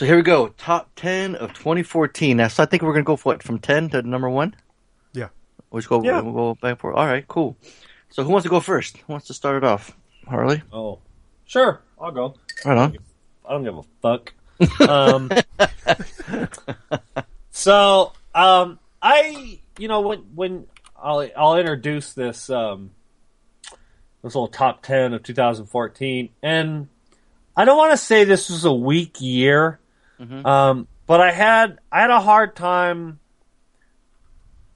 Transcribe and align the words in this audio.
So 0.00 0.06
here 0.06 0.16
we 0.16 0.22
go. 0.22 0.48
Top 0.56 0.88
10 0.96 1.34
of 1.34 1.52
2014. 1.52 2.38
Now, 2.38 2.48
so 2.48 2.62
I 2.62 2.66
think 2.66 2.82
we're 2.82 2.94
going 2.94 3.04
to 3.04 3.06
go 3.06 3.16
for 3.16 3.34
what, 3.34 3.42
from 3.42 3.58
10 3.58 3.90
to 3.90 4.00
number 4.00 4.30
1? 4.30 4.56
Yeah. 5.12 5.28
We'll 5.70 5.80
just 5.80 5.90
go, 5.90 6.02
Yeah. 6.02 6.22
we'll 6.22 6.32
go 6.32 6.54
back 6.54 6.80
for 6.80 6.94
All 6.94 7.04
right, 7.04 7.28
cool. 7.28 7.58
So 8.08 8.24
who 8.24 8.30
wants 8.30 8.44
to 8.44 8.48
go 8.48 8.60
first? 8.60 8.96
Who 8.96 9.12
wants 9.12 9.26
to 9.26 9.34
start 9.34 9.58
it 9.58 9.64
off? 9.64 9.94
Harley? 10.26 10.62
Oh, 10.72 11.00
sure, 11.44 11.82
I'll 12.00 12.12
go. 12.12 12.34
Right 12.64 12.78
on. 12.78 12.96
I 13.46 13.52
don't 13.52 13.62
give 13.62 13.76
a 13.76 13.82
fuck. 14.00 14.32
Um, 14.88 15.30
so, 17.50 18.14
um, 18.34 18.78
I, 19.02 19.60
you 19.78 19.88
know, 19.88 20.00
when 20.00 20.20
when 20.34 20.66
I'll 20.96 21.28
I'll 21.36 21.58
introduce 21.58 22.14
this 22.14 22.48
um, 22.48 22.92
this 24.22 24.34
little 24.34 24.48
top 24.48 24.82
ten 24.82 25.12
of 25.12 25.22
2014, 25.24 26.30
and 26.42 26.88
I 27.54 27.66
don't 27.66 27.76
want 27.76 27.90
to 27.90 27.98
say 27.98 28.24
this 28.24 28.48
was 28.48 28.64
a 28.64 28.72
weak 28.72 29.20
year, 29.20 29.79
Mhm. 30.20 30.44
um, 30.46 30.88
but 31.06 31.20
I 31.20 31.32
had 31.32 31.78
I 31.90 32.00
had 32.02 32.10
a 32.10 32.20
hard 32.20 32.54
time. 32.56 33.18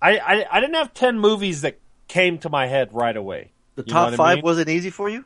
I, 0.00 0.18
I 0.18 0.46
I 0.50 0.60
didn't 0.60 0.74
have 0.76 0.94
ten 0.94 1.18
movies 1.18 1.62
that 1.62 1.78
came 2.08 2.38
to 2.38 2.48
my 2.48 2.66
head 2.66 2.90
right 2.92 3.16
away. 3.16 3.52
The 3.76 3.82
You 3.86 3.92
top 3.92 4.04
what 4.06 4.14
I 4.14 4.16
five 4.16 4.36
mean? 4.36 4.44
wasn't 4.44 4.68
easy 4.68 4.90
for 4.90 5.08
you? 5.08 5.24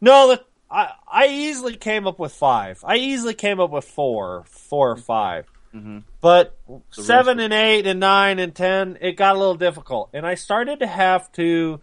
No, 0.00 0.28
that 0.28 0.44
I 0.70 0.92
I 1.10 1.26
easily 1.28 1.76
came 1.76 2.06
up 2.06 2.18
with 2.18 2.32
five. 2.32 2.82
I 2.86 2.96
easily 2.96 3.34
came 3.34 3.60
up 3.60 3.70
with 3.70 3.84
four, 3.84 4.44
four 4.48 4.90
or 4.92 4.96
5 4.96 5.46
Mhm. 5.74 6.04
But 6.22 6.56
The 6.66 7.02
seven 7.02 7.40
and 7.40 7.52
eight 7.52 7.86
and 7.86 8.00
nine 8.00 8.38
and 8.38 8.54
ten, 8.54 8.96
it 9.02 9.12
got 9.12 9.36
a 9.36 9.38
little 9.38 9.54
difficult, 9.54 10.08
and 10.14 10.26
I 10.26 10.34
started 10.34 10.78
to 10.80 10.86
have 10.86 11.30
to 11.32 11.80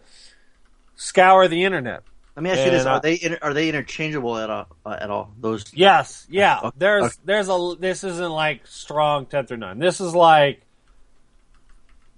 scour 0.96 1.46
the 1.46 1.62
internet. 1.64 2.02
Let 2.36 2.42
me 2.42 2.50
ask 2.50 2.64
you 2.64 2.70
this: 2.70 2.82
And, 2.82 2.88
Are 2.90 3.00
they 3.00 3.18
inter- 3.20 3.38
are 3.40 3.54
they 3.54 3.68
interchangeable 3.70 4.36
at 4.36 4.50
all? 4.50 4.66
Uh, 4.84 4.96
at 5.00 5.08
all? 5.10 5.32
Those 5.40 5.64
Yes, 5.72 6.26
yeah. 6.28 6.58
Okay, 6.64 6.70
There's 6.76 7.02
okay. 7.04 7.14
there's 7.24 7.48
a 7.48 7.74
this 7.80 8.04
isn't 8.04 8.30
like 8.30 8.66
strong 8.66 9.24
ten 9.26 9.46
through 9.46 9.56
nine. 9.56 9.78
This 9.78 10.00
is 10.02 10.14
like 10.14 10.60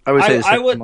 I 0.05 0.12
would 0.12 0.23
say 0.25 0.39
I- 0.39 0.41
the 0.41 0.47
I 0.48 0.59
would- 0.59 0.83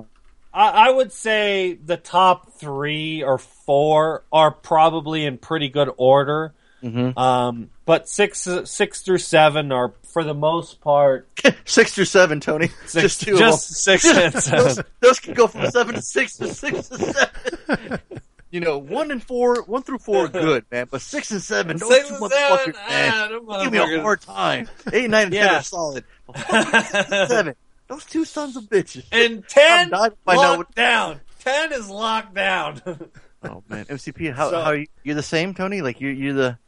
I, 0.56 0.68
I 0.86 0.90
would 0.90 1.10
say 1.10 1.74
the 1.84 1.96
top 1.96 2.52
three 2.60 3.24
or 3.24 3.38
four 3.38 4.22
are 4.32 4.52
probably 4.52 5.24
in 5.24 5.36
pretty 5.38 5.68
good 5.68 5.90
order. 5.96 6.54
Mhm. 6.80 7.18
Um, 7.18 7.70
but 7.86 8.08
six 8.08 8.46
six 8.66 9.00
through 9.02 9.18
seven 9.18 9.72
are 9.72 9.94
for 10.12 10.22
the 10.22 10.34
most 10.34 10.80
part 10.80 11.28
six 11.64 11.92
through 11.92 12.04
seven, 12.04 12.38
Tony. 12.38 12.68
six, 12.86 13.02
just 13.02 13.22
two 13.22 13.36
just 13.36 13.68
six 13.82 14.04
and 14.04 14.32
seven. 14.42 14.64
those, 14.64 14.80
those 15.00 15.18
can 15.18 15.34
go 15.34 15.48
from 15.48 15.68
seven 15.72 15.96
to 15.96 16.02
six 16.02 16.36
to 16.36 16.54
six 16.54 16.88
to 16.88 16.98
seven. 16.98 17.98
You 18.54 18.60
know, 18.60 18.78
one 18.78 19.10
and 19.10 19.20
four, 19.20 19.62
one 19.64 19.82
through 19.82 19.98
four 19.98 20.26
are 20.26 20.28
good, 20.46 20.64
man. 20.70 20.86
But 20.88 21.00
six 21.00 21.32
and 21.32 21.42
seven, 21.42 21.76
those 21.76 21.88
Six 21.88 22.08
two 22.08 22.14
and 22.14 22.22
motherfuckers, 22.22 22.74
man, 22.88 23.40
ah, 23.48 23.64
give 23.64 23.72
me 23.72 23.78
a 23.78 24.00
hard 24.00 24.20
time. 24.20 24.68
Eight, 24.92 25.10
nine, 25.10 25.24
and 25.24 25.32
ten 25.34 25.48
are 25.48 25.62
solid. 25.62 26.04
But 26.26 26.36
six 26.38 27.08
seven, 27.32 27.54
those 27.88 28.04
two 28.04 28.24
sons 28.24 28.56
of 28.56 28.64
bitches. 28.64 29.06
And 29.10 29.44
ten 29.48 29.86
I'm 29.86 29.90
dying 29.90 30.10
to 30.12 30.16
find 30.24 30.38
out 30.38 30.58
locked 30.58 30.74
down. 30.76 31.20
Ten 31.40 31.72
is 31.72 31.90
locked 31.90 32.34
down. 32.34 32.80
Oh 33.46 33.62
man, 33.68 33.84
MCP, 33.86 34.32
how 34.32 34.48
So- 34.50 34.62
how 34.62 34.70
are 34.70 34.76
you? 34.76 34.86
You're 35.02 35.16
the 35.16 35.22
same, 35.22 35.52
Tony? 35.52 35.82
Like 35.82 36.00
you 36.00 36.08
you're 36.08 36.32
the 36.32 36.58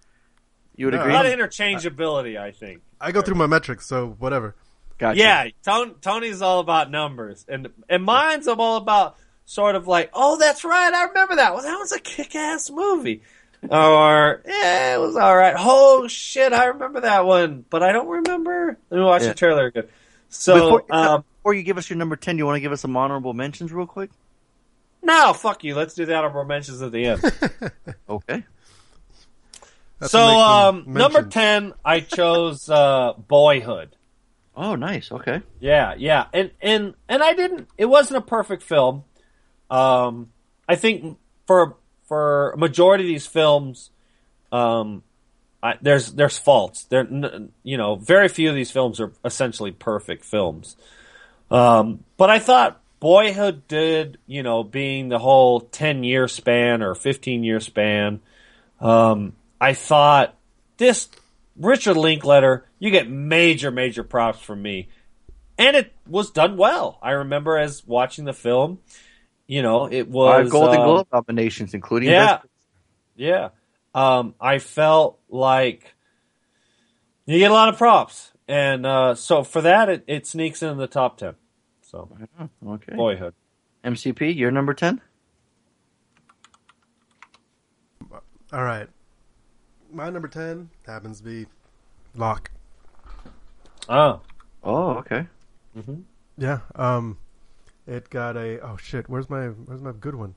you 0.74 0.86
would 0.86 0.92
No, 0.94 0.98
a 1.00 1.02
agree? 1.04 1.14
lot 1.14 1.24
of 1.24 1.32
interchangeability, 1.32 2.36
I 2.38 2.50
think. 2.50 2.82
I 3.00 3.12
go 3.12 3.22
through 3.22 3.36
my 3.36 3.46
metrics, 3.46 3.86
so 3.86 4.08
whatever. 4.18 4.54
Gotcha. 4.98 5.18
Yeah, 5.18 5.48
Tony, 5.64 5.94
Tony's 6.02 6.42
all 6.42 6.60
about 6.60 6.90
numbers, 6.90 7.46
and 7.48 7.68
and 7.88 8.04
mine's 8.04 8.46
I'm 8.46 8.60
all 8.60 8.76
about 8.76 9.16
sort 9.46 9.74
of 9.76 9.86
like, 9.88 10.10
oh, 10.12 10.36
that's 10.36 10.64
right, 10.64 10.92
I 10.92 11.04
remember 11.04 11.36
that. 11.36 11.54
Well, 11.54 11.62
that 11.62 11.76
was 11.78 11.92
a 11.92 11.98
kick-ass 12.00 12.70
movie. 12.70 13.22
Or 13.70 14.42
yeah, 14.46 14.94
it 14.94 15.00
was 15.00 15.16
all 15.16 15.34
right. 15.34 15.54
Oh 15.58 16.06
shit, 16.08 16.52
I 16.52 16.66
remember 16.66 17.00
that 17.00 17.24
one, 17.24 17.64
but 17.70 17.82
I 17.82 17.90
don't 17.92 18.06
remember. 18.06 18.76
Let 18.90 18.98
me 18.98 19.02
watch 19.02 19.22
Yeah. 19.22 19.28
the 19.28 19.34
trailer 19.34 19.66
again. 19.66 19.84
So, 20.28 20.54
Before, 20.54 20.84
um, 20.94 21.24
before 21.38 21.54
you 21.54 21.62
give 21.62 21.78
us 21.78 21.88
your 21.88 21.96
number 21.96 22.16
ten, 22.16 22.36
you 22.38 22.44
want 22.44 22.56
to 22.56 22.60
give 22.60 22.70
us 22.72 22.80
some 22.82 22.96
honorable 22.96 23.32
mentions 23.32 23.72
real 23.72 23.86
quick? 23.86 24.10
no, 25.02 25.32
fuck 25.32 25.64
you. 25.64 25.74
Let's 25.74 25.94
do 25.94 26.04
the 26.04 26.14
honorable 26.14 26.44
mentions 26.44 26.82
at 26.82 26.92
the 26.92 27.06
end. 27.06 27.22
Okay. 28.08 28.44
That's 29.98 30.12
so, 30.12 30.18
what 30.26 30.74
makes 30.74 30.84
them 30.84 30.92
um, 30.92 30.98
number 30.98 31.22
ten, 31.22 31.72
I 31.84 32.00
chose 32.00 32.68
uh, 32.68 33.14
Boyhood. 33.14 33.96
Oh, 34.54 34.74
nice. 34.74 35.10
Okay. 35.10 35.42
Yeah, 35.60 35.94
yeah, 35.96 36.26
and 36.32 36.50
and 36.60 36.94
and 37.08 37.22
I 37.22 37.32
didn't. 37.32 37.68
It 37.78 37.86
wasn't 37.86 38.18
a 38.18 38.20
perfect 38.26 38.62
film. 38.62 39.04
Um, 39.70 40.30
I 40.68 40.76
think 40.76 41.18
for 41.46 41.76
for 42.04 42.50
a 42.50 42.56
majority 42.56 43.04
of 43.04 43.08
these 43.08 43.26
films, 43.26 43.90
um, 44.52 45.02
I, 45.62 45.74
there's 45.80 46.12
there's 46.12 46.38
faults. 46.38 46.84
There, 46.84 47.06
you 47.62 47.76
know, 47.76 47.96
very 47.96 48.28
few 48.28 48.48
of 48.48 48.54
these 48.54 48.70
films 48.70 49.00
are 49.00 49.12
essentially 49.24 49.72
perfect 49.72 50.24
films. 50.24 50.76
Um, 51.50 52.04
but 52.16 52.30
I 52.30 52.38
thought 52.38 52.80
Boyhood 53.00 53.68
did, 53.68 54.18
you 54.26 54.42
know, 54.42 54.62
being 54.62 55.08
the 55.08 55.18
whole 55.18 55.60
ten 55.60 56.04
year 56.04 56.28
span 56.28 56.82
or 56.82 56.94
fifteen 56.94 57.44
year 57.44 57.60
span. 57.60 58.20
Um, 58.80 59.34
I 59.60 59.74
thought 59.74 60.36
this 60.76 61.08
Richard 61.58 61.96
Linklater, 61.96 62.66
you 62.78 62.90
get 62.90 63.08
major, 63.08 63.70
major 63.70 64.04
props 64.04 64.40
from 64.40 64.62
me. 64.62 64.88
And 65.58 65.74
it 65.74 65.92
was 66.06 66.30
done 66.30 66.56
well. 66.56 66.98
I 67.02 67.12
remember 67.12 67.56
as 67.56 67.86
watching 67.86 68.26
the 68.26 68.34
film, 68.34 68.80
you 69.46 69.62
know, 69.62 69.86
it 69.90 70.08
was 70.08 70.44
Five 70.44 70.50
Golden 70.50 70.80
um, 70.80 70.86
Globe 70.86 71.06
nominations, 71.12 71.74
including 71.74 72.10
Yeah. 72.10 72.36
Best- 72.38 72.46
Yeah. 73.16 73.48
Um, 73.94 74.34
I 74.40 74.58
felt 74.58 75.18
like 75.28 75.94
you 77.24 77.38
get 77.38 77.50
a 77.50 77.54
lot 77.54 77.68
of 77.68 77.78
props. 77.78 78.32
And 78.48 78.84
uh, 78.86 79.14
so 79.14 79.42
for 79.42 79.62
that, 79.62 79.88
it, 79.88 80.04
it 80.06 80.26
sneaks 80.26 80.62
in 80.62 80.76
the 80.76 80.86
top 80.86 81.18
10. 81.18 81.34
So, 81.82 82.08
Okay. 82.66 82.94
boyhood. 82.94 83.34
MCP, 83.84 84.36
you're 84.36 84.50
number 84.50 84.74
ten. 84.74 85.00
All 88.52 88.62
right. 88.64 88.88
My 89.92 90.10
number 90.10 90.28
10 90.28 90.70
happens 90.86 91.18
to 91.18 91.24
be 91.24 91.46
Locke. 92.14 92.50
Oh. 93.88 94.20
Oh, 94.62 94.90
okay. 94.98 95.26
Yeah. 96.36 96.60
Um, 96.74 97.18
it 97.86 98.10
got 98.10 98.36
a. 98.36 98.60
Oh 98.60 98.76
shit! 98.76 99.08
Where's 99.08 99.28
my 99.30 99.46
Where's 99.48 99.82
my 99.82 99.92
good 99.92 100.14
one? 100.14 100.34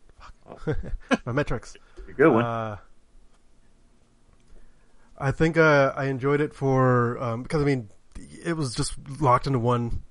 Fuck. 0.65 0.77
my 1.25 1.31
metrics. 1.31 1.75
Good 2.17 2.31
one. 2.31 2.43
Uh, 2.45 2.77
I 5.17 5.31
think 5.31 5.57
uh, 5.57 5.93
I 5.95 6.05
enjoyed 6.05 6.41
it 6.41 6.53
for 6.53 7.21
um, 7.21 7.43
because 7.43 7.61
I 7.61 7.65
mean 7.65 7.89
it 8.45 8.53
was 8.53 8.73
just 8.73 8.93
locked 9.19 9.47
into 9.47 9.59
one. 9.59 10.01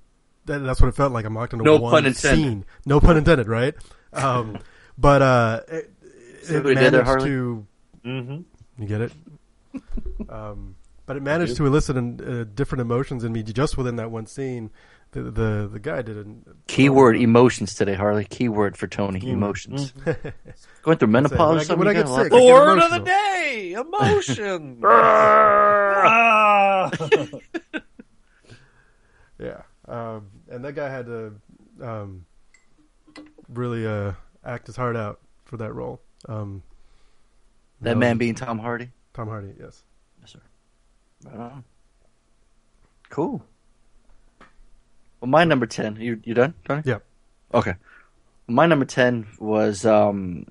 That, 0.46 0.60
that's 0.60 0.80
what 0.80 0.88
it 0.88 0.94
felt 0.96 1.12
like. 1.12 1.24
I'm 1.24 1.34
locked 1.34 1.52
into 1.52 1.64
No 1.64 1.76
one 1.76 1.90
pun 1.90 2.06
intended. 2.06 2.38
scene. 2.44 2.64
No 2.86 3.00
pun 3.00 3.16
intended, 3.16 3.48
right? 3.48 3.74
Um, 4.12 4.58
but 4.98 5.22
uh, 5.22 5.60
it, 5.68 5.90
it 6.48 6.54
what 6.54 6.64
we 6.64 6.74
did 6.74 6.92
there, 6.94 7.04
managed 7.04 7.24
to 7.26 7.66
Mm-hmm. 8.04 8.82
you 8.82 8.88
get 8.88 9.00
it. 9.02 9.12
um, 10.30 10.76
but 11.04 11.16
it 11.16 11.22
managed 11.22 11.56
to 11.56 11.66
elicit 11.66 11.96
an, 11.96 12.20
uh, 12.20 12.44
different 12.54 12.80
emotions 12.80 13.24
in 13.24 13.32
me 13.32 13.42
just 13.42 13.76
within 13.76 13.96
that 13.96 14.10
one 14.10 14.26
scene. 14.26 14.70
The 15.12 15.22
the, 15.22 15.68
the 15.72 15.78
guy 15.78 16.02
did 16.02 16.18
an 16.18 16.44
Keyword 16.66 17.16
emotions 17.16 17.74
today, 17.74 17.94
Harley. 17.94 18.24
Keyword 18.26 18.76
for 18.76 18.86
Tony. 18.86 19.20
Mm-hmm. 19.20 19.30
Emotions. 19.30 19.92
Mm. 20.04 20.32
Going 20.82 20.98
through 20.98 21.08
when 21.08 21.16
I 21.16 21.28
menopause. 21.28 21.58
get- 21.58 21.66
something 21.66 21.78
when 21.86 21.88
I 21.88 21.90
you 21.92 21.96
get 21.98 22.06
got 22.06 22.10
a 22.10 22.14
lot 22.14 22.22
sick, 22.24 22.30
The 22.32 22.36
I 22.36 22.40
get 22.40 22.52
word 22.54 22.78
of 22.78 22.90
the 22.90 22.98
day 23.00 23.72
emotion. 23.72 24.80
Ah. 26.00 26.90
Yeah, 29.38 29.62
um, 29.86 30.26
and 30.50 30.64
that 30.64 30.74
guy 30.74 30.88
had 30.88 31.06
to 31.06 31.34
um, 31.82 32.24
really 33.48 33.86
uh, 33.86 34.12
act 34.44 34.66
his 34.66 34.74
heart 34.76 34.96
out 34.96 35.20
for 35.44 35.56
that 35.58 35.72
role. 35.74 36.00
Um, 36.28 36.62
That 37.82 37.96
man 37.96 38.18
being 38.18 38.34
Tom 38.34 38.58
Hardy. 38.58 38.90
Tom 39.14 39.28
Hardy, 39.28 39.54
yes. 39.60 39.82
Yes, 40.20 40.32
sir. 40.32 40.40
Right 41.24 41.36
on. 41.38 41.64
Cool. 43.10 43.44
Well, 45.20 45.28
my 45.28 45.44
number 45.44 45.66
ten. 45.66 45.96
You 45.96 46.20
you 46.24 46.34
done, 46.34 46.54
Tony? 46.64 46.82
Yeah. 46.84 46.98
Okay. 47.52 47.74
My 48.46 48.66
number 48.66 48.84
ten 48.84 49.26
was, 49.38 49.84
um, 49.84 50.46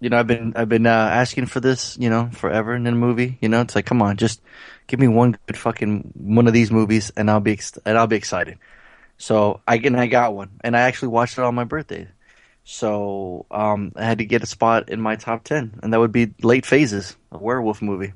you 0.00 0.10
know, 0.10 0.18
I've 0.18 0.26
been 0.26 0.54
I've 0.56 0.68
been 0.68 0.86
uh, 0.86 0.90
asking 0.90 1.46
for 1.46 1.60
this, 1.60 1.96
you 1.98 2.10
know, 2.10 2.30
forever 2.32 2.74
in 2.74 2.86
a 2.86 2.92
movie. 2.92 3.38
You 3.40 3.48
know, 3.48 3.60
it's 3.60 3.74
like, 3.74 3.86
come 3.86 4.02
on, 4.02 4.16
just 4.16 4.40
give 4.86 4.98
me 5.00 5.08
one 5.08 5.36
good 5.46 5.56
fucking 5.56 6.12
one 6.14 6.46
of 6.46 6.52
these 6.52 6.70
movies, 6.70 7.10
and 7.16 7.30
I'll 7.30 7.40
be 7.40 7.52
ex- 7.52 7.78
and 7.84 7.98
I'll 7.98 8.06
be 8.06 8.16
excited. 8.16 8.58
So 9.18 9.60
I 9.66 9.76
and 9.76 9.98
I 9.98 10.06
got 10.06 10.34
one, 10.34 10.50
and 10.62 10.76
I 10.76 10.80
actually 10.82 11.08
watched 11.08 11.38
it 11.38 11.44
on 11.44 11.54
my 11.54 11.64
birthday. 11.64 12.08
So 12.64 13.46
um, 13.50 13.92
I 13.96 14.04
had 14.04 14.18
to 14.18 14.24
get 14.24 14.42
a 14.42 14.46
spot 14.46 14.90
in 14.90 15.00
my 15.00 15.16
top 15.16 15.44
ten, 15.44 15.78
and 15.82 15.92
that 15.92 16.00
would 16.00 16.12
be 16.12 16.34
Late 16.42 16.66
Phases, 16.66 17.16
a 17.32 17.38
werewolf 17.38 17.82
movie. 17.82 18.12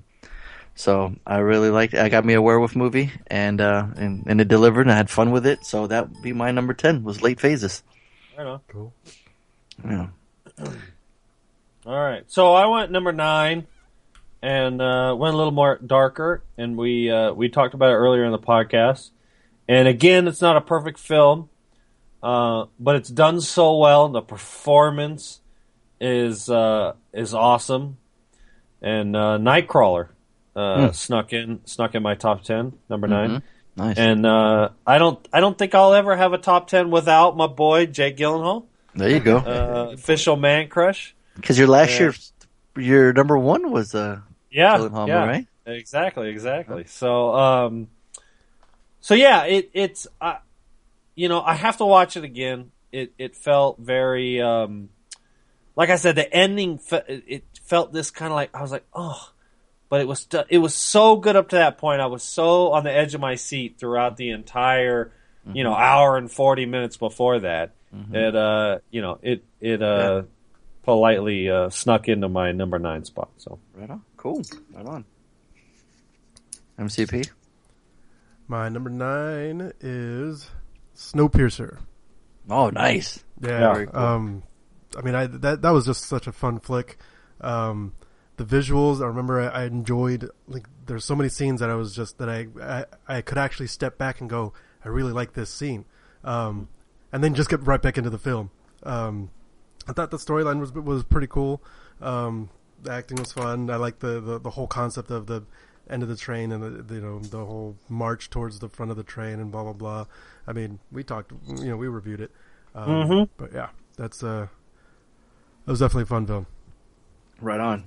So 0.74 1.14
I 1.26 1.38
really 1.38 1.70
liked 1.70 1.94
it. 1.94 2.00
I 2.00 2.08
got 2.08 2.24
me 2.24 2.34
a 2.34 2.42
werewolf 2.42 2.74
movie, 2.74 3.12
and 3.26 3.60
uh, 3.60 3.86
and 3.96 4.24
and 4.26 4.40
it 4.40 4.48
delivered, 4.48 4.82
and 4.82 4.90
I 4.92 4.96
had 4.96 5.10
fun 5.10 5.30
with 5.30 5.46
it. 5.46 5.64
So 5.64 5.86
that 5.86 6.08
would 6.10 6.22
be 6.22 6.32
my 6.32 6.50
number 6.50 6.74
ten 6.74 7.04
was 7.04 7.22
Late 7.22 7.40
Phases. 7.40 7.82
Right 8.36 8.46
on. 8.46 8.60
Cool. 8.68 8.92
Yeah. 9.84 10.08
All 11.86 12.00
right. 12.00 12.24
So 12.28 12.54
I 12.54 12.66
went 12.66 12.90
number 12.90 13.12
nine. 13.12 13.66
and 14.40 14.80
uh, 14.82 15.14
went 15.16 15.34
a 15.34 15.36
little 15.36 15.52
more 15.52 15.78
darker, 15.84 16.42
and 16.56 16.76
we 16.76 17.10
uh, 17.10 17.32
we 17.32 17.48
talked 17.48 17.74
about 17.74 17.90
it 17.90 17.94
earlier 17.94 18.24
in 18.24 18.32
the 18.32 18.38
podcast. 18.38 19.10
And 19.68 19.86
again, 19.86 20.26
it's 20.26 20.40
not 20.40 20.56
a 20.56 20.60
perfect 20.60 20.98
film, 20.98 21.48
uh, 22.22 22.66
but 22.80 22.96
it's 22.96 23.08
done 23.08 23.40
so 23.40 23.76
well. 23.76 24.08
The 24.08 24.22
performance 24.22 25.40
is 26.00 26.48
uh, 26.48 26.94
is 27.12 27.34
awesome, 27.34 27.98
and 28.80 29.14
uh, 29.14 29.38
Nightcrawler 29.38 30.08
uh, 30.56 30.86
Hmm. 30.88 30.92
snuck 30.92 31.32
in 31.32 31.60
snuck 31.66 31.94
in 31.94 32.02
my 32.02 32.14
top 32.14 32.42
ten, 32.44 32.72
number 32.88 33.08
9 33.08 33.30
Mhm. 33.30 33.42
Nice. 33.74 33.96
And 33.96 34.26
uh, 34.26 34.68
I 34.86 34.98
don't 34.98 35.26
I 35.32 35.40
don't 35.40 35.56
think 35.56 35.74
I'll 35.74 35.94
ever 35.94 36.14
have 36.14 36.32
a 36.34 36.38
top 36.38 36.66
ten 36.68 36.90
without 36.90 37.36
my 37.36 37.46
boy 37.46 37.86
Jake 37.86 38.16
Gyllenhaal, 38.18 38.64
there 38.94 39.08
you 39.08 39.20
go. 39.20 39.38
uh, 39.38 39.90
official 39.94 40.36
man 40.36 40.68
crush. 40.68 41.14
Because 41.36 41.58
your 41.58 41.68
last 41.68 41.98
year, 41.98 42.12
your 42.76 43.14
number 43.14 43.38
one 43.38 43.70
was 43.70 43.94
uh, 43.94 44.20
Yeah, 44.50 44.76
Gyllenhaal, 44.76 45.08
yeah. 45.08 45.24
right? 45.24 45.46
Exactly, 45.64 46.28
exactly. 46.28 46.84
So, 46.86 47.34
um, 47.34 47.88
so 49.00 49.14
yeah, 49.14 49.44
it, 49.44 49.70
it's, 49.72 50.06
uh, 50.20 50.36
you 51.14 51.28
know, 51.30 51.40
I 51.40 51.54
have 51.54 51.78
to 51.78 51.86
watch 51.86 52.16
it 52.18 52.24
again. 52.24 52.72
It, 52.92 53.14
it 53.16 53.34
felt 53.36 53.78
very, 53.78 54.42
um, 54.42 54.90
like 55.76 55.88
I 55.88 55.96
said, 55.96 56.16
the 56.16 56.30
ending, 56.30 56.76
fe- 56.78 57.22
it 57.26 57.44
felt 57.62 57.92
this 57.94 58.10
kind 58.10 58.30
of 58.30 58.36
like, 58.36 58.54
I 58.54 58.60
was 58.60 58.70
like, 58.72 58.84
oh, 58.92 59.30
but 59.92 60.00
it 60.00 60.08
was, 60.08 60.26
it 60.48 60.56
was 60.56 60.74
so 60.74 61.16
good 61.16 61.36
up 61.36 61.50
to 61.50 61.56
that 61.56 61.76
point. 61.76 62.00
I 62.00 62.06
was 62.06 62.22
so 62.22 62.72
on 62.72 62.82
the 62.82 62.90
edge 62.90 63.14
of 63.14 63.20
my 63.20 63.34
seat 63.34 63.76
throughout 63.76 64.16
the 64.16 64.30
entire, 64.30 65.12
you 65.52 65.64
know, 65.64 65.74
hour 65.74 66.16
and 66.16 66.32
40 66.32 66.64
minutes 66.64 66.96
before 66.96 67.40
that. 67.40 67.74
It, 68.10 68.34
uh, 68.34 68.78
you 68.90 69.02
know, 69.02 69.18
it, 69.20 69.44
it, 69.60 69.82
uh, 69.82 70.22
politely, 70.82 71.50
uh, 71.50 71.68
snuck 71.68 72.08
into 72.08 72.30
my 72.30 72.52
number 72.52 72.78
nine 72.78 73.04
spot. 73.04 73.32
So. 73.36 73.58
Right 73.74 73.90
on. 73.90 74.00
Cool. 74.16 74.40
Right 74.72 74.86
on. 74.86 75.04
MCP. 76.78 77.28
My 78.48 78.70
number 78.70 78.88
nine 78.88 79.74
is 79.82 80.48
Snowpiercer. 80.96 81.80
Oh, 82.48 82.70
nice. 82.70 83.22
Yeah. 83.42 83.74
Very 83.74 83.86
cool. 83.88 84.00
Um, 84.00 84.42
I 84.96 85.02
mean, 85.02 85.14
I 85.14 85.26
that 85.26 85.60
that 85.60 85.70
was 85.70 85.84
just 85.84 86.04
such 86.04 86.26
a 86.26 86.32
fun 86.32 86.60
flick. 86.60 86.96
Um, 87.42 87.92
the 88.42 88.56
visuals, 88.56 89.00
I 89.02 89.06
remember 89.06 89.40
I, 89.40 89.62
I 89.62 89.64
enjoyed. 89.64 90.28
Like, 90.48 90.66
there's 90.86 91.04
so 91.04 91.14
many 91.14 91.28
scenes 91.28 91.60
that 91.60 91.70
I 91.70 91.74
was 91.74 91.94
just 91.94 92.18
that 92.18 92.28
I, 92.28 92.46
I 92.60 93.16
I 93.18 93.20
could 93.20 93.38
actually 93.38 93.68
step 93.68 93.98
back 93.98 94.20
and 94.20 94.28
go, 94.28 94.52
I 94.84 94.88
really 94.88 95.12
like 95.12 95.32
this 95.34 95.50
scene, 95.50 95.84
um, 96.24 96.68
and 97.12 97.22
then 97.22 97.34
just 97.34 97.48
get 97.50 97.66
right 97.66 97.80
back 97.80 97.98
into 97.98 98.10
the 98.10 98.18
film. 98.18 98.50
Um, 98.82 99.30
I 99.88 99.92
thought 99.92 100.10
the 100.10 100.16
storyline 100.16 100.60
was 100.60 100.72
was 100.72 101.04
pretty 101.04 101.26
cool. 101.26 101.62
Um, 102.00 102.50
the 102.82 102.92
acting 102.92 103.18
was 103.18 103.32
fun. 103.32 103.70
I 103.70 103.76
like 103.76 104.00
the, 104.00 104.20
the 104.20 104.38
the 104.38 104.50
whole 104.50 104.66
concept 104.66 105.10
of 105.10 105.26
the 105.26 105.44
end 105.90 106.02
of 106.02 106.08
the 106.08 106.16
train 106.16 106.52
and 106.52 106.62
the, 106.62 106.70
the 106.82 106.94
you 106.94 107.00
know 107.00 107.18
the 107.20 107.44
whole 107.44 107.76
march 107.88 108.30
towards 108.30 108.58
the 108.60 108.68
front 108.68 108.90
of 108.90 108.96
the 108.96 109.02
train 109.02 109.40
and 109.40 109.50
blah 109.52 109.62
blah 109.62 109.72
blah. 109.72 110.06
I 110.46 110.52
mean, 110.52 110.78
we 110.90 111.04
talked, 111.04 111.32
you 111.46 111.66
know, 111.70 111.76
we 111.76 111.86
reviewed 111.88 112.20
it. 112.20 112.30
Um, 112.74 112.88
Mhm. 112.88 113.28
But 113.36 113.52
yeah, 113.52 113.68
that's 113.96 114.22
uh, 114.22 114.46
that 115.64 115.70
was 115.70 115.78
definitely 115.80 116.04
a 116.04 116.06
fun 116.06 116.26
film. 116.26 116.46
Right 117.40 117.60
on. 117.60 117.86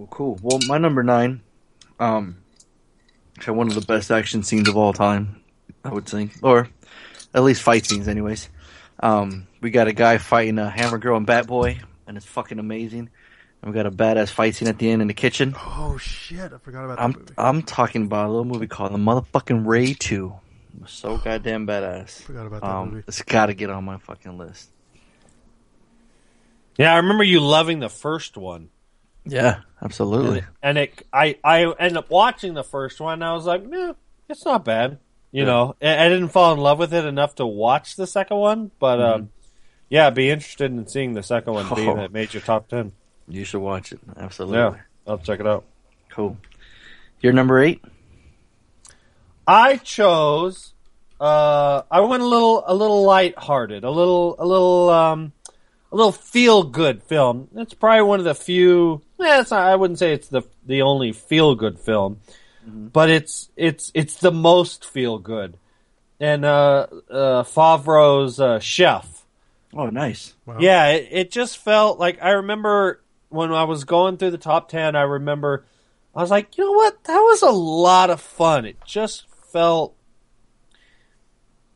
Well, 0.00 0.08
cool. 0.10 0.38
Well, 0.40 0.58
my 0.66 0.78
number 0.78 1.02
nine, 1.02 1.42
um, 1.98 2.38
actually 3.36 3.58
one 3.58 3.68
of 3.68 3.74
the 3.74 3.82
best 3.82 4.10
action 4.10 4.42
scenes 4.42 4.66
of 4.66 4.74
all 4.74 4.94
time, 4.94 5.42
I 5.84 5.90
would 5.90 6.08
say, 6.08 6.30
or 6.42 6.70
at 7.34 7.42
least 7.42 7.60
fight 7.60 7.84
scenes, 7.84 8.08
anyways. 8.08 8.48
Um, 9.00 9.46
we 9.60 9.70
got 9.70 9.88
a 9.88 9.92
guy 9.92 10.16
fighting 10.16 10.58
a 10.58 10.70
Hammer 10.70 10.96
Girl 10.96 11.18
and 11.18 11.26
Bat 11.26 11.46
Boy, 11.48 11.80
and 12.06 12.16
it's 12.16 12.24
fucking 12.24 12.58
amazing. 12.58 13.10
And 13.60 13.70
we 13.70 13.74
got 13.74 13.84
a 13.84 13.90
badass 13.90 14.30
fight 14.30 14.54
scene 14.54 14.68
at 14.68 14.78
the 14.78 14.90
end 14.90 15.02
in 15.02 15.08
the 15.08 15.12
kitchen. 15.12 15.54
Oh 15.58 15.98
shit! 15.98 16.50
I 16.50 16.56
forgot 16.56 16.86
about 16.86 16.96
that 16.96 17.02
I'm 17.04 17.12
movie. 17.12 17.32
I'm 17.36 17.62
talking 17.62 18.04
about 18.06 18.24
a 18.24 18.30
little 18.30 18.46
movie 18.46 18.68
called 18.68 18.94
The 18.94 18.96
Motherfucking 18.98 19.66
Raid 19.66 20.00
Two. 20.00 20.32
So 20.86 21.18
goddamn 21.18 21.66
badass. 21.66 22.22
Forgot 22.22 22.46
about 22.46 22.62
that 22.62 22.66
Um, 22.70 22.90
movie. 22.92 23.04
it's 23.06 23.20
got 23.20 23.46
to 23.46 23.54
get 23.54 23.68
on 23.68 23.84
my 23.84 23.98
fucking 23.98 24.38
list. 24.38 24.70
Yeah, 26.78 26.94
I 26.94 26.96
remember 26.96 27.22
you 27.22 27.40
loving 27.40 27.80
the 27.80 27.90
first 27.90 28.38
one. 28.38 28.70
Yeah, 29.24 29.60
absolutely. 29.82 30.42
And 30.62 30.78
it 30.78 31.06
I 31.12 31.36
I 31.44 31.64
ended 31.78 31.96
up 31.98 32.10
watching 32.10 32.54
the 32.54 32.64
first 32.64 33.00
one 33.00 33.14
and 33.14 33.24
I 33.24 33.32
was 33.34 33.46
like, 33.46 33.64
"Yeah, 33.70 33.92
it's 34.28 34.44
not 34.44 34.64
bad." 34.64 34.98
You 35.32 35.44
know, 35.44 35.76
I, 35.80 36.06
I 36.06 36.08
didn't 36.08 36.30
fall 36.30 36.52
in 36.52 36.58
love 36.58 36.78
with 36.80 36.92
it 36.92 37.04
enough 37.04 37.36
to 37.36 37.46
watch 37.46 37.94
the 37.96 38.06
second 38.06 38.38
one, 38.38 38.70
but 38.80 39.00
um 39.00 39.30
yeah, 39.88 40.06
I'd 40.06 40.14
be 40.14 40.30
interested 40.30 40.70
in 40.72 40.86
seeing 40.86 41.14
the 41.14 41.22
second 41.22 41.52
one 41.54 41.72
being 41.74 41.88
Oh. 41.90 41.96
that 41.96 42.12
made 42.12 42.32
your 42.34 42.40
top 42.42 42.68
10. 42.68 42.92
You 43.28 43.44
should 43.44 43.60
watch 43.60 43.92
it. 43.92 44.00
Absolutely. 44.16 44.58
Yeah, 44.58 44.74
I'll 45.06 45.18
check 45.18 45.38
it 45.40 45.46
out. 45.46 45.64
Cool. 46.10 46.36
Your 47.20 47.32
number 47.32 47.60
eight? 47.60 47.80
I 49.46 49.76
chose 49.76 50.74
uh 51.20 51.82
I 51.90 52.00
went 52.00 52.22
a 52.22 52.26
little 52.26 52.64
a 52.66 52.74
little 52.74 53.02
lighthearted, 53.04 53.84
a 53.84 53.90
little 53.90 54.36
a 54.38 54.46
little 54.46 54.88
um 54.90 55.32
a 55.92 55.96
little 55.96 56.12
feel 56.12 56.62
good 56.62 57.02
film. 57.02 57.48
It's 57.56 57.74
probably 57.74 58.02
one 58.02 58.18
of 58.20 58.24
the 58.24 58.34
few 58.34 59.02
yeah, 59.20 59.40
it's 59.40 59.50
not, 59.50 59.66
I 59.66 59.76
wouldn't 59.76 59.98
say 59.98 60.12
it's 60.12 60.28
the 60.28 60.42
the 60.66 60.82
only 60.82 61.12
feel 61.12 61.54
good 61.54 61.78
film, 61.78 62.20
but 62.66 63.10
it's 63.10 63.50
it's 63.56 63.90
it's 63.94 64.16
the 64.16 64.32
most 64.32 64.84
feel 64.84 65.18
good. 65.18 65.56
And 66.18 66.44
uh 66.44 66.86
uh 67.10 67.42
Favreau's 67.44 68.40
uh, 68.40 68.58
Chef. 68.58 69.24
Oh, 69.72 69.86
nice. 69.86 70.34
Wow. 70.46 70.56
Yeah, 70.58 70.88
it, 70.88 71.08
it 71.10 71.30
just 71.30 71.58
felt 71.58 71.98
like 71.98 72.22
I 72.22 72.30
remember 72.30 73.00
when 73.28 73.52
I 73.52 73.64
was 73.64 73.84
going 73.84 74.16
through 74.16 74.32
the 74.32 74.38
top 74.38 74.68
10, 74.68 74.96
I 74.96 75.02
remember 75.02 75.64
I 76.14 76.20
was 76.20 76.30
like, 76.30 76.58
you 76.58 76.64
know 76.64 76.72
what? 76.72 77.04
That 77.04 77.20
was 77.20 77.42
a 77.42 77.50
lot 77.50 78.10
of 78.10 78.20
fun. 78.20 78.64
It 78.64 78.76
just 78.84 79.26
felt 79.52 79.94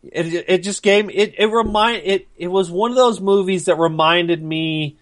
it 0.03 0.45
it 0.49 0.59
just 0.59 0.83
gave 0.83 1.07
me 1.07 1.15
it 1.15 1.35
it 1.39 1.47
remind 1.47 2.03
it 2.05 2.29
it 2.37 2.49
was 2.49 2.71
one 2.71 2.91
of 2.91 2.97
those 2.97 3.21
movies 3.21 3.67
that 3.67 3.77
reminded 3.77 4.43
me 4.43 4.99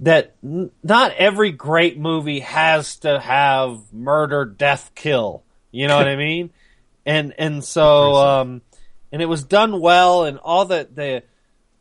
that 0.00 0.34
n- 0.42 0.70
not 0.82 1.12
every 1.12 1.52
great 1.52 1.98
movie 1.98 2.40
has 2.40 2.96
to 2.98 3.18
have 3.18 3.92
murder, 3.92 4.44
death, 4.44 4.92
kill. 4.94 5.42
You 5.70 5.88
know 5.88 5.96
what 5.96 6.08
I 6.08 6.16
mean? 6.28 6.50
And 7.04 7.34
and 7.38 7.64
so 7.64 8.14
um 8.16 8.62
and 9.12 9.22
it 9.22 9.26
was 9.26 9.44
done 9.44 9.80
well 9.80 10.24
and 10.24 10.38
all 10.38 10.64
the 10.64 10.88
the 10.92 11.22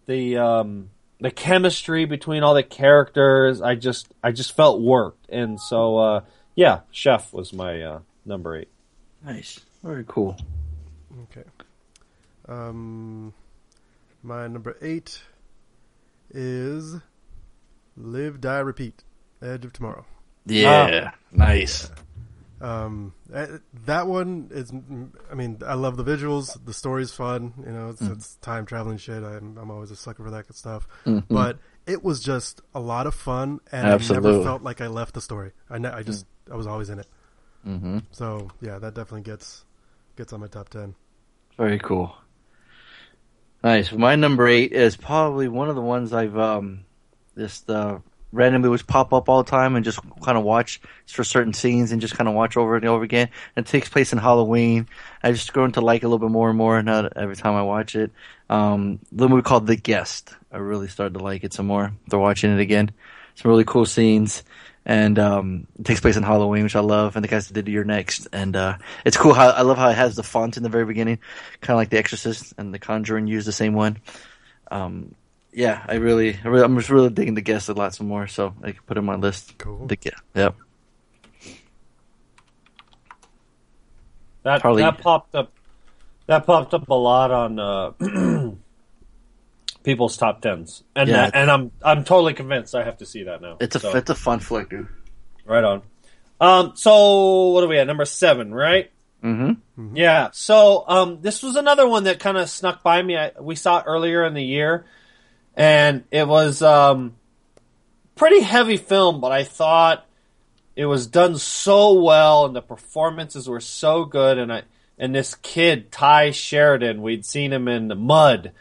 the 0.05 0.37
um 0.37 0.89
the 1.19 1.31
chemistry 1.31 2.05
between 2.05 2.43
all 2.43 2.53
the 2.53 2.63
characters 2.63 3.61
I 3.61 3.75
just 3.75 4.07
I 4.23 4.31
just 4.31 4.55
felt 4.55 4.81
worked. 4.81 5.29
And 5.29 5.59
so 5.59 5.97
uh 5.97 6.21
yeah, 6.55 6.81
Chef 6.91 7.33
was 7.33 7.53
my 7.53 7.81
uh 7.81 7.99
number 8.25 8.57
8. 8.57 8.67
Nice. 9.25 9.59
Very 9.83 10.05
cool. 10.07 10.37
Okay. 11.23 11.43
Um, 12.47 13.33
my 14.23 14.47
number 14.47 14.77
eight 14.81 15.21
is 16.31 16.95
Live, 17.97 18.41
Die, 18.41 18.59
Repeat. 18.59 19.03
Edge 19.41 19.65
of 19.65 19.73
Tomorrow. 19.73 20.05
Yeah. 20.45 21.11
Nice. 21.31 21.91
Um, 22.61 23.13
eh, 23.33 23.47
that 23.85 24.07
one 24.07 24.49
is. 24.51 24.71
I 25.31 25.35
mean, 25.35 25.59
I 25.65 25.73
love 25.73 25.97
the 25.97 26.03
visuals. 26.03 26.57
The 26.65 26.73
story's 26.73 27.11
fun. 27.11 27.53
You 27.65 27.71
know, 27.71 27.89
it's, 27.89 28.01
it's 28.01 28.35
time 28.37 28.65
traveling 28.65 28.97
shit. 28.97 29.23
I'm, 29.23 29.57
I'm 29.57 29.69
always 29.69 29.91
a 29.91 29.95
sucker 29.95 30.23
for 30.23 30.31
that 30.31 30.47
good 30.47 30.55
stuff. 30.55 30.87
But 31.29 31.59
it 31.85 32.03
was 32.03 32.21
just 32.21 32.61
a 32.73 32.79
lot 32.79 33.07
of 33.07 33.13
fun, 33.13 33.59
and 33.71 33.87
I 33.87 33.91
Absolutely. 33.91 34.31
never 34.31 34.43
felt 34.43 34.61
like 34.63 34.81
I 34.81 34.87
left 34.87 35.13
the 35.13 35.21
story. 35.21 35.51
I, 35.69 35.77
ne- 35.77 35.89
I 35.89 36.03
just, 36.03 36.25
I 36.51 36.55
was 36.55 36.65
always 36.65 36.89
in 36.89 36.99
it. 36.99 37.07
Mm-hmm. 37.67 37.99
So 38.11 38.49
yeah, 38.61 38.79
that 38.79 38.93
definitely 38.93 39.23
gets 39.23 39.65
gets 40.15 40.33
on 40.33 40.39
my 40.39 40.47
top 40.47 40.69
ten. 40.69 40.95
Very 41.57 41.79
cool. 41.79 42.15
Nice. 43.63 43.91
My 43.91 44.15
number 44.15 44.47
eight 44.47 44.71
is 44.71 44.95
probably 44.95 45.47
one 45.47 45.69
of 45.69 45.75
the 45.75 45.81
ones 45.81 46.13
I've 46.13 46.37
um 46.37 46.85
just 47.37 47.69
uh 47.69 47.99
randomly 48.35 48.69
was 48.69 48.83
pop 48.83 49.13
up 49.13 49.29
all 49.29 49.43
the 49.43 49.49
time 49.49 49.75
and 49.75 49.85
just 49.85 49.99
kind 50.21 50.37
of 50.37 50.43
watch 50.43 50.81
for 51.07 51.23
certain 51.23 51.53
scenes 51.53 51.91
and 51.91 52.01
just 52.01 52.15
kind 52.15 52.27
of 52.27 52.35
watch 52.35 52.57
over 52.57 52.75
and 52.75 52.85
over 52.85 53.03
again. 53.03 53.29
And 53.55 53.65
it 53.65 53.69
takes 53.69 53.89
place 53.89 54.11
in 54.11 54.19
Halloween. 54.19 54.87
I 55.23 55.31
just 55.31 55.53
grown 55.53 55.71
to 55.73 55.81
like 55.81 56.03
a 56.03 56.07
little 56.07 56.19
bit 56.19 56.31
more 56.31 56.49
and 56.49 56.57
more 56.57 56.81
now 56.83 57.09
every 57.15 57.35
time 57.35 57.55
I 57.55 57.63
watch 57.63 57.95
it. 57.95 58.11
Um, 58.49 58.99
the 59.11 59.29
movie 59.29 59.41
called 59.41 59.67
The 59.67 59.75
Guest. 59.75 60.33
I 60.51 60.57
really 60.57 60.87
started 60.87 61.17
to 61.17 61.23
like 61.23 61.43
it 61.43 61.53
some 61.53 61.67
more 61.67 61.93
after 62.05 62.17
watching 62.17 62.53
it 62.53 62.59
again. 62.59 62.91
Some 63.35 63.49
really 63.49 63.65
cool 63.65 63.85
scenes. 63.85 64.43
And 64.87 65.17
um, 65.17 65.67
it 65.79 65.85
takes 65.85 65.99
place 65.99 66.15
in 66.15 66.21
Halloween, 66.21 66.63
which 66.63 66.75
I 66.75 66.81
love. 66.81 67.15
And 67.15 67.23
the 67.23 67.29
guys 67.29 67.47
that 67.47 67.53
did 67.55 67.67
You're 67.67 67.83
Next. 67.83 68.27
And 68.31 68.55
uh, 68.55 68.77
it's 69.03 69.17
cool 69.17 69.33
how 69.33 69.49
I 69.49 69.61
love 69.63 69.77
how 69.77 69.89
it 69.89 69.95
has 69.95 70.15
the 70.15 70.23
font 70.23 70.57
in 70.57 70.63
the 70.63 70.69
very 70.69 70.85
beginning, 70.85 71.19
kind 71.61 71.75
of 71.75 71.81
like 71.81 71.89
The 71.89 71.97
Exorcist 71.97 72.53
and 72.57 72.73
The 72.73 72.79
Conjuring 72.79 73.27
use 73.27 73.45
the 73.45 73.51
same 73.51 73.73
one. 73.73 73.97
Um, 74.69 75.15
yeah, 75.55 75.83
I 75.87 75.95
really, 75.95 76.37
I 76.43 76.47
really, 76.47 76.63
I'm 76.65 76.77
just 76.77 76.89
really 76.89 77.09
digging 77.09 77.33
The 77.33 77.41
Guest 77.41 77.69
a 77.69 77.73
lot 77.73 77.95
some 77.95 78.07
more. 78.07 78.27
So 78.27 78.53
I 78.61 78.71
can 78.73 78.81
put 78.85 78.97
it 78.97 78.99
on 78.99 79.05
my 79.05 79.15
list. 79.15 79.57
Cool. 79.57 79.87
The 79.87 79.97
yeah, 80.03 80.11
Yep. 80.35 80.55
That 84.43 84.61
Harley- 84.61 84.83
that 84.83 84.99
popped 84.99 85.33
up. 85.35 85.51
That 86.27 86.45
popped 86.45 86.73
up 86.73 86.89
a 86.89 86.93
lot 86.93 87.29
on 87.31 87.59
uh, 87.59 87.91
people's 89.83 90.17
top 90.17 90.41
tens, 90.41 90.83
and 90.95 91.07
Yeah. 91.09 91.15
that, 91.29 91.35
and 91.35 91.51
I'm 91.51 91.71
I'm 91.83 92.03
totally 92.03 92.33
convinced 92.33 92.73
I 92.75 92.83
have 92.83 92.97
to 92.97 93.05
see 93.05 93.23
that 93.23 93.41
now. 93.41 93.57
It's 93.59 93.75
a 93.75 93.79
So, 93.79 93.95
it's 93.95 94.09
a 94.09 94.15
fun 94.15 94.39
flick, 94.39 94.69
dude. 94.69 94.87
right 95.45 95.63
on. 95.63 95.81
Um, 96.41 96.73
so 96.75 97.49
what 97.49 97.63
are 97.63 97.67
we 97.67 97.77
at? 97.77 97.87
Number 97.87 98.05
seven, 98.05 98.53
right? 98.53 98.91
Mm-hmm. 99.23 99.95
Yeah. 99.95 100.29
So 100.33 100.83
um, 100.87 101.21
this 101.21 101.41
was 101.41 101.55
another 101.55 101.87
one 101.87 102.03
that 102.05 102.19
kind 102.19 102.37
of 102.37 102.49
snuck 102.49 102.83
by 102.83 103.01
me. 103.01 103.17
I, 103.17 103.31
we 103.39 103.55
saw 103.55 103.79
it 103.79 103.83
earlier 103.87 104.23
in 104.25 104.33
the 104.33 104.43
year, 104.43 104.85
and 105.55 106.03
it 106.11 106.27
was 106.27 106.61
um, 106.61 107.15
pretty 108.15 108.41
heavy 108.41 108.77
film, 108.77 109.21
but 109.21 109.31
I 109.31 109.43
thought 109.43 110.05
it 110.75 110.85
was 110.85 111.07
done 111.07 111.37
so 111.37 111.93
well, 112.01 112.45
and 112.45 112.55
the 112.55 112.61
performances 112.61 113.47
were 113.47 113.61
so 113.61 114.05
good. 114.05 114.37
And 114.37 114.51
I 114.51 114.63
and 114.97 115.13
this 115.15 115.35
kid 115.35 115.91
Ty 115.91 116.31
Sheridan, 116.31 117.01
we'd 117.01 117.25
seen 117.25 117.51
him 117.53 117.67
in 117.67 117.87
the 117.87 117.95
Mud, 117.95 118.51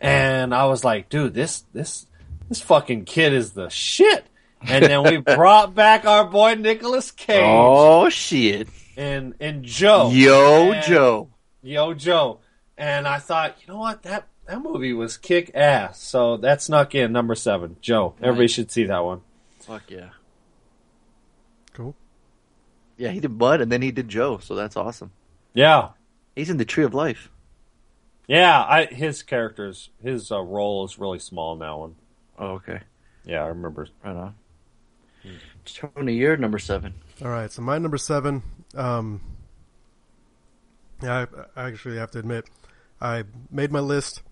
and 0.00 0.54
I 0.54 0.66
was 0.66 0.84
like, 0.84 1.08
dude, 1.08 1.34
this 1.34 1.64
this 1.72 2.06
this 2.48 2.60
fucking 2.60 3.04
kid 3.04 3.32
is 3.32 3.52
the 3.52 3.68
shit. 3.68 4.24
And 4.62 4.84
then 4.84 5.02
we 5.02 5.16
brought 5.34 5.74
back 5.74 6.06
our 6.06 6.24
boy 6.24 6.54
Nicolas 6.54 7.10
Cage 7.10 7.40
Oh 7.44 8.08
shit, 8.08 8.68
and 8.96 9.34
and 9.40 9.64
Joe. 9.64 10.10
yo 10.12 10.72
And- 10.72 10.84
Joe. 10.84 11.28
Yo 11.62 11.94
Joe. 11.94 12.38
And 12.78 13.08
I 13.08 13.18
thought, 13.18 13.56
you 13.62 13.72
know 13.72 13.78
what, 13.80 14.02
that 14.04 14.28
that 14.46 14.62
movie 14.62 14.92
was 14.92 15.16
kick 15.16 15.50
ass. 15.54 16.00
So 16.00 16.36
that 16.38 16.62
snuck 16.62 16.94
in 16.94 17.12
number 17.12 17.34
seven. 17.34 17.76
Joe. 17.80 18.14
Everybody 18.20 18.48
should 18.48 18.70
see 18.70 18.84
that 18.84 19.04
one. 19.04 19.20
Fuck 19.60 19.90
yeah. 19.90 20.10
Cool. 21.72 21.94
Yeah, 22.96 23.10
he 23.10 23.20
did 23.20 23.32
Mud 23.32 23.60
and 23.60 23.70
then 23.70 23.82
he 23.82 23.90
did 23.90 24.08
Joe, 24.08 24.38
so 24.38 24.54
that's 24.54 24.76
awesome. 24.76 25.10
Yeah. 25.52 25.90
He's 26.34 26.50
in 26.50 26.56
the 26.56 26.64
Tree 26.64 26.84
of 26.84 26.94
Life. 26.94 27.30
Yeah, 28.28 28.64
I 28.64 28.86
his 28.86 29.22
character's 29.22 29.90
his 30.02 30.32
uh, 30.32 30.40
role 30.40 30.84
is 30.84 30.98
really 30.98 31.18
small 31.20 31.52
in 31.52 31.60
that 31.60 31.76
one. 31.76 31.94
Oh, 32.38 32.46
okay. 32.54 32.80
Yeah, 33.24 33.44
I 33.44 33.48
remember. 33.48 33.88
Right 34.04 34.16
on. 34.16 34.34
Tony, 35.64 36.14
you're 36.14 36.36
number 36.36 36.58
seven. 36.58 36.94
All 37.22 37.28
right, 37.28 37.50
so 37.50 37.62
my 37.62 37.78
number 37.78 37.98
seven. 37.98 38.42
Um, 38.74 39.20
yeah, 41.02 41.26
I, 41.56 41.60
I 41.60 41.68
actually 41.68 41.98
have 41.98 42.10
to 42.12 42.18
admit, 42.18 42.46
I 43.00 43.24
made 43.50 43.72
my 43.72 43.80
list, 43.80 44.22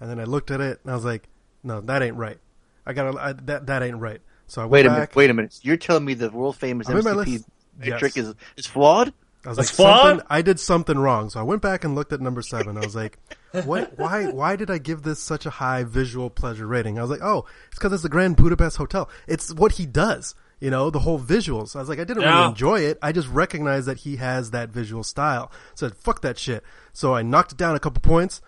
and 0.00 0.10
then 0.10 0.20
I 0.20 0.24
looked 0.24 0.50
at 0.50 0.60
it, 0.60 0.80
and 0.82 0.90
I 0.92 0.94
was 0.94 1.04
like, 1.04 1.28
"No, 1.62 1.80
that 1.82 2.02
ain't 2.02 2.16
right. 2.16 2.38
I 2.86 2.92
gotta 2.92 3.18
I, 3.18 3.32
that 3.32 3.66
that 3.66 3.82
ain't 3.82 3.98
right." 3.98 4.20
So 4.46 4.62
I 4.62 4.64
went 4.64 4.72
Wait 4.72 4.86
a 4.86 4.88
back. 4.88 4.96
minute. 4.96 5.16
Wait 5.16 5.30
a 5.30 5.34
minute. 5.34 5.58
You're 5.62 5.76
telling 5.76 6.04
me 6.04 6.14
the 6.14 6.30
world 6.30 6.56
famous 6.56 6.88
I 6.88 6.92
MCP 6.94 7.14
list. 7.26 7.44
metric 7.78 8.16
Yes. 8.16 8.26
is 8.26 8.34
is 8.56 8.66
flawed? 8.66 9.12
I 9.44 9.50
was 9.50 9.58
like, 9.58 9.68
flawed? 9.68 10.00
something, 10.02 10.26
I 10.28 10.42
did 10.42 10.58
something 10.58 10.98
wrong. 10.98 11.30
So 11.30 11.38
I 11.38 11.44
went 11.44 11.62
back 11.62 11.84
and 11.84 11.94
looked 11.94 12.12
at 12.12 12.20
number 12.20 12.42
seven. 12.42 12.76
I 12.76 12.80
was 12.80 12.96
like, 12.96 13.18
what, 13.64 13.96
why, 13.96 14.26
why 14.32 14.56
did 14.56 14.68
I 14.68 14.78
give 14.78 15.02
this 15.02 15.20
such 15.20 15.46
a 15.46 15.50
high 15.50 15.84
visual 15.84 16.28
pleasure 16.28 16.66
rating? 16.66 16.98
I 16.98 17.02
was 17.02 17.10
like, 17.10 17.22
oh, 17.22 17.44
it's 17.68 17.78
because 17.78 17.92
it's 17.92 18.02
the 18.02 18.08
Grand 18.08 18.36
Budapest 18.36 18.76
Hotel. 18.78 19.08
It's 19.28 19.54
what 19.54 19.72
he 19.72 19.86
does. 19.86 20.34
You 20.60 20.70
know, 20.70 20.90
the 20.90 20.98
whole 20.98 21.20
visuals. 21.20 21.76
I 21.76 21.78
was 21.78 21.88
like, 21.88 22.00
I 22.00 22.04
didn't 22.04 22.24
Yeah. 22.24 22.36
really 22.36 22.48
enjoy 22.48 22.80
it. 22.80 22.98
I 23.00 23.12
just 23.12 23.28
recognized 23.28 23.86
that 23.86 23.98
he 23.98 24.16
has 24.16 24.50
that 24.50 24.70
visual 24.70 25.04
style. 25.04 25.52
said, 25.76 25.94
fuck 25.96 26.20
that 26.22 26.36
shit. 26.36 26.64
So 26.92 27.14
I 27.14 27.22
knocked 27.22 27.52
it 27.52 27.58
down 27.58 27.76
a 27.76 27.80
couple 27.80 28.00
points. 28.00 28.42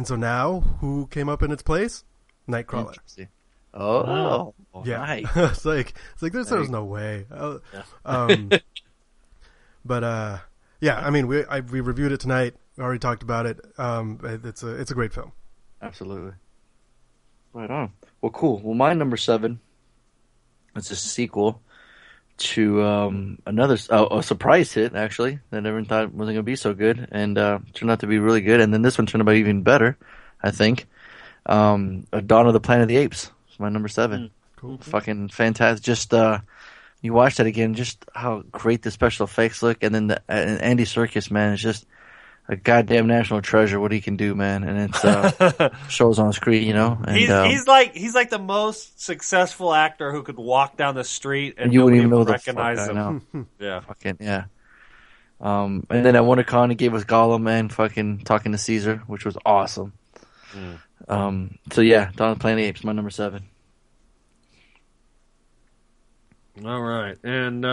And 0.00 0.06
so 0.06 0.16
now, 0.16 0.60
who 0.80 1.08
came 1.08 1.28
up 1.28 1.42
in 1.42 1.50
its 1.50 1.62
place? 1.62 2.04
Nightcrawler. 2.48 2.94
Oh, 3.74 4.54
oh, 4.72 4.82
Yeah, 4.82 4.96
nice. 4.96 5.26
it's 5.36 5.64
like 5.66 5.92
it's 6.14 6.22
like 6.22 6.32
there's 6.32 6.48
there's 6.48 6.70
no 6.70 6.84
way. 6.84 7.26
Uh, 7.30 7.58
um, 8.06 8.48
but 9.84 10.02
uh, 10.02 10.38
yeah, 10.80 10.98
I 10.98 11.10
mean 11.10 11.26
we 11.26 11.44
I, 11.44 11.60
we 11.60 11.82
reviewed 11.82 12.12
it 12.12 12.20
tonight. 12.20 12.54
We 12.78 12.82
already 12.82 12.98
talked 12.98 13.22
about 13.22 13.44
it. 13.44 13.60
Um, 13.76 14.18
it- 14.24 14.42
it's 14.46 14.62
a 14.62 14.68
it's 14.70 14.90
a 14.90 14.94
great 14.94 15.12
film. 15.12 15.32
Absolutely. 15.82 16.32
Right 17.52 17.70
on. 17.70 17.92
Well, 18.22 18.32
cool. 18.32 18.58
Well, 18.64 18.72
my 18.74 18.94
number 18.94 19.18
seven. 19.18 19.60
It's 20.74 20.90
a 20.90 20.96
sequel 20.96 21.60
to 22.40 22.82
um, 22.82 23.38
another 23.46 23.78
uh, 23.90 24.06
a 24.10 24.22
surprise 24.22 24.72
hit, 24.72 24.94
actually, 24.94 25.38
that 25.50 25.66
everyone 25.66 25.84
thought 25.84 26.12
wasn't 26.12 26.34
going 26.34 26.36
to 26.36 26.42
be 26.42 26.56
so 26.56 26.74
good, 26.74 27.08
and 27.12 27.38
uh, 27.38 27.58
turned 27.74 27.90
out 27.90 28.00
to 28.00 28.06
be 28.06 28.18
really 28.18 28.40
good. 28.40 28.60
And 28.60 28.72
then 28.72 28.82
this 28.82 28.98
one 28.98 29.06
turned 29.06 29.28
out 29.28 29.34
even 29.34 29.62
better, 29.62 29.96
I 30.42 30.50
think. 30.50 30.86
Um, 31.46 32.06
Dawn 32.26 32.46
of 32.46 32.52
the 32.52 32.60
Planet 32.60 32.82
of 32.82 32.88
the 32.88 32.96
Apes. 32.96 33.30
It's 33.48 33.60
my 33.60 33.68
number 33.68 33.88
seven. 33.88 34.30
Cool. 34.56 34.78
Fucking 34.78 35.28
fantastic. 35.28 35.84
Just 35.84 36.12
uh, 36.12 36.40
you 37.00 37.12
watch 37.12 37.36
that 37.36 37.46
again, 37.46 37.74
just 37.74 38.04
how 38.14 38.42
great 38.52 38.82
the 38.82 38.90
special 38.90 39.24
effects 39.24 39.62
look, 39.62 39.82
and 39.82 39.94
then 39.94 40.08
the 40.08 40.22
and 40.28 40.60
Andy 40.60 40.84
Serkis, 40.84 41.30
man, 41.30 41.54
is 41.54 41.62
just 41.62 41.86
a 42.50 42.56
goddamn 42.56 43.06
national 43.06 43.40
treasure. 43.42 43.78
What 43.78 43.92
he 43.92 44.00
can 44.00 44.16
do, 44.16 44.34
man, 44.34 44.64
and 44.64 44.90
it 44.90 45.04
uh, 45.04 45.70
shows 45.88 46.18
on 46.18 46.32
screen, 46.32 46.66
you 46.66 46.74
know. 46.74 46.98
And, 47.06 47.16
he's 47.16 47.30
um, 47.30 47.48
he's 47.48 47.66
like 47.66 47.94
he's 47.94 48.14
like 48.14 48.28
the 48.28 48.40
most 48.40 49.00
successful 49.00 49.72
actor 49.72 50.10
who 50.10 50.24
could 50.24 50.36
walk 50.36 50.76
down 50.76 50.96
the 50.96 51.04
street 51.04 51.54
and 51.58 51.72
You 51.72 51.84
wouldn't 51.84 51.98
even 51.98 52.10
know 52.10 52.18
would 52.18 52.26
the 52.26 52.32
fuck 52.32 52.46
recognize 52.48 52.78
I 52.80 52.90
him. 52.92 53.22
know. 53.32 53.46
Yeah. 53.60 53.80
fucking 53.80 54.16
yeah. 54.20 54.44
Um, 55.40 55.86
and 55.88 56.04
then 56.04 56.16
at 56.16 56.22
WonderCon, 56.22 56.68
he 56.70 56.74
gave 56.74 56.92
us 56.92 57.04
Gollum 57.04 57.48
and 57.48 57.72
fucking 57.72 58.20
talking 58.24 58.52
to 58.52 58.58
Caesar, 58.58 58.96
which 59.06 59.24
was 59.24 59.38
awesome. 59.46 59.92
Hmm. 60.50 60.72
Um, 61.08 61.58
so 61.72 61.80
yeah, 61.80 62.10
Dawn 62.16 62.32
of 62.32 62.38
the 62.38 62.42
Planet 62.42 62.58
of 62.58 62.64
the 62.64 62.68
Apes, 62.68 62.84
my 62.84 62.92
number 62.92 63.10
seven. 63.10 63.44
All 66.64 66.82
right, 66.82 67.16
and 67.24 67.64
uh, 67.64 67.68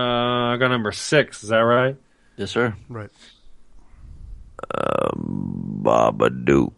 I 0.53 0.57
got 0.57 0.69
number 0.69 0.91
six. 0.93 1.43
Is 1.43 1.49
that 1.49 1.57
right? 1.57 1.97
Yes, 2.37 2.51
sir. 2.51 2.75
Right. 2.87 3.09
Babadook. 4.73 6.73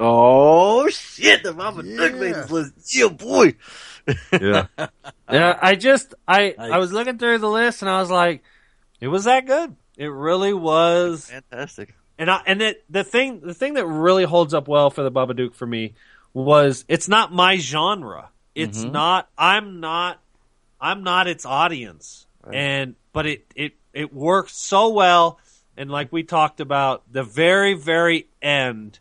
Oh 0.00 0.88
shit, 0.88 1.42
the 1.42 1.52
Babadook 1.52 2.12
Yeah. 2.12 2.18
made 2.18 2.34
this 2.34 2.50
list. 2.50 2.94
Yeah, 2.96 3.08
boy. 3.08 3.54
Yeah. 4.32 4.66
yeah. 5.30 5.58
I 5.60 5.74
just 5.74 6.14
I 6.26 6.54
Nice. 6.56 6.70
I 6.72 6.78
was 6.78 6.92
looking 6.92 7.18
through 7.18 7.38
the 7.38 7.50
list 7.50 7.82
and 7.82 7.90
I 7.90 8.00
was 8.00 8.10
like, 8.10 8.42
it 9.00 9.08
was 9.08 9.24
that 9.24 9.46
good. 9.46 9.76
It 9.96 10.06
really 10.06 10.52
was. 10.54 11.28
Fantastic. 11.30 11.94
And 12.18 12.30
I, 12.30 12.40
and 12.46 12.62
it, 12.62 12.84
the 12.90 13.04
thing 13.04 13.40
the 13.40 13.54
thing 13.54 13.74
that 13.74 13.86
really 13.86 14.24
holds 14.24 14.54
up 14.54 14.68
well 14.68 14.90
for 14.90 15.02
the 15.02 15.10
Babadook 15.10 15.54
for 15.54 15.66
me 15.66 15.94
was 16.32 16.84
it's 16.88 17.08
not 17.08 17.32
my 17.32 17.56
genre. 17.58 18.30
It's 18.54 18.84
Mhm. 18.84 18.92
not 18.92 19.28
I'm 19.36 19.80
not 19.80 20.20
I'm 20.80 21.02
not 21.02 21.26
its 21.26 21.44
audience. 21.44 22.26
Right. 22.44 22.54
And 22.56 22.94
but 23.12 23.26
it 23.26 23.46
it 23.54 23.72
it 23.92 24.12
works 24.14 24.56
so 24.56 24.88
well 24.90 25.38
and 25.78 25.90
like 25.90 26.12
we 26.12 26.22
talked 26.24 26.60
about 26.60 27.02
the 27.10 27.22
very 27.22 27.72
very 27.74 28.26
end 28.42 28.98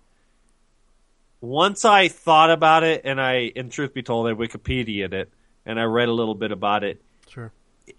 once 1.41 1.85
I 1.85 2.07
thought 2.07 2.49
about 2.49 2.83
it 2.83 3.01
and 3.03 3.19
I 3.21 3.51
in 3.55 3.69
truth 3.69 3.93
be 3.93 4.03
told 4.03 4.27
I 4.27 4.33
Wikipedia'd 4.33 5.13
it 5.13 5.29
and 5.65 5.79
I 5.79 5.83
read 5.83 6.07
a 6.09 6.13
little 6.13 6.35
bit 6.35 6.51
about 6.51 6.83
it 6.83 7.01
Sure. 7.29 7.51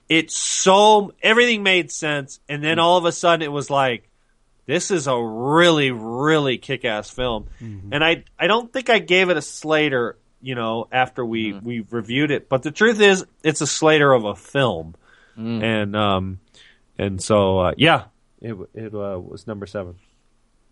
it's 0.09 0.37
so 0.37 1.13
everything 1.23 1.63
made 1.63 1.91
sense 1.93 2.41
and 2.49 2.63
then 2.65 2.79
all 2.79 2.97
of 2.97 3.05
a 3.05 3.13
sudden 3.13 3.43
it 3.43 3.53
was 3.53 3.71
like 3.71 4.09
this 4.67 4.91
is 4.91 5.07
a 5.07 5.17
really 5.19 5.91
really 5.91 6.59
kick-ass 6.59 7.11
film. 7.11 7.47
And 7.61 8.03
i 8.05 8.25
i 8.39 8.47
don't 8.47 8.73
think 8.73 8.91
i 8.91 8.99
gave 8.99 9.31
it 9.31 9.37
a 9.37 9.43
slater 9.43 10.17
you 10.41 10.55
know 10.55 10.89
after 10.93 11.25
we 11.25 11.53
we 11.53 11.81
reviewed 11.91 12.31
it. 12.31 12.49
But 12.49 12.63
the 12.63 12.71
truth 12.71 13.01
is 13.01 13.25
it's 13.43 13.61
a 13.61 13.67
slater 13.67 14.13
of 14.13 14.25
a 14.25 14.35
film. 14.35 14.95
Mm. 15.39 15.63
and 15.63 15.97
um 15.97 16.41
and 16.99 17.23
so 17.23 17.59
uh, 17.61 17.73
yeah 17.77 18.05
it 18.41 18.57
it 18.75 18.95
uh, 18.95 19.19
was 19.21 19.47
number 19.47 19.67
7 19.67 19.95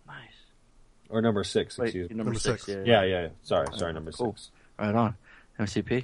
Nice. 0.07 0.17
or 1.09 1.21
number 1.21 1.43
6 1.43 1.77
Wait, 1.77 1.85
excuse 1.85 2.09
me 2.09 2.15
number, 2.15 2.31
Number 2.31 2.39
six. 2.39 2.65
six. 2.65 2.77
Yeah, 2.87 3.03
yeah 3.03 3.03
yeah 3.03 3.21
yeah. 3.23 3.27
sorry 3.43 3.67
sorry 3.75 3.93
number 3.93 4.11
Cool. 4.11 4.33
6 4.33 4.51
Right 4.79 4.93
on. 4.95 5.15
MCP. 5.59 6.03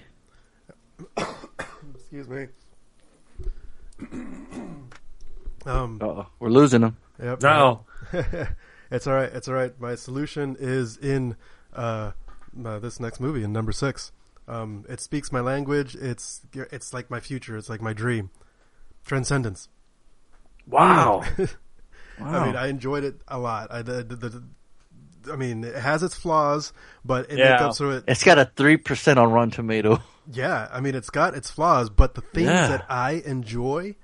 Excuse 1.96 2.28
me. 2.28 2.48
um. 5.66 6.00
Uh-oh. 6.02 6.28
We're 6.40 6.50
losing 6.50 6.82
them. 6.82 6.98
Yep. 7.22 7.42
no 7.44 7.86
it's 8.92 9.06
all 9.08 9.14
right. 9.14 9.30
It's 9.32 9.48
all 9.48 9.54
right. 9.54 9.80
My 9.80 9.96
solution 9.96 10.56
is 10.60 10.98
in 10.98 11.36
uh, 11.74 12.12
uh, 12.66 12.80
this 12.80 13.00
next 13.00 13.20
movie 13.20 13.44
in 13.44 13.54
number 13.54 13.72
six. 13.72 14.12
Um, 14.48 14.86
it 14.90 15.00
speaks 15.00 15.32
my 15.32 15.40
language. 15.40 15.96
It's 15.96 16.42
it's 16.54 16.94
like 16.94 17.10
my 17.10 17.20
future. 17.20 17.56
It's 17.58 17.70
like 17.70 17.82
my 17.82 17.94
dream. 17.94 18.30
Transcendence. 19.06 19.70
Wow. 20.68 21.24
I 22.20 22.46
mean, 22.46 22.56
I 22.56 22.68
enjoyed 22.68 23.04
it 23.04 23.16
a 23.28 23.38
lot. 23.40 23.72
I, 23.72 23.82
the, 23.82 24.04
the, 24.04 24.16
the, 24.16 24.44
I 25.32 25.36
mean, 25.36 25.64
it 25.64 25.76
has 25.76 26.04
its 26.04 26.16
flaws, 26.16 26.72
but 27.04 27.32
it 27.32 27.38
Yeah. 27.40 27.52
makes 27.52 27.62
up 27.62 27.76
for 27.78 27.98
it. 27.98 28.04
it's 28.08 28.24
got 28.24 28.38
a 28.40 28.46
three 28.56 28.78
percent 28.78 29.20
on 29.20 29.32
Rotten 29.32 29.52
Tomato. 29.52 30.00
Yeah, 30.32 30.70
I 30.72 30.80
mean, 30.80 30.96
it's 30.96 31.10
got 31.10 31.36
its 31.36 31.52
flaws, 31.52 31.90
but 31.90 32.14
the 32.16 32.22
things 32.22 32.48
Yeah. 32.48 32.68
that 32.68 32.86
I 32.90 33.22
enjoy 33.26 33.96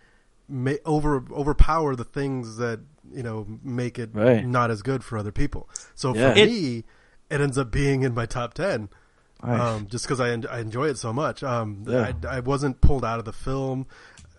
may 0.50 0.80
over 0.84 1.24
overpower 1.32 1.96
the 1.96 2.04
things 2.04 2.58
that 2.58 2.82
you 3.10 3.24
know 3.24 3.48
make 3.64 3.98
it 3.98 4.10
Right. 4.12 4.46
not 4.46 4.70
as 4.70 4.82
good 4.82 5.02
for 5.02 5.18
other 5.18 5.32
people. 5.32 5.70
So 5.96 6.14
Yeah. 6.14 6.34
for 6.34 6.40
It- 6.40 6.50
me, 6.50 6.84
it 7.30 7.40
ends 7.40 7.58
up 7.58 7.72
being 7.72 8.02
in 8.04 8.14
my 8.14 8.26
top 8.26 8.54
ten. 8.54 8.90
Nice. 9.42 9.62
Um, 9.62 9.88
just 9.88 10.04
because 10.04 10.20
I, 10.20 10.32
en- 10.32 10.46
I 10.52 10.60
enjoy 10.60 10.90
it 10.90 10.98
so 10.98 11.14
much. 11.14 11.42
Um, 11.42 11.86
Yeah. 11.88 12.12
I, 12.26 12.36
I 12.36 12.40
wasn't 12.42 12.82
pulled 12.82 13.06
out 13.06 13.20
of 13.20 13.24
the 13.24 13.32
film. 13.32 13.88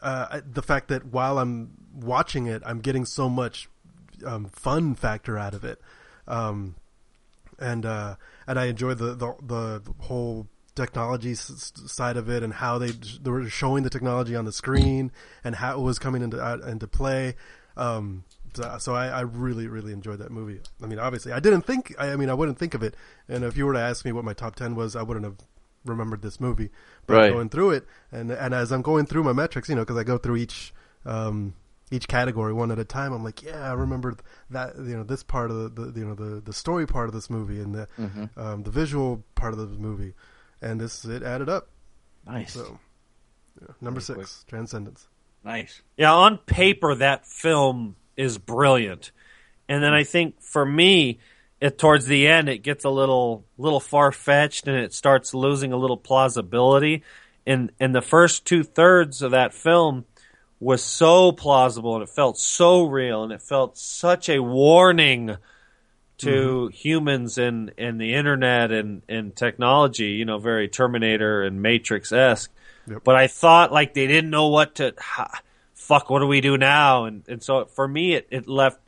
Uh, 0.02 0.26
I, 0.32 0.40
the 0.40 0.60
fact 0.62 0.88
that 0.88 1.06
while 1.06 1.38
I'm 1.38 1.70
watching 1.94 2.46
it, 2.46 2.62
I'm 2.64 2.80
getting 2.80 3.04
so 3.04 3.28
much 3.28 3.68
um, 4.24 4.46
fun 4.46 4.94
factor 4.94 5.38
out 5.38 5.54
of 5.54 5.64
it. 5.64 5.80
Um, 6.28 6.76
and 7.58 7.84
uh, 7.84 8.16
and 8.46 8.58
I 8.58 8.66
enjoyed 8.66 8.98
the 8.98 9.14
the, 9.14 9.34
the 9.42 9.82
whole 10.04 10.46
technology 10.74 11.32
s- 11.32 11.72
side 11.86 12.16
of 12.16 12.30
it 12.30 12.42
and 12.42 12.54
how 12.54 12.78
they 12.78 12.90
they 12.92 13.30
were 13.30 13.48
showing 13.48 13.82
the 13.82 13.90
technology 13.90 14.34
on 14.36 14.44
the 14.44 14.52
screen 14.52 15.10
and 15.44 15.56
how 15.56 15.78
it 15.78 15.82
was 15.82 15.98
coming 15.98 16.22
into 16.22 16.38
uh, 16.38 16.58
into 16.66 16.86
play. 16.86 17.34
Um, 17.76 18.24
so, 18.54 18.76
so 18.78 18.94
I, 18.94 19.08
I 19.08 19.20
really 19.20 19.66
really 19.66 19.92
enjoyed 19.92 20.18
that 20.20 20.30
movie. 20.30 20.60
I 20.82 20.86
mean, 20.86 20.98
obviously, 20.98 21.32
I 21.32 21.40
didn't 21.40 21.62
think. 21.62 21.94
I, 21.98 22.12
I 22.12 22.16
mean, 22.16 22.30
I 22.30 22.34
wouldn't 22.34 22.58
think 22.58 22.74
of 22.74 22.82
it. 22.82 22.94
And 23.28 23.44
if 23.44 23.56
you 23.56 23.66
were 23.66 23.74
to 23.74 23.80
ask 23.80 24.04
me 24.04 24.12
what 24.12 24.24
my 24.24 24.32
top 24.32 24.56
ten 24.56 24.74
was, 24.74 24.96
I 24.96 25.02
wouldn't 25.02 25.24
have 25.24 25.36
remembered 25.84 26.22
this 26.22 26.40
movie. 26.40 26.70
But 27.06 27.14
Right. 27.16 27.32
going 27.32 27.48
through 27.50 27.70
it, 27.72 27.86
and 28.10 28.30
and 28.30 28.54
as 28.54 28.72
I'm 28.72 28.82
going 28.82 29.06
through 29.06 29.24
my 29.24 29.32
metrics, 29.32 29.68
you 29.68 29.74
know, 29.74 29.82
because 29.82 29.96
I 29.98 30.04
go 30.04 30.18
through 30.18 30.36
each 30.36 30.72
um, 31.04 31.54
each 31.90 32.06
category 32.08 32.52
one 32.52 32.70
at 32.70 32.78
a 32.78 32.84
time. 32.84 33.12
I'm 33.12 33.24
like, 33.24 33.42
yeah, 33.42 33.70
I 33.70 33.74
remember 33.74 34.16
that 34.50 34.76
you 34.76 34.96
know 34.96 35.02
this 35.02 35.22
part 35.22 35.50
of 35.50 35.74
the, 35.74 35.86
the 35.86 36.00
you 36.00 36.06
know 36.06 36.14
the 36.14 36.40
the 36.40 36.52
story 36.52 36.86
part 36.86 37.08
of 37.08 37.14
this 37.14 37.28
movie 37.28 37.60
and 37.60 37.74
the 37.74 37.88
um, 38.36 38.62
the 38.62 38.70
visual 38.70 39.24
part 39.34 39.52
of 39.52 39.58
the 39.58 39.66
movie, 39.66 40.14
and 40.62 40.80
this 40.80 41.04
it 41.04 41.22
added 41.22 41.48
up. 41.48 41.68
Nice. 42.26 42.52
So 42.52 42.78
yeah, 43.60 43.68
number 43.80 44.00
Very 44.00 44.20
six, 44.20 44.44
Transcendence. 44.48 45.08
Nice. 45.44 45.82
Yeah, 45.96 46.12
on 46.12 46.38
paper 46.38 46.94
that 46.94 47.26
film 47.26 47.96
is 48.16 48.38
brilliant, 48.38 49.10
and 49.68 49.82
then 49.82 49.92
I 49.92 50.04
think 50.04 50.40
for 50.40 50.64
me, 50.64 51.18
it 51.60 51.78
towards 51.78 52.06
the 52.06 52.26
end 52.26 52.48
it 52.48 52.58
gets 52.58 52.84
a 52.84 52.90
little 52.90 53.44
little 53.58 53.80
far 53.80 54.12
fetched 54.12 54.66
and 54.66 54.76
it 54.76 54.94
starts 54.94 55.34
losing 55.34 55.72
a 55.72 55.76
little 55.76 55.96
plausibility. 55.96 57.02
And 57.46 57.72
and 57.80 57.94
the 57.94 58.02
first 58.02 58.44
two 58.44 58.62
thirds 58.62 59.22
of 59.22 59.32
that 59.32 59.54
film 59.54 60.04
was 60.60 60.84
so 60.84 61.32
plausible 61.32 61.94
and 61.94 62.02
it 62.02 62.10
felt 62.10 62.38
so 62.38 62.84
real 62.84 63.24
and 63.24 63.32
it 63.32 63.40
felt 63.40 63.78
such 63.78 64.28
a 64.28 64.38
warning 64.38 65.36
to 66.18 66.28
mm-hmm. 66.28 66.72
humans 66.74 67.38
and, 67.38 67.72
and 67.78 67.98
the 67.98 68.14
internet 68.14 68.70
and, 68.70 69.02
and 69.08 69.34
technology, 69.34 70.10
you 70.10 70.26
know, 70.26 70.38
very 70.38 70.68
Terminator 70.68 71.42
and 71.42 71.62
Matrix 71.62 72.12
esque. 72.12 72.52
Yep. 72.86 73.02
But 73.04 73.16
I 73.16 73.26
thought 73.26 73.72
like 73.72 73.94
they 73.94 74.06
didn't 74.06 74.28
know 74.28 74.48
what 74.48 74.74
to, 74.76 74.94
ha, 74.98 75.40
fuck, 75.72 76.10
what 76.10 76.18
do 76.18 76.26
we 76.26 76.42
do 76.42 76.58
now? 76.58 77.06
And, 77.06 77.24
and 77.26 77.42
so 77.42 77.64
for 77.64 77.88
me, 77.88 78.14
it, 78.14 78.28
it 78.30 78.46
left, 78.46 78.78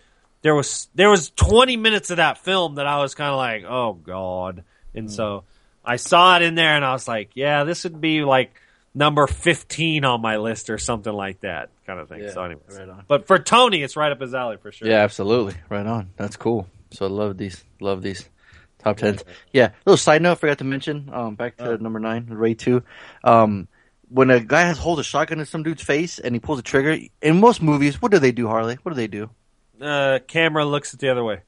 there 0.42 0.54
was, 0.54 0.88
there 0.94 1.08
was 1.08 1.30
20 1.30 1.78
minutes 1.78 2.10
of 2.10 2.18
that 2.18 2.36
film 2.36 2.74
that 2.74 2.86
I 2.86 2.98
was 2.98 3.14
kind 3.14 3.30
of 3.30 3.38
like, 3.38 3.64
oh 3.64 3.94
God. 3.94 4.64
And 4.94 5.08
mm. 5.08 5.10
so 5.10 5.44
I 5.82 5.96
saw 5.96 6.36
it 6.36 6.42
in 6.42 6.54
there 6.54 6.76
and 6.76 6.84
I 6.84 6.92
was 6.92 7.08
like, 7.08 7.30
yeah, 7.34 7.64
this 7.64 7.84
would 7.84 7.98
be 7.98 8.24
like 8.24 8.54
number 8.94 9.26
15 9.26 10.04
on 10.04 10.20
my 10.20 10.36
list 10.36 10.68
or 10.70 10.78
something 10.78 11.12
like 11.12 11.40
that 11.40 11.70
kind 11.86 11.98
of 12.00 12.08
thing. 12.08 12.22
Yeah, 12.22 12.32
so 12.32 12.42
anyways, 12.44 12.76
right 12.78 12.88
on. 12.88 13.04
but 13.08 13.26
for 13.26 13.38
Tony, 13.38 13.82
it's 13.82 13.96
right 13.96 14.12
up 14.12 14.20
his 14.20 14.34
alley 14.34 14.56
for 14.58 14.70
sure. 14.72 14.88
Yeah, 14.88 15.00
absolutely. 15.02 15.54
Right 15.68 15.86
on. 15.86 16.10
That's 16.16 16.36
cool. 16.36 16.66
So 16.90 17.06
I 17.06 17.08
love 17.08 17.38
these. 17.38 17.64
Love 17.80 18.02
these 18.02 18.28
top 18.78 18.98
tens. 18.98 19.24
Yeah. 19.52 19.70
Little 19.86 19.96
side 19.96 20.20
note, 20.22 20.38
forgot 20.38 20.58
to 20.58 20.64
mention. 20.64 21.08
Um, 21.12 21.34
back 21.36 21.56
to 21.56 21.70
Oh. 21.72 21.76
number 21.76 21.98
nine, 22.00 22.26
Raid 22.28 22.58
two. 22.58 22.82
Um, 23.24 23.68
when 24.08 24.28
a 24.30 24.40
guy 24.40 24.62
has 24.62 24.76
holds 24.76 25.00
a 25.00 25.04
shotgun 25.04 25.40
in 25.40 25.46
some 25.46 25.62
dude's 25.62 25.82
face 25.82 26.18
and 26.18 26.34
he 26.34 26.38
pulls 26.38 26.58
a 26.58 26.62
trigger, 26.62 26.98
in 27.22 27.40
most 27.40 27.62
movies, 27.62 28.02
what 28.02 28.12
do 28.12 28.18
they 28.18 28.32
do, 28.32 28.46
Harley? 28.46 28.76
What 28.82 28.90
do 28.92 28.96
they 28.96 29.06
do? 29.06 29.30
Uh, 29.80 30.18
camera 30.28 30.64
looks 30.66 30.92
the 30.92 31.08
other 31.08 31.24
way. 31.24 31.40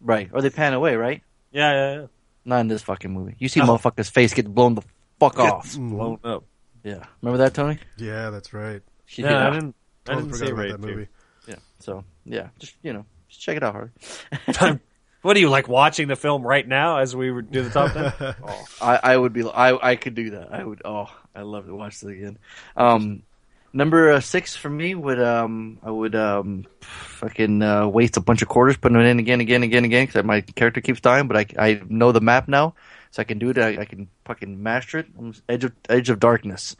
Right. 0.00 0.28
Or 0.32 0.42
they 0.42 0.50
pan 0.50 0.74
away, 0.74 0.96
right? 0.96 1.22
Yeah, 1.52 1.72
yeah, 1.72 2.00
yeah. 2.00 2.06
Not 2.44 2.60
in 2.60 2.68
this 2.68 2.82
fucking 2.82 3.12
movie. 3.12 3.36
You 3.38 3.48
see 3.48 3.60
Oh. 3.60 3.66
motherfucker's 3.66 4.08
face 4.10 4.34
get 4.34 4.52
blown 4.52 4.74
the 4.74 4.82
fuck 5.20 5.38
off. 5.38 5.62
Gets 5.64 5.76
blown 5.76 6.18
up. 6.24 6.44
Yeah. 6.84 7.04
Remember 7.22 7.38
that, 7.38 7.54
Tony? 7.54 7.78
Yeah, 7.96 8.30
that's 8.30 8.52
right. 8.52 8.82
Yeah, 9.16 9.48
I 9.48 9.50
didn't. 9.50 9.74
I 10.06 10.12
Totally 10.14 10.22
didn't 10.24 10.32
forgot 10.38 10.46
see 10.46 10.52
about 10.52 10.62
Raid 10.62 10.72
that 10.72 10.82
two. 10.82 10.88
movie. 10.88 11.08
Yeah. 11.46 11.54
So, 11.80 12.04
yeah. 12.24 12.48
Just, 12.58 12.74
you 12.82 12.92
know, 12.92 13.04
just 13.28 13.40
check 13.40 13.56
it 13.56 13.62
out, 13.62 13.74
Harley. 13.74 14.80
What 15.22 15.36
are 15.36 15.40
you 15.40 15.50
like 15.50 15.68
watching 15.68 16.06
the 16.06 16.14
film 16.14 16.42
right 16.46 16.66
now 16.66 16.98
as 16.98 17.14
we 17.14 17.28
do 17.42 17.62
the 17.64 17.70
top 17.70 17.92
ten? 17.92 18.12
Oh, 18.46 18.64
I, 18.80 19.00
I 19.02 19.16
would 19.16 19.32
be. 19.32 19.42
I 19.46 19.90
I 19.90 19.96
could 19.96 20.14
do 20.14 20.30
that. 20.30 20.52
I 20.52 20.62
would. 20.62 20.80
Oh, 20.84 21.12
I 21.34 21.42
love 21.42 21.66
to 21.66 21.74
watch 21.74 22.00
this 22.00 22.10
again. 22.10 22.38
Um, 22.76 23.24
number 23.72 24.12
uh, 24.12 24.20
six 24.20 24.54
for 24.54 24.70
me 24.70 24.94
would 24.94 25.20
um 25.20 25.80
I 25.82 25.90
would 25.90 26.14
um 26.14 26.66
fucking 26.80 27.62
uh, 27.62 27.88
waste 27.88 28.16
a 28.16 28.20
bunch 28.20 28.42
of 28.42 28.48
quarters 28.48 28.76
putting 28.76 28.98
it 28.98 29.06
in 29.06 29.18
again, 29.18 29.40
again, 29.40 29.64
again, 29.64 29.84
again 29.84 30.06
because 30.06 30.24
my 30.24 30.40
character 30.40 30.80
keeps 30.80 31.00
dying. 31.00 31.26
But 31.26 31.36
I 31.58 31.66
I 31.70 31.82
know 31.88 32.12
the 32.12 32.20
map 32.20 32.46
now, 32.46 32.74
so 33.18 33.22
I 33.22 33.24
can 33.24 33.40
do 33.40 33.50
it. 33.50 33.58
I, 33.58 33.80
I 33.80 33.84
can 33.84 34.08
fucking 34.26 34.62
master 34.62 34.98
it. 34.98 35.06
Edge 35.48 35.64
of 35.64 35.72
Edge 35.88 36.08
of 36.08 36.20
Darkness. 36.20 36.76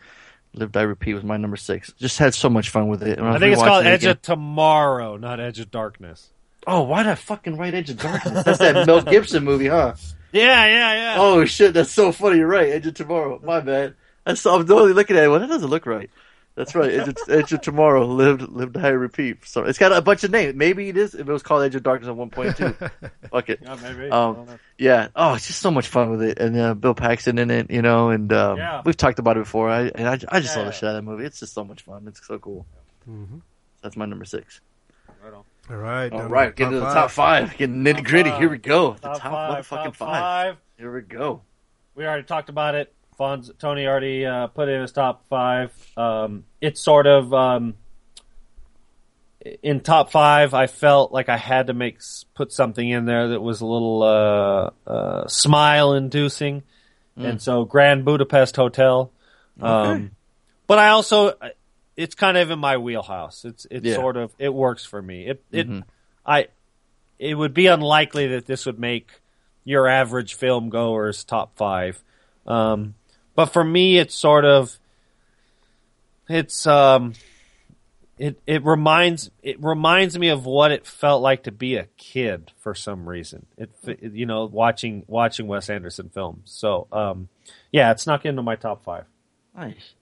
Live 0.54 0.70
Die 0.72 0.80
Repeat 0.82 1.14
was 1.14 1.24
my 1.24 1.36
number 1.36 1.56
six. 1.56 1.92
Just 1.98 2.18
had 2.18 2.32
so 2.32 2.48
much 2.48 2.70
fun 2.70 2.86
with 2.86 3.02
it. 3.02 3.18
When 3.20 3.28
I 3.28 3.38
think 3.40 3.52
it's 3.54 3.62
called 3.62 3.84
it 3.84 3.88
Edge 3.88 4.04
again- 4.04 4.10
of 4.12 4.22
Tomorrow, 4.22 5.16
not 5.16 5.40
Edge 5.40 5.58
of 5.58 5.70
Darkness. 5.72 6.30
Oh, 6.66 6.82
why 6.82 7.02
did 7.02 7.10
I 7.10 7.14
fucking 7.16 7.56
write 7.56 7.74
Edge 7.74 7.90
of 7.90 7.98
Darkness? 7.98 8.44
That's 8.44 8.58
that 8.58 8.86
Mel 8.86 9.02
Gibson 9.02 9.44
movie, 9.44 9.66
huh? 9.68 9.94
Yeah, 10.32 10.66
yeah, 10.66 10.92
yeah. 10.94 11.16
Oh 11.18 11.44
shit, 11.44 11.74
that's 11.74 11.90
so 11.90 12.12
funny. 12.12 12.38
You're 12.38 12.46
right. 12.46 12.68
Edge 12.70 12.86
of 12.86 12.94
Tomorrow. 12.94 13.40
My 13.42 13.58
bad. 13.60 13.94
That's 14.24 14.44
I'm 14.46 14.66
totally 14.66 14.92
looking 14.92 15.16
at 15.16 15.24
it. 15.24 15.28
Well, 15.28 15.40
that 15.40 15.48
doesn't 15.48 15.68
look 15.70 15.86
right. 15.86 16.08
That's 16.58 16.74
right. 16.74 16.90
Edge 16.92 17.06
of, 17.08 17.16
Edge 17.28 17.52
of 17.52 17.60
Tomorrow. 17.60 18.04
Lived, 18.04 18.42
lived, 18.48 18.76
high, 18.76 18.88
repeat. 18.88 19.44
So 19.44 19.62
it's 19.62 19.78
got 19.78 19.92
a 19.92 20.02
bunch 20.02 20.24
of 20.24 20.32
names. 20.32 20.56
Maybe 20.56 20.88
it 20.88 20.96
is. 20.96 21.14
If 21.14 21.28
it 21.28 21.32
was 21.32 21.42
called 21.44 21.62
Edge 21.62 21.76
of 21.76 21.84
Darkness 21.84 22.08
at 22.08 22.16
one 22.16 22.30
point 22.30 22.56
too. 22.56 22.72
Fuck 23.30 23.48
it. 23.48 23.60
Yeah, 23.62 23.76
maybe. 23.80 24.10
Um, 24.10 24.30
I 24.32 24.34
don't 24.34 24.46
know. 24.48 24.58
Yeah. 24.76 25.08
Oh, 25.14 25.34
it's 25.34 25.46
just 25.46 25.60
so 25.60 25.70
much 25.70 25.86
fun 25.86 26.10
with 26.10 26.20
it, 26.22 26.38
and 26.40 26.58
uh, 26.58 26.74
Bill 26.74 26.94
Paxton 26.94 27.38
in 27.38 27.52
it. 27.52 27.70
You 27.70 27.80
know, 27.80 28.10
and 28.10 28.32
um, 28.32 28.56
Yeah. 28.58 28.82
we've 28.84 28.96
talked 28.96 29.20
about 29.20 29.36
it 29.36 29.44
before. 29.44 29.70
I 29.70 29.82
and 29.94 30.08
I, 30.08 30.18
I 30.28 30.40
just 30.40 30.56
Yeah. 30.56 30.62
love 30.64 30.66
the 30.66 30.72
shit 30.72 30.82
out 30.88 30.96
of 30.96 31.04
that 31.04 31.08
movie. 31.08 31.24
It's 31.26 31.38
just 31.38 31.54
so 31.54 31.62
much 31.64 31.82
fun. 31.82 32.04
It's 32.08 32.26
so 32.26 32.40
cool. 32.40 32.66
Mhm. 33.08 33.40
That's 33.82 33.96
my 33.96 34.06
number 34.06 34.24
six. 34.24 34.60
Right 35.22 35.32
on. 35.32 35.44
All 35.70 35.76
right, 35.76 36.10
All 36.12 36.18
down 36.18 36.28
to 36.30 36.34
the 36.46 36.52
get 36.56 36.70
to 36.70 36.80
the 36.80 36.86
top 36.92 37.10
five. 37.12 37.56
Getting 37.56 37.84
nitty 37.84 38.02
gritty. 38.04 38.30
Here 38.32 38.48
we 38.48 38.58
go. 38.58 38.94
The 38.94 39.00
Top, 39.00 39.20
top, 39.20 39.32
five, 39.32 39.64
motherfucking 39.68 39.84
top 39.84 39.94
five. 39.96 40.20
five. 40.20 40.56
Here 40.76 40.92
we 40.92 41.02
go. 41.02 41.42
We 41.94 42.04
already 42.04 42.24
talked 42.24 42.48
about 42.48 42.74
it. 42.74 42.92
Fonz, 43.18 43.50
Tony 43.58 43.86
already 43.86 44.24
uh, 44.24 44.46
put 44.48 44.68
it 44.68 44.72
in 44.72 44.82
his 44.82 44.92
top 44.92 45.26
five. 45.28 45.72
Um, 45.96 46.44
it's 46.60 46.80
sort 46.80 47.06
of 47.06 47.32
um, 47.34 47.74
in 49.62 49.80
top 49.80 50.10
five. 50.10 50.54
I 50.54 50.66
felt 50.66 51.12
like 51.12 51.28
I 51.28 51.36
had 51.36 51.68
to 51.68 51.74
make 51.74 51.98
put 52.34 52.52
something 52.52 52.88
in 52.88 53.04
there 53.06 53.28
that 53.28 53.40
was 53.40 53.60
a 53.60 53.66
little 53.66 54.02
uh, 54.02 54.70
uh, 54.90 55.26
smile 55.28 55.94
inducing, 55.94 56.62
and 57.16 57.42
so 57.42 57.64
Grand 57.64 58.04
Budapest 58.04 58.54
Hotel. 58.56 59.10
Um, 59.60 60.12
but 60.68 60.78
I 60.78 60.90
also, 60.90 61.34
it's 61.96 62.14
kind 62.14 62.36
of 62.36 62.50
in 62.52 62.58
my 62.60 62.76
wheelhouse. 62.76 63.44
It's 63.44 63.66
it's 63.70 63.86
Yeah. 63.86 63.94
sort 63.96 64.16
of 64.16 64.32
it 64.38 64.54
works 64.54 64.84
for 64.84 65.02
me. 65.02 65.26
It 65.26 65.42
it 65.50 65.68
Mhm. 65.68 65.82
I 66.24 66.46
it 67.18 67.34
would 67.34 67.54
be 67.54 67.66
unlikely 67.66 68.28
that 68.28 68.46
this 68.46 68.66
would 68.66 68.78
make 68.78 69.10
your 69.64 69.88
average 69.88 70.34
film 70.34 70.68
goer's 70.68 71.24
top 71.24 71.56
five. 71.56 72.00
Um, 72.46 72.94
but 73.38 73.52
for 73.52 73.62
me, 73.62 73.98
it's 73.98 74.16
sort 74.16 74.44
of 74.44 74.76
it's 76.28 76.66
um 76.66 77.12
it 78.18 78.36
it 78.48 78.64
reminds 78.64 79.30
it 79.44 79.62
reminds 79.62 80.18
me 80.18 80.30
of 80.30 80.44
what 80.44 80.72
it 80.72 80.84
felt 80.84 81.22
like 81.22 81.44
to 81.44 81.52
be 81.52 81.76
a 81.76 81.86
kid 81.96 82.50
for 82.56 82.74
some 82.74 83.08
reason. 83.08 83.46
It 83.56 83.70
you 84.12 84.26
know 84.26 84.46
watching 84.46 85.04
watching 85.06 85.46
Wes 85.46 85.70
Anderson 85.70 86.08
films. 86.12 86.50
So 86.50 86.88
um 86.90 87.28
yeah, 87.70 87.92
it 87.92 88.00
snuck 88.00 88.26
into 88.26 88.42
my 88.42 88.56
top 88.56 88.82
five, 88.82 89.04
Nice. 89.56 89.94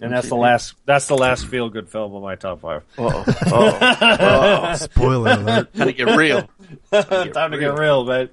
and 0.00 0.12
that's 0.12 0.28
the 0.28 0.36
last 0.36 0.74
that's 0.86 1.08
the 1.08 1.16
last 1.18 1.44
feel 1.48 1.70
good 1.70 1.88
film 1.88 2.14
of 2.14 2.22
my 2.22 2.36
top 2.36 2.60
five. 2.60 2.84
Uh 2.96 3.24
oh. 3.50 4.74
Spoiler 4.78 5.32
alert. 5.32 5.74
Time 5.74 5.86
to 5.88 5.92
get 5.92 6.16
real. 6.16 6.48
Time 6.92 7.50
to 7.50 7.58
get 7.58 7.76
real, 7.76 8.04
man. 8.04 8.28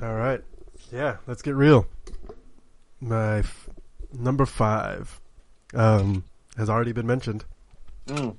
All 0.00 0.14
right. 0.14 0.42
Yeah, 0.92 1.16
let's 1.26 1.42
get 1.42 1.56
real. 1.56 1.88
My 3.00 3.38
f- 3.40 3.68
number 4.12 4.46
five 4.46 5.20
um, 5.74 6.24
has 6.56 6.70
already 6.70 6.92
been 6.92 7.06
mentioned. 7.06 7.44
Mm. 8.06 8.36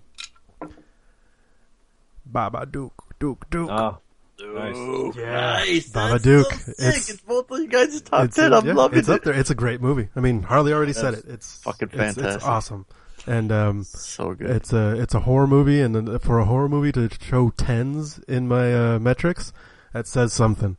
Baba 2.25 2.65
Duke, 2.65 3.03
Duke, 3.19 3.49
Duke. 3.49 3.69
Oh, 3.71 3.99
Nice. 4.39 4.75
Ooh, 4.75 5.11
Yeah. 5.17 5.31
nice. 5.65 5.89
Baba 5.89 6.19
Duke. 6.19 6.51
So. 6.53 6.71
It's- 6.73 7.09
It's, 7.09 7.21
both 7.21 7.49
of 7.49 7.59
you 7.59 7.67
guys' 7.67 7.99
top 8.01 8.25
it's, 8.25 8.35
ten. 8.35 8.53
I'm 8.53 8.67
yeah, 8.67 8.73
loving 8.73 8.99
it's 8.99 9.09
it. 9.09 9.13
up 9.15 9.23
there. 9.23 9.33
It's 9.33 9.49
a 9.49 9.55
great 9.55 9.81
movie. 9.81 10.09
I 10.15 10.19
mean, 10.19 10.43
Harley 10.43 10.73
already 10.73 10.93
said 10.93 11.15
it. 11.15 11.25
It's 11.27 11.57
fucking 11.63 11.89
it's- 11.89 12.09
It's, 12.09 12.21
fantastic. 12.21 12.47
awesome, 12.47 12.85
and 13.25 13.51
um, 13.51 13.83
So 13.83 14.35
good. 14.35 14.51
it's 14.51 14.71
a 14.73 14.95
it's 15.01 15.15
a 15.15 15.21
horror 15.21 15.47
movie, 15.47 15.81
and 15.81 16.21
for 16.21 16.37
a 16.37 16.45
horror 16.45 16.69
movie 16.69 16.91
to 16.91 17.09
show 17.19 17.49
tens 17.49 18.19
in 18.27 18.47
my 18.47 18.73
uh, 18.95 18.99
metrics, 18.99 19.53
that 19.93 20.05
says 20.05 20.33
something. 20.33 20.77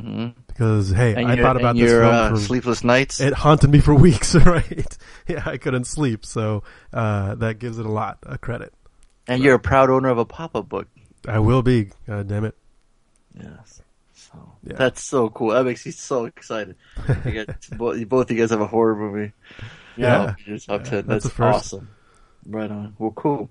Hmm 0.00 0.28
Because 0.48 0.90
hey, 0.90 1.14
And 1.14 1.28
I 1.28 1.36
thought 1.36 1.56
about 1.56 1.76
this 1.76 1.88
your 1.90 2.02
film 2.02 2.14
uh, 2.34 2.36
sleepless 2.36 2.82
nights. 2.84 3.20
it 3.20 3.32
haunted 3.32 3.70
me 3.70 3.80
for 3.80 3.94
weeks, 4.08 4.34
right? 4.46 4.98
yeah, 5.28 5.42
I 5.46 5.56
couldn't 5.56 5.84
sleep, 5.84 6.24
so 6.26 6.62
uh, 6.92 7.34
that 7.36 7.58
gives 7.58 7.78
it 7.78 7.86
a 7.86 7.90
lot 7.92 8.18
of 8.24 8.40
credit. 8.40 8.72
and 9.28 9.42
you're 9.42 9.54
a 9.54 9.58
proud 9.60 9.90
owner 9.90 10.08
of 10.08 10.18
a 10.18 10.24
pop-up 10.24 10.68
book. 10.68 10.88
I 11.28 11.38
will 11.38 11.62
be. 11.62 11.90
God 12.06 12.28
damn 12.28 12.44
it! 12.44 12.54
Yes. 13.40 13.82
So 14.12 14.52
Yeah. 14.64 14.76
that's 14.76 15.02
so 15.02 15.28
cool. 15.30 15.50
That 15.50 15.64
makes 15.64 15.86
me 15.86 15.92
so 15.92 16.24
excited. 16.26 16.76
You 17.24 17.44
guys, 17.44 17.56
both, 17.78 18.08
both 18.08 18.30
you 18.30 18.36
guys 18.36 18.50
have 18.50 18.60
a 18.60 18.66
horror 18.66 18.96
movie. 18.96 19.32
Yeah. 19.96 20.34
Yeah, 20.46 20.56
ten. 20.78 21.06
that's 21.06 21.24
That's, 21.24 21.40
awesome. 21.40 21.88
Right 22.46 22.70
on. 22.70 22.94
Well, 22.98 23.12
cool. 23.12 23.48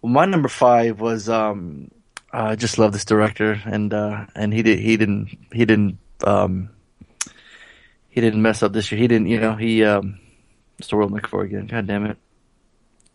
Well, 0.00 0.10
my 0.12 0.24
number 0.24 0.48
five 0.48 1.00
was 1.00 1.28
um, 1.28 1.90
I 2.32 2.56
just 2.56 2.78
love 2.78 2.92
this 2.92 3.04
director, 3.04 3.60
and 3.66 3.92
uh, 3.92 4.26
and 4.34 4.52
he 4.54 4.62
did 4.62 4.78
he 4.78 4.96
didn't 4.96 5.36
he 5.52 5.64
didn't 5.64 5.98
um, 6.24 6.70
he 8.08 8.20
didn't 8.20 8.40
mess 8.42 8.62
up 8.62 8.72
this 8.72 8.90
year. 8.90 9.00
He 9.00 9.06
didn't, 9.08 9.26
you 9.28 9.38
know, 9.40 9.54
he 9.54 9.84
um, 9.84 10.18
what's 10.76 10.88
the 10.88 10.96
word 10.96 11.04
I'm 11.04 11.12
looking 11.12 11.28
for 11.28 11.42
again? 11.42 11.66
God 11.66 11.86
damn 11.86 12.04
it! 12.06 12.16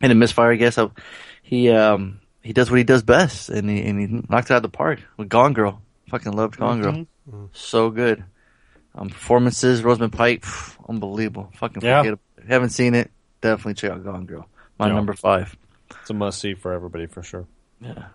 And 0.01 0.09
didn't 0.09 0.19
misfire, 0.19 0.51
I 0.51 0.55
guess. 0.55 0.77
I, 0.77 0.89
he 1.41 1.69
um, 1.71 2.19
he 2.43 2.53
does 2.53 2.69
what 2.69 2.77
he 2.77 2.83
does 2.83 3.03
best, 3.03 3.49
and 3.49 3.69
he 3.69 3.81
and 3.83 3.99
he 3.99 4.07
knocked 4.29 4.49
it 4.49 4.53
out 4.53 4.57
of 4.57 4.63
the 4.63 4.69
park 4.69 4.99
with 5.17 5.29
Gone 5.29 5.53
Girl. 5.53 5.81
Fucking 6.09 6.33
loved 6.33 6.57
Gone 6.57 6.81
Girl, 6.81 6.93
Mm-hmm. 7.29 7.45
so 7.53 7.89
good. 7.89 8.23
Um, 8.95 9.09
performances, 9.09 9.83
Rosamund 9.83 10.13
Pike, 10.13 10.43
phew, 10.45 10.85
unbelievable. 10.89 11.51
Fucking 11.55 11.81
Yeah. 11.83 12.01
forget. 12.03 12.19
Haven't 12.47 12.69
seen 12.69 12.93
it? 12.95 13.11
Definitely 13.41 13.73
check 13.75 13.91
out 13.91 14.03
Gone 14.03 14.25
Girl. 14.25 14.47
My 14.79 14.87
Yeah. 14.87 14.93
number 14.93 15.13
five. 15.13 15.55
It's 16.01 16.09
a 16.09 16.13
must 16.13 16.39
see 16.39 16.53
for 16.55 16.71
everybody 16.73 17.05
for 17.07 17.21
sure. 17.21 17.45
Yeah. 17.81 18.05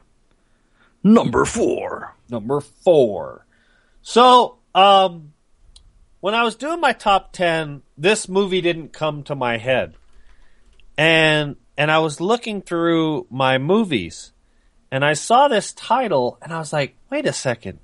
Number 1.05 1.45
four. 1.45 2.15
Number 2.29 2.61
four. 2.61 3.45
So, 4.03 4.59
um, 4.75 5.33
when 6.21 6.35
I 6.35 6.43
was 6.45 6.55
doing 6.55 6.81
my 6.81 6.93
top 6.93 7.33
ten, 7.33 7.83
this 7.99 8.29
movie 8.29 8.61
didn't 8.61 8.93
come 8.93 9.23
to 9.25 9.35
my 9.35 9.59
head, 9.59 9.95
and 10.97 11.57
and 11.77 11.91
I 11.91 11.99
was 11.99 12.21
looking 12.21 12.63
through 12.63 13.27
my 13.31 13.59
movies, 13.59 14.33
and 14.91 15.05
I 15.05 15.15
saw 15.15 15.49
this 15.49 15.73
title, 15.73 16.39
and 16.43 16.53
I 16.53 16.59
was 16.59 16.73
like, 16.73 16.97
wait 17.11 17.27
a 17.27 17.33
second, 17.33 17.79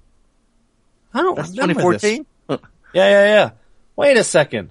I 1.12 1.22
don't 1.22 1.36
That's 1.36 1.50
remember 1.50 1.92
this. 1.92 2.02
2014. 2.02 2.26
Yeah, 2.94 3.10
yeah, 3.10 3.24
yeah. 3.26 3.50
Wait 3.96 4.16
a 4.16 4.24
second. 4.24 4.70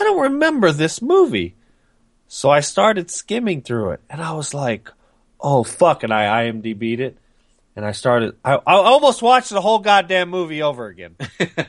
I 0.00 0.04
don't 0.04 0.22
remember 0.22 0.72
this 0.72 1.02
movie. 1.02 1.54
So 2.28 2.48
I 2.48 2.60
started 2.60 3.10
skimming 3.10 3.60
through 3.60 3.90
it 3.90 4.00
and 4.08 4.22
I 4.22 4.32
was 4.32 4.54
like, 4.54 4.90
oh 5.38 5.62
fuck. 5.62 6.02
And 6.02 6.14
I 6.14 6.46
IMDb'd 6.46 7.00
it 7.00 7.18
and 7.76 7.84
I 7.84 7.92
started, 7.92 8.36
I, 8.44 8.54
I 8.54 8.74
almost 8.74 9.22
watched 9.22 9.50
the 9.50 9.60
whole 9.60 9.78
goddamn 9.78 10.30
movie 10.30 10.62
over 10.62 10.86
again. 10.86 11.16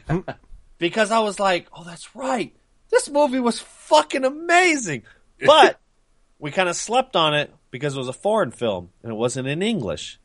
because 0.78 1.12
I 1.12 1.20
was 1.20 1.40
like, 1.40 1.68
oh, 1.76 1.84
that's 1.84 2.16
right. 2.16 2.56
This 2.90 3.10
movie 3.10 3.40
was 3.40 3.60
fucking 3.60 4.24
amazing. 4.24 5.04
But 5.46 5.80
we 6.40 6.52
kind 6.52 6.70
of 6.70 6.76
slept 6.76 7.16
on 7.16 7.34
it 7.36 7.54
because 7.72 7.96
it 7.96 8.00
was 8.00 8.08
a 8.08 8.14
foreign 8.14 8.52
film 8.52 8.90
and 9.04 9.12
it 9.12 9.16
wasn't 9.16 9.48
in 9.48 9.62
English. 9.62 10.20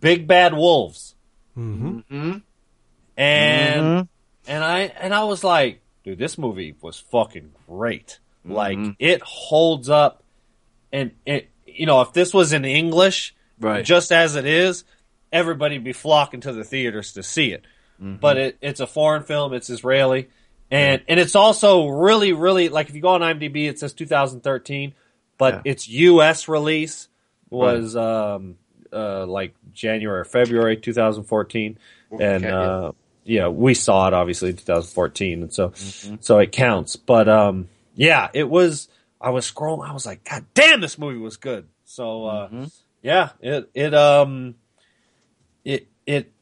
Big 0.00 0.26
Bad 0.26 0.54
Wolves. 0.54 1.14
Mm-hmm. 1.56 2.38
And 3.16 3.82
Mhm. 3.84 4.08
and 4.46 4.64
I 4.64 4.78
and 4.80 5.14
I 5.14 5.24
was 5.24 5.44
like, 5.44 5.80
dude, 6.04 6.18
this 6.18 6.38
movie 6.38 6.74
was 6.80 6.98
fucking 6.98 7.52
great. 7.68 8.18
Like 8.44 8.78
it 8.98 9.20
holds 9.22 9.90
up, 9.90 10.22
and 10.92 11.10
it 11.26 11.50
you 11.66 11.84
know 11.86 12.00
if 12.00 12.12
this 12.14 12.32
was 12.32 12.52
in 12.54 12.64
English, 12.64 13.34
Right. 13.60 13.84
just 13.84 14.10
as 14.12 14.36
it 14.36 14.46
is, 14.46 14.84
everybody'd 15.32 15.84
be 15.84 15.92
flocking 15.92 16.40
to 16.42 16.52
the 16.52 16.64
theaters 16.64 17.12
to 17.12 17.22
see 17.22 17.52
it. 17.52 17.64
But 18.02 18.38
it, 18.38 18.58
it's 18.62 18.80
a 18.80 18.86
foreign 18.86 19.24
film. 19.24 19.52
It's 19.52 19.68
Israeli, 19.68 20.30
and 20.70 21.02
and 21.06 21.20
it's 21.20 21.34
also 21.36 21.86
really 21.88 22.32
really 22.32 22.70
like 22.70 22.88
if 22.88 22.94
you 22.94 23.02
go 23.02 23.08
on 23.08 23.20
IMDb, 23.20 23.68
it 23.68 23.78
says 23.78 23.92
2013, 23.92 24.94
but 25.36 25.54
Yeah. 25.66 25.72
its 25.72 25.86
U.S. 25.88 26.48
release 26.48 27.08
was 27.50 27.94
um 27.96 28.56
uh 28.90 29.26
like 29.26 29.54
January 29.74 30.20
or 30.20 30.24
February 30.24 30.78
2014, 30.78 31.78
and 32.12 32.20
Okay, 32.22 32.48
yeah. 32.48 32.58
uh 32.58 32.92
yeah, 33.24 33.48
we 33.48 33.74
saw 33.74 34.08
it 34.08 34.14
obviously 34.14 34.48
in 34.48 34.56
2014, 34.56 35.42
and 35.42 35.52
so 35.52 35.72
so 36.20 36.38
it 36.38 36.52
counts. 36.52 36.96
But 36.96 37.28
um, 37.28 37.68
yeah, 37.94 38.28
it 38.32 38.48
was. 38.48 38.88
I 39.20 39.28
was 39.28 39.48
scrolling. 39.48 39.86
I 39.86 39.92
was 39.92 40.06
like, 40.06 40.24
God 40.24 40.46
damn, 40.54 40.80
this 40.80 40.96
movie 40.98 41.18
was 41.18 41.36
good. 41.36 41.68
So 41.84 42.24
uh, 42.24 42.48
yeah, 43.02 43.30
it 43.40 43.70
it 43.74 43.94
um, 43.94 44.54
it 45.64 45.88
it 46.06 46.32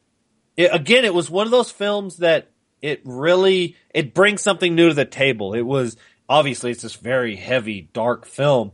it 0.57 0.69
again. 0.73 1.05
It 1.05 1.13
was 1.13 1.29
one 1.29 1.47
of 1.47 1.51
those 1.51 1.71
films 1.71 2.17
that 2.17 2.51
it 2.81 3.01
really 3.03 3.75
it 3.93 4.13
brings 4.13 4.41
something 4.41 4.75
new 4.75 4.89
to 4.89 4.93
the 4.93 5.05
table. 5.05 5.53
It 5.53 5.61
was 5.61 5.97
obviously 6.27 6.71
it's 6.71 6.83
this 6.83 6.95
very 6.95 7.35
heavy, 7.35 7.89
dark 7.93 8.25
film, 8.25 8.71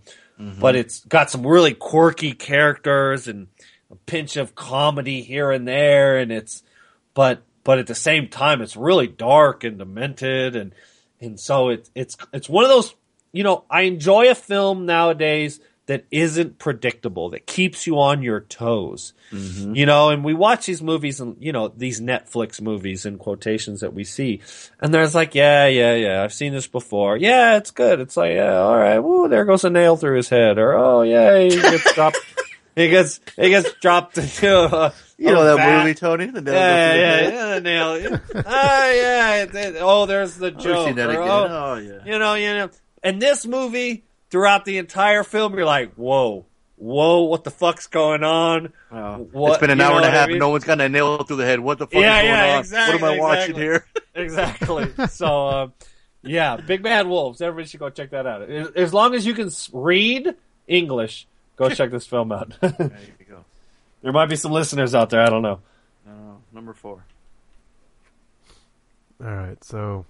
but 0.59 0.75
it's 0.75 0.99
got 1.05 1.29
some 1.29 1.45
really 1.45 1.73
quirky 1.73 2.33
characters 2.33 3.27
and 3.27 3.47
a 3.91 3.95
pinch 3.95 4.35
of 4.35 4.55
comedy 4.55 5.21
here 5.21 5.51
and 5.51 5.67
there, 5.67 6.17
and 6.17 6.31
it's 6.31 6.63
but 7.13 7.43
but 7.63 7.79
at 7.79 7.87
the 7.87 7.95
same 7.95 8.29
time 8.29 8.61
it's 8.61 8.77
really 8.77 9.07
dark 9.07 9.63
and 9.63 9.77
demented 9.79 10.55
and 10.55 10.73
and 11.19 11.39
so 11.39 11.69
it's 11.69 11.91
it's 11.95 12.17
it's 12.31 12.47
one 12.47 12.63
of 12.63 12.69
those 12.69 12.93
you 13.31 13.43
know 13.43 13.65
I 13.69 13.81
enjoy 13.81 14.29
a 14.29 14.35
film 14.35 14.85
nowadays 14.85 15.59
that 15.87 16.03
isn't 16.11 16.57
predictable 16.57 17.29
that 17.29 17.45
keeps 17.45 17.85
you 17.85 17.99
on 17.99 18.23
your 18.23 18.41
toes 18.41 19.13
you 19.31 19.85
know 19.85 20.09
and 20.09 20.23
we 20.23 20.33
watch 20.33 20.65
these 20.65 20.81
movies 20.81 21.19
and 21.19 21.35
you 21.39 21.51
know 21.51 21.67
these 21.67 21.99
Netflix 22.01 22.61
movies 22.61 23.05
in 23.05 23.17
quotations 23.17 23.81
that 23.81 23.93
we 23.93 24.03
see 24.03 24.41
and 24.79 24.93
there's 24.93 25.13
like 25.13 25.35
yeah 25.35 25.67
yeah 25.67 25.93
yeah 25.93 26.23
I've 26.23 26.33
seen 26.33 26.53
this 26.53 26.67
before 26.67 27.17
yeah 27.17 27.57
it's 27.57 27.71
good 27.71 27.99
it's 27.99 28.15
like 28.17 28.33
yeah 28.33 28.57
all 28.57 28.77
right 28.77 28.99
woo 28.99 29.27
there 29.27 29.45
goes 29.45 29.63
a 29.63 29.69
nail 29.69 29.97
through 29.97 30.17
his 30.17 30.29
head 30.29 30.57
or 30.57 30.73
oh 30.73 31.01
yeah 31.01 31.37
he 31.39 31.49
gets 31.49 31.93
dropped 31.95 32.17
he 32.75 32.89
gets 32.89 33.19
he 33.35 33.49
gets 33.49 33.71
dropped 33.81 34.17
into 34.19 34.55
a, 34.57 34.93
You 35.17 35.31
know 35.31 35.45
that 35.45 35.55
vat. 35.57 35.79
movie, 35.83 35.93
Tony? 35.95 36.25
The 36.25 36.41
nail 36.41 36.53
Yeah, 36.53 36.91
the 36.93 36.99
yeah, 36.99 37.29
yeah, 37.29 37.53
the 37.55 37.61
nail. 37.61 37.99
Yeah. 37.99 38.17
Ah, 38.45 38.89
yeah. 38.91 39.35
it- 39.43 39.55
it- 39.55 39.75
oh, 39.79 40.05
there's 40.07 40.35
the 40.35 40.51
joke. 40.51 40.87
seen 40.87 40.95
that 40.97 41.07
or, 41.09 41.11
again. 41.13 41.27
oh, 41.29 41.47
Oh, 41.49 41.75
yeah. 41.75 41.99
you 42.11 42.19
know, 42.19 42.33
you 42.33 42.53
know. 42.53 42.69
And 43.01 43.21
this 43.21 43.45
movie, 43.45 44.03
throughout 44.35 44.65
the 44.65 44.79
entire 44.79 45.23
film, 45.23 45.55
you're 45.55 45.63
like, 45.63 45.93
whoa, 45.93 46.45
whoa, 46.75 47.21
what 47.21 47.45
the 47.45 47.51
fuck's 47.51 47.87
going 47.87 48.21
on? 48.21 48.73
Wow. 48.91 49.19
What- 49.31 49.51
it's 49.53 49.61
been 49.61 49.69
an 49.69 49.79
hour 49.79 49.95
and 49.95 49.99
a 49.99 50.07
what 50.09 50.13
I 50.13 50.17
half 50.17 50.27
mean? 50.27 50.33
and 50.35 50.39
no 50.41 50.49
one's 50.49 50.65
got 50.65 50.81
a 50.81 50.89
nail 50.89 51.23
through 51.23 51.37
the 51.37 51.45
head. 51.45 51.61
What 51.61 51.77
the 51.77 51.87
fuck 51.87 52.01
Yeah, 52.01 52.17
is 52.17 52.21
going 52.21 52.33
yeah, 52.33 52.53
on? 52.55 52.59
exactly, 52.59 53.01
what 53.01 53.13
am 53.13 53.17
I 53.17 53.21
watching 53.23 53.55
here? 53.55 53.85
Exactly. 54.13 54.91
so, 55.07 55.47
um, 55.47 55.73
yeah, 56.21 56.57
Big 56.57 56.83
Bad 56.83 57.07
Wolves. 57.07 57.39
Everybody 57.41 57.69
should 57.69 57.79
go 57.79 57.89
check 57.89 58.09
that 58.11 58.25
out. 58.27 58.41
As 58.49 58.69
as 58.71 58.93
long 58.93 59.13
as 59.15 59.25
you 59.25 59.33
can 59.33 59.49
read 59.71 60.35
English, 60.67 61.27
go 61.55 61.69
check 61.69 61.91
this 61.91 62.05
film 62.07 62.31
out. 62.33 62.53
there 62.61 62.73
you 63.19 63.25
go. 63.29 63.45
there 64.01 64.11
might 64.13 64.27
be 64.27 64.35
some 64.37 64.51
listeners 64.53 64.93
out 64.95 65.09
there. 65.11 65.21
I 65.21 65.29
don't 65.29 65.43
know. 65.43 65.59
No, 66.05 66.41
number 66.53 66.73
four. 66.73 67.03
All 69.21 69.27
right, 69.33 69.61
so 69.63 70.05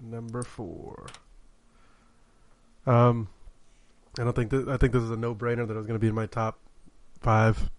number 0.00 0.42
four. 0.42 1.06
Um, 2.86 3.28
I 4.18 4.24
don't 4.24 4.34
think 4.34 4.50
th- 4.50 4.66
I 4.68 4.76
think 4.76 4.92
this 4.92 5.02
is 5.02 5.10
a 5.10 5.16
no-brainer 5.16 5.66
that 5.66 5.74
it 5.74 5.76
was 5.76 5.86
going 5.86 5.98
to 5.98 6.02
be 6.02 6.08
in 6.08 6.14
my 6.14 6.26
top 6.26 6.58
five. 7.20 7.70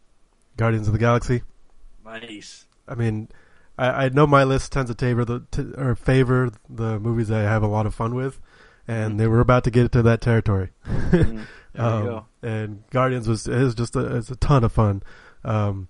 Guardians 0.58 0.88
of 0.88 0.94
the 0.94 1.00
Galaxy. 1.00 1.42
Nice. 2.06 2.66
I 2.88 2.96
mean, 2.96 3.28
I, 3.78 4.06
I 4.06 4.10
know 4.10 4.28
my 4.28 4.44
list 4.44 4.72
tends 4.72 4.92
to 4.94 4.96
favor 4.98 5.26
the 5.26 5.42
t- 5.52 5.72
or 5.78 5.96
favor 5.96 6.52
the 6.70 7.00
movies 7.00 7.32
I 7.32 7.40
have 7.42 7.64
a 7.64 7.68
lot 7.68 7.86
of 7.88 7.96
fun 7.96 8.14
with, 8.14 8.40
and 8.88 9.20
they 9.20 9.28
were 9.28 9.40
about 9.40 9.64
to 9.64 9.72
get 9.72 9.92
to 9.94 10.02
that 10.04 10.22
territory. 10.22 10.70
Mm, 10.88 11.46
there 11.74 11.86
Um, 11.86 12.04
you 12.04 12.10
go. 12.10 12.26
And 12.44 12.84
Guardians 12.92 13.28
was 13.28 13.48
is 13.48 13.74
just 13.74 13.96
a, 13.96 14.18
it's 14.18 14.30
a 14.30 14.36
ton 14.36 14.64
of 14.64 14.72
fun, 14.72 15.02
um, 15.44 15.88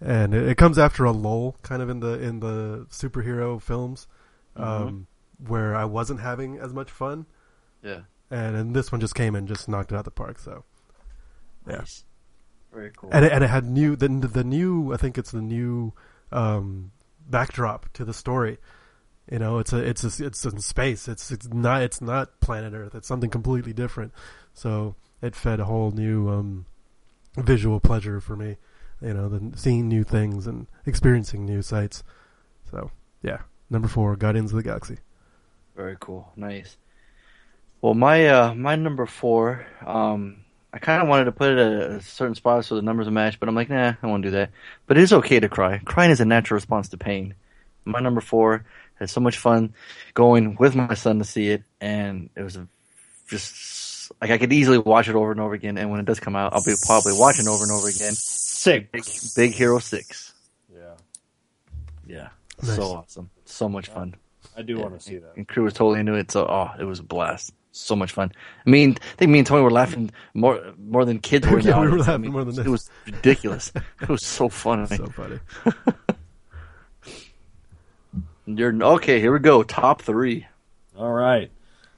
and 0.00 0.32
it, 0.34 0.48
it 0.50 0.56
comes 0.58 0.78
after 0.78 1.04
a 1.04 1.12
lull, 1.12 1.56
kind 1.62 1.82
of 1.82 1.88
in 1.88 1.98
the 2.00 2.20
in 2.20 2.38
the 2.40 2.86
superhero 2.90 3.60
films, 3.60 4.06
um, 4.54 5.06
where 5.44 5.74
I 5.74 5.86
wasn't 5.86 6.20
having 6.20 6.58
as 6.58 6.72
much 6.72 6.90
fun, 6.90 7.26
Yeah. 7.82 8.02
And 8.34 8.56
and 8.56 8.76
this 8.76 8.90
one 8.90 9.00
just 9.00 9.14
came 9.14 9.34
and 9.34 9.46
just 9.46 9.68
knocked 9.68 9.92
it 9.92 9.94
out 9.94 10.00
of 10.00 10.04
the 10.04 10.10
park. 10.10 10.38
So, 10.38 10.64
yeah. 11.68 11.76
Nice. 11.76 12.04
Very 12.72 12.90
cool. 12.96 13.10
and 13.12 13.24
it, 13.24 13.30
and 13.30 13.44
it 13.44 13.50
had 13.50 13.64
new 13.64 13.94
the 13.94 14.08
the 14.08 14.42
new 14.42 14.92
I 14.92 14.96
think 14.96 15.16
it's 15.16 15.30
the 15.30 15.40
new 15.40 15.92
um, 16.32 16.90
backdrop 17.28 17.92
to 17.94 18.04
the 18.04 18.12
story. 18.12 18.58
You 19.30 19.38
know, 19.38 19.58
it's 19.58 19.72
a 19.72 19.78
it's 19.78 20.20
a, 20.20 20.26
it's 20.26 20.44
in 20.44 20.58
space. 20.58 21.06
It's 21.06 21.30
it's 21.30 21.48
not 21.48 21.82
it's 21.82 22.00
not 22.00 22.40
planet 22.40 22.74
Earth. 22.74 22.94
It's 22.94 23.06
something 23.06 23.30
completely 23.30 23.72
different. 23.72 24.12
So 24.52 24.96
it 25.22 25.36
fed 25.36 25.60
a 25.60 25.64
whole 25.64 25.92
new 25.92 26.28
um, 26.28 26.66
visual 27.36 27.78
pleasure 27.78 28.20
for 28.20 28.36
me. 28.36 28.56
You 29.00 29.14
know, 29.14 29.28
the, 29.28 29.56
seeing 29.56 29.88
new 29.88 30.02
things 30.02 30.46
and 30.46 30.66
experiencing 30.84 31.46
new 31.46 31.62
sights. 31.62 32.02
So 32.70 32.90
yeah, 33.22 33.38
number 33.70 33.88
four, 33.88 34.16
Guardians 34.16 34.50
of 34.50 34.56
the 34.56 34.62
Galaxy. 34.64 34.98
Very 35.76 35.96
cool. 36.00 36.32
Nice. 36.36 36.76
Well, 37.84 37.92
my 37.92 38.28
uh, 38.28 38.54
my 38.54 38.76
number 38.76 39.04
four, 39.04 39.66
um, 39.84 40.38
I 40.72 40.78
kind 40.78 41.02
of 41.02 41.08
wanted 41.10 41.26
to 41.26 41.32
put 41.32 41.50
it 41.50 41.58
at 41.58 41.90
a 41.90 42.00
certain 42.00 42.34
spot 42.34 42.64
so 42.64 42.76
the 42.76 42.80
numbers 42.80 43.10
match, 43.10 43.38
but 43.38 43.46
I'm 43.46 43.54
like, 43.54 43.68
nah, 43.68 43.92
I 44.02 44.06
won't 44.06 44.22
do 44.22 44.30
that. 44.30 44.52
But 44.86 44.96
it 44.96 45.02
is 45.02 45.12
okay 45.12 45.38
to 45.38 45.50
cry. 45.50 45.82
Crying 45.84 46.10
is 46.10 46.18
a 46.18 46.24
natural 46.24 46.54
response 46.54 46.88
to 46.88 46.96
pain. 46.96 47.34
My 47.84 48.00
number 48.00 48.22
four 48.22 48.64
had 48.94 49.10
so 49.10 49.20
much 49.20 49.36
fun 49.36 49.74
going 50.14 50.56
with 50.58 50.74
my 50.74 50.94
son 50.94 51.18
to 51.18 51.26
see 51.26 51.50
it, 51.50 51.62
and 51.78 52.30
it 52.34 52.42
was 52.42 52.56
a, 52.56 52.66
just 53.28 54.10
like 54.18 54.30
I 54.30 54.38
could 54.38 54.54
easily 54.54 54.78
watch 54.78 55.10
it 55.10 55.14
over 55.14 55.30
and 55.30 55.40
over 55.42 55.52
again. 55.52 55.76
And 55.76 55.90
when 55.90 56.00
it 56.00 56.06
does 56.06 56.20
come 56.20 56.36
out, 56.36 56.54
I'll 56.54 56.64
be 56.64 56.76
probably 56.86 57.12
watching 57.12 57.48
over 57.48 57.64
and 57.64 57.70
over 57.70 57.88
again. 57.88 58.14
Sick. 58.14 58.92
Big, 58.92 59.04
Big 59.36 59.52
Hero 59.52 59.78
Six. 59.78 60.32
Yeah, 60.74 60.94
Yeah, 62.06 62.28
Nice. 62.62 62.76
so 62.76 62.82
awesome, 62.84 63.28
so 63.44 63.68
much 63.68 63.88
fun. 63.88 64.14
I 64.56 64.62
do 64.62 64.78
want 64.78 64.98
to 64.98 65.04
see 65.04 65.18
that. 65.18 65.36
and 65.36 65.46
crew 65.46 65.64
was 65.64 65.74
totally 65.74 66.00
into 66.00 66.14
it. 66.14 66.30
So, 66.30 66.46
oh, 66.48 66.70
it 66.80 66.84
was 66.84 67.00
a 67.00 67.02
blast. 67.02 67.52
So 67.76 67.96
much 67.96 68.12
fun. 68.12 68.30
I 68.64 68.70
mean, 68.70 68.96
I 69.00 69.16
think 69.16 69.32
me 69.32 69.38
and 69.40 69.46
Tony 69.48 69.60
were 69.62 69.70
laughing 69.70 70.12
more 70.32 70.62
more 70.78 71.04
than 71.04 71.18
kids 71.18 71.44
were. 71.48 71.58
in 71.58 71.66
Yeah, 71.66 71.80
we 71.80 71.88
were 71.88 71.92
audience. 71.94 72.08
I 72.08 72.12
laughing 72.12 72.22
mean, 72.22 72.32
more 72.32 72.44
than 72.44 72.54
this. 72.54 72.66
It 72.66 72.70
was 72.70 72.88
ridiculous. 73.04 73.72
it 74.00 74.08
was 74.08 74.22
so 74.24 74.48
funny. 74.48 74.86
So 74.96 75.06
funny. 75.06 75.40
You're 78.46 78.82
okay. 78.82 79.20
Here 79.20 79.32
we 79.32 79.38
go. 79.38 79.62
Top 79.62 80.02
three. 80.02 80.46
All 80.96 81.10
right. 81.10 81.50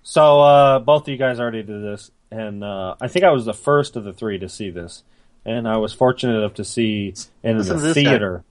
So 0.02 0.40
uh, 0.40 0.78
both 0.78 1.02
of 1.02 1.08
you 1.08 1.16
guys 1.16 1.40
already 1.40 1.62
did 1.62 1.82
this, 1.82 2.10
and 2.30 2.62
uh, 2.62 2.94
I 3.00 3.08
think 3.08 3.24
I 3.24 3.30
was 3.32 3.44
the 3.44 3.52
first 3.52 3.96
of 3.96 4.04
the 4.04 4.12
three 4.12 4.38
to 4.38 4.48
see 4.48 4.70
this, 4.70 5.02
and 5.44 5.68
I 5.68 5.76
was 5.78 5.92
fortunate 5.92 6.38
enough 6.38 6.54
to 6.54 6.64
see 6.64 7.08
it 7.08 7.26
in 7.42 7.58
Listen 7.58 7.76
the 7.76 7.82
this 7.82 7.94
guy. 7.96 8.04
theater. 8.04 8.44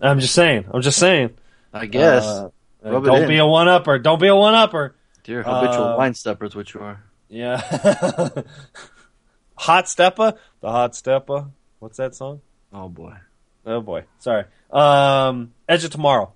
I'm 0.00 0.18
just 0.20 0.34
saying. 0.34 0.64
I'm 0.72 0.82
just 0.82 0.98
saying. 0.98 1.30
I 1.72 1.86
guess. 1.86 2.24
Uh, 2.24 2.50
Rub 2.82 3.04
it 3.04 3.06
don't 3.06 3.22
in. 3.22 3.28
be 3.28 3.38
a 3.38 3.46
one 3.46 3.68
upper. 3.68 3.98
Don't 3.98 4.20
be 4.20 4.26
a 4.26 4.34
one 4.36 4.54
upper. 4.54 4.94
Dear 5.30 5.44
habitual 5.44 5.84
uh, 5.84 5.96
wine 5.96 6.14
steppers, 6.14 6.56
which 6.56 6.74
you 6.74 6.80
are. 6.80 7.04
Yeah. 7.28 7.60
hot 9.56 9.88
stepper. 9.88 10.34
The 10.60 10.68
hot 10.68 10.96
stepper. 10.96 11.46
What's 11.78 11.98
that 11.98 12.16
song? 12.16 12.40
Oh 12.72 12.88
boy. 12.88 13.14
Oh 13.64 13.80
boy. 13.80 14.06
Sorry. 14.18 14.46
Um, 14.72 15.52
Edge 15.68 15.84
of 15.84 15.92
Tomorrow. 15.92 16.32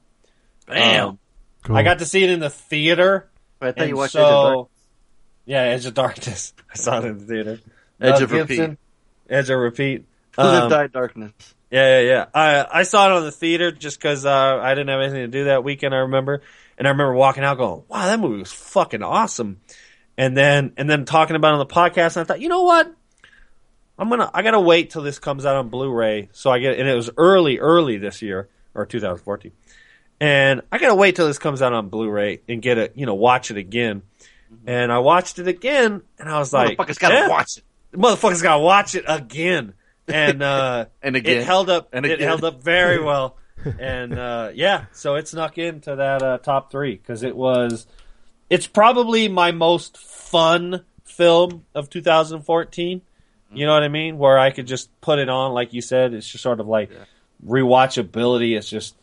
Bam. 0.69 1.09
Um, 1.09 1.19
Cool. 1.65 1.77
I 1.77 1.83
got 1.83 1.99
to 1.99 2.07
see 2.07 2.23
it 2.23 2.31
in 2.31 2.39
the 2.39 2.51
theater. 2.51 3.29
Wait, 3.61 3.69
I 3.69 3.73
thought 3.73 3.89
you 3.89 3.97
watched 3.97 4.13
so, 4.13 4.21
Edge 4.21 4.27
of 4.31 4.55
Dark- 4.55 4.69
Yeah, 5.47 5.61
Edge 5.63 5.87
of 5.87 5.95
Darkness. 5.95 6.53
I 6.73 6.77
saw 6.77 6.99
it 6.99 7.05
in 7.07 7.19
the 7.19 7.25
theater. 7.25 7.53
Edge 8.01 8.13
Mel 8.13 8.23
of 8.23 8.33
Repeat. 8.33 8.79
Edge 9.29 9.51
of 9.51 9.59
Repeat. 9.59 10.05
Live 10.39 10.63
Um, 10.65 10.71
Die 10.71 10.87
Darkness. 10.89 11.33
yeah, 11.73 12.01
yeah, 12.01 12.07
yeah. 12.07 12.27
I 12.33 12.81
I 12.81 12.83
saw 12.85 13.07
it 13.11 13.17
on 13.17 13.25
the 13.25 13.33
theater 13.33 13.73
just 13.73 13.99
because 13.99 14.25
uh, 14.25 14.59
I 14.63 14.75
didn't 14.75 14.91
have 14.91 15.01
anything 15.01 15.23
to 15.23 15.27
do 15.29 15.45
that 15.45 15.65
weekend. 15.65 15.95
I 15.95 15.99
remember, 16.01 16.43
and 16.79 16.87
I 16.89 16.91
remember 16.91 17.15
walking 17.15 17.45
out 17.45 17.59
going, 17.59 17.83
"Wow, 17.89 18.07
that 18.07 18.21
movie 18.21 18.39
was 18.39 18.53
fucking 18.53 19.03
awesome." 19.03 19.61
And 20.17 20.37
then 20.37 20.73
and 20.77 20.89
then 20.89 21.05
talking 21.05 21.37
about 21.37 21.49
it 21.51 21.53
on 21.55 21.59
the 21.61 21.67
podcast, 21.75 22.17
and 22.17 22.19
I 22.19 22.25
thought, 22.25 22.41
you 22.41 22.49
know 22.49 22.63
what? 22.63 22.93
I'm 23.99 24.09
gonna 24.09 24.31
I 24.33 24.43
gotta 24.43 24.61
wait 24.61 24.91
till 24.91 25.03
this 25.03 25.19
comes 25.19 25.47
out 25.47 25.57
on 25.57 25.69
Blu-ray, 25.69 26.29
so 26.33 26.51
I 26.51 26.59
get 26.59 26.79
and 26.79 26.89
it 26.89 26.95
was 26.95 27.11
early, 27.17 27.59
early 27.59 27.97
this 27.99 28.23
year 28.23 28.49
or 28.75 28.87
2014, 28.87 29.53
and 30.21 30.63
I 30.73 30.79
gotta 30.79 30.95
wait 30.97 31.17
till 31.17 31.27
this 31.27 31.39
comes 31.39 31.63
out 31.63 31.73
on 31.73 31.89
Blu-ray 31.89 32.41
and 32.49 32.61
get 32.63 32.79
it, 32.79 32.93
you 32.97 33.07
know, 33.07 33.15
watch 33.15 33.51
it 33.51 33.57
again. 33.57 34.03
And 34.67 34.93
I 34.93 34.99
watched 34.99 35.39
it 35.41 35.49
again, 35.49 36.03
and 36.19 36.29
I 36.29 36.39
was 36.39 36.53
like, 36.53 36.79
Motherfuckers 36.79 36.99
gotta 36.99 37.15
yeah, 37.15 37.29
watch 37.29 37.57
it. 37.59 37.65
motherfuckers 37.93 38.43
gotta 38.43 38.63
watch 38.63 38.95
it 38.95 39.05
again. 39.09 39.75
And 40.09 40.43
uh 40.43 40.87
And 41.03 41.17
again. 41.17 41.39
it 41.39 41.45
held 41.45 41.71
up 41.71 41.89
And 41.93 42.05
it 42.07 42.13
again. 42.13 42.29
held 42.29 42.45
up 42.45 42.63
very 42.63 43.03
well. 43.03 43.37
And 43.79 44.13
uh 44.19 44.51
yeah, 44.55 44.85
so 44.93 45.15
it 45.15 45.29
snuck 45.29 45.59
into 45.59 45.97
that 45.97 46.23
uh, 46.23 46.39
top 46.39 46.71
3 46.71 46.97
cuz 46.99 47.23
it 47.23 47.37
was 47.37 47.87
it's 48.51 48.67
probably 48.67 49.29
my 49.29 49.53
most 49.53 49.97
fun 49.99 50.85
film 51.05 51.65
of 51.75 51.89
2014. 51.91 53.01
You 53.53 53.67
know 53.67 53.73
what 53.73 53.85
I 53.85 53.89
mean? 53.89 54.19
Where 54.19 54.37
I 54.39 54.51
could 54.51 54.67
just 54.67 54.89
put 55.01 55.19
it 55.21 55.29
on 55.29 55.53
like 55.53 55.73
you 55.73 55.81
said, 55.81 56.13
it's 56.13 56.27
just 56.29 56.43
sort 56.43 56.59
of 56.61 56.67
like 56.67 56.91
rewatchability. 57.47 58.57
It's 58.57 58.69
just 58.69 58.95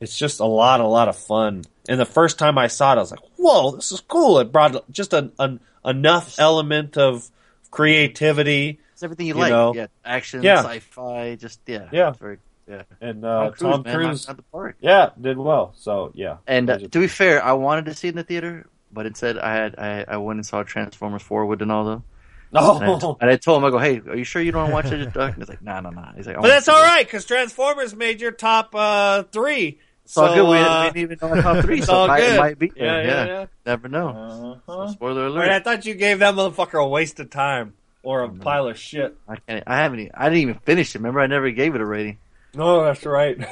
it's 0.00 0.18
just 0.18 0.40
a 0.40 0.44
lot 0.44 0.80
a 0.80 0.86
lot 0.86 1.08
of 1.08 1.16
fun. 1.16 1.64
And 1.88 1.98
the 2.00 2.04
first 2.06 2.38
time 2.38 2.58
I 2.58 2.66
saw 2.68 2.92
it 2.92 2.96
I 2.96 3.00
was 3.00 3.10
like, 3.10 3.20
"Whoa, 3.36 3.76
this 3.76 3.92
is 3.92 4.00
cool." 4.00 4.38
It 4.38 4.52
brought 4.52 4.90
just 4.90 5.12
an, 5.12 5.32
an 5.38 5.60
enough 5.84 6.38
element 6.38 6.96
of 6.98 7.30
creativity 7.70 8.78
It's 8.92 9.02
everything 9.02 9.26
you, 9.26 9.34
You 9.34 9.40
like. 9.40 9.50
know. 9.50 9.74
Yeah, 9.74 9.86
action, 10.04 10.42
Yeah. 10.42 10.60
sci-fi, 10.62 11.34
just 11.36 11.60
yeah, 11.66 11.88
Yeah. 11.92 12.12
very 12.12 12.38
yeah. 12.68 12.82
and 13.00 13.24
uh, 13.24 13.50
Tom 13.50 13.52
Cruise, 13.52 13.60
Tom 13.60 13.84
Cruise, 13.84 14.26
knocked 14.26 14.30
out 14.30 14.36
the 14.36 14.42
park. 14.50 14.76
yeah, 14.80 15.10
did 15.20 15.38
well. 15.38 15.74
So 15.76 16.12
yeah, 16.14 16.38
And 16.46 16.68
uh, 16.70 16.78
to 16.78 16.88
be 17.00 17.06
fair, 17.08 17.42
I 17.44 17.52
wanted 17.52 17.86
to 17.86 17.94
see 17.94 18.08
it 18.08 18.12
in 18.12 18.16
the 18.16 18.24
theater, 18.24 18.66
but 18.92 19.06
instead 19.06 19.38
I 19.38 19.54
had 19.54 19.74
I, 19.78 20.04
I 20.08 20.16
went 20.18 20.38
and 20.38 20.46
saw 20.46 20.62
Transformers 20.62 21.22
Four 21.22 21.46
with 21.46 21.58
Donaldo. 21.60 22.02
And 22.54 22.62
I, 22.62 22.86
oh, 22.86 23.16
and 23.20 23.30
I 23.30 23.36
told 23.36 23.58
him, 23.60 23.64
I 23.64 23.70
go, 23.70 23.78
hey, 23.78 24.00
are 24.08 24.14
you 24.16 24.22
sure 24.22 24.40
you 24.40 24.52
don't 24.52 24.70
want 24.70 24.86
to 24.86 24.90
watch 24.90 25.00
it? 25.00 25.06
of 25.08 25.12
Darkness? 25.12 25.48
He's 25.48 25.56
like, 25.56 25.62
nah, 25.62 25.80
nah, 25.80 25.90
nah. 25.90 26.12
He's 26.12 26.24
like, 26.28 26.36
but 26.36 26.46
that's 26.46 26.66
see 26.66 26.70
all 26.72 26.78
it." 26.78 26.86
right 26.86 27.04
because 27.04 27.24
Transformers 27.24 27.96
made 27.96 28.20
your 28.20 28.30
top 28.30 28.72
uh, 28.76 29.24
three. 29.24 29.80
It's 30.04 30.16
all 30.16 30.28
So, 30.28 30.34
good. 30.36 30.50
We, 30.50 30.56
uh, 30.58 30.84
we 30.84 30.90
didn't 30.92 31.18
even 31.18 31.18
know 31.34 31.42
top 31.42 31.64
three, 31.64 31.78
it's 31.78 31.86
so 31.88 31.94
all 31.94 32.04
it 32.04 32.08
might, 32.08 32.20
good. 32.20 32.34
it 32.34 32.38
might 32.38 32.58
be 32.60 32.72
Yeah, 32.76 32.84
yeah, 32.84 33.02
Yeah, 33.02 33.26
yeah. 33.26 33.46
never 33.66 33.88
know. 33.88 34.60
Uh-huh. 34.66 34.86
So 34.86 34.92
spoiler 34.92 35.32
Wait, 35.32 35.48
I 35.50 35.58
thought 35.58 35.84
you 35.84 35.94
gave 35.94 36.20
that 36.20 36.34
motherfucker 36.36 36.80
a 36.80 36.86
waste 36.86 37.18
of 37.18 37.28
time 37.30 37.74
or 38.04 38.22
a 38.22 38.28
pile 38.28 38.68
of 38.68 38.78
shit. 38.78 39.16
I 39.26 39.34
can't. 39.34 39.64
I 39.66 39.78
haven't. 39.78 39.98
Even, 40.00 40.12
I 40.14 40.28
didn't 40.28 40.42
even 40.42 40.54
finish 40.60 40.94
it. 40.94 40.98
Remember, 40.98 41.18
I 41.20 41.26
never 41.26 41.50
gave 41.50 41.74
it 41.74 41.80
a 41.80 41.84
rating. 41.86 42.18
No, 42.56 42.82
that's 42.84 43.04
right. 43.04 43.36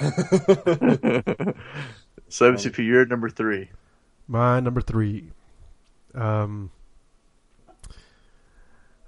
so 2.28 2.52
MCP, 2.52 2.78
you're 2.86 3.06
number 3.06 3.28
three. 3.28 3.70
My 4.28 4.60
number 4.60 4.80
three. 4.80 5.30
Um. 6.14 6.70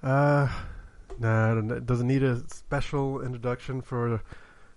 Uh, 0.03 0.49
nah, 1.19 1.57
it 1.59 1.87
doesn't 1.87 2.07
need 2.07 2.23
a 2.23 2.43
special 2.49 3.23
introduction 3.23 3.81
for, 3.81 4.21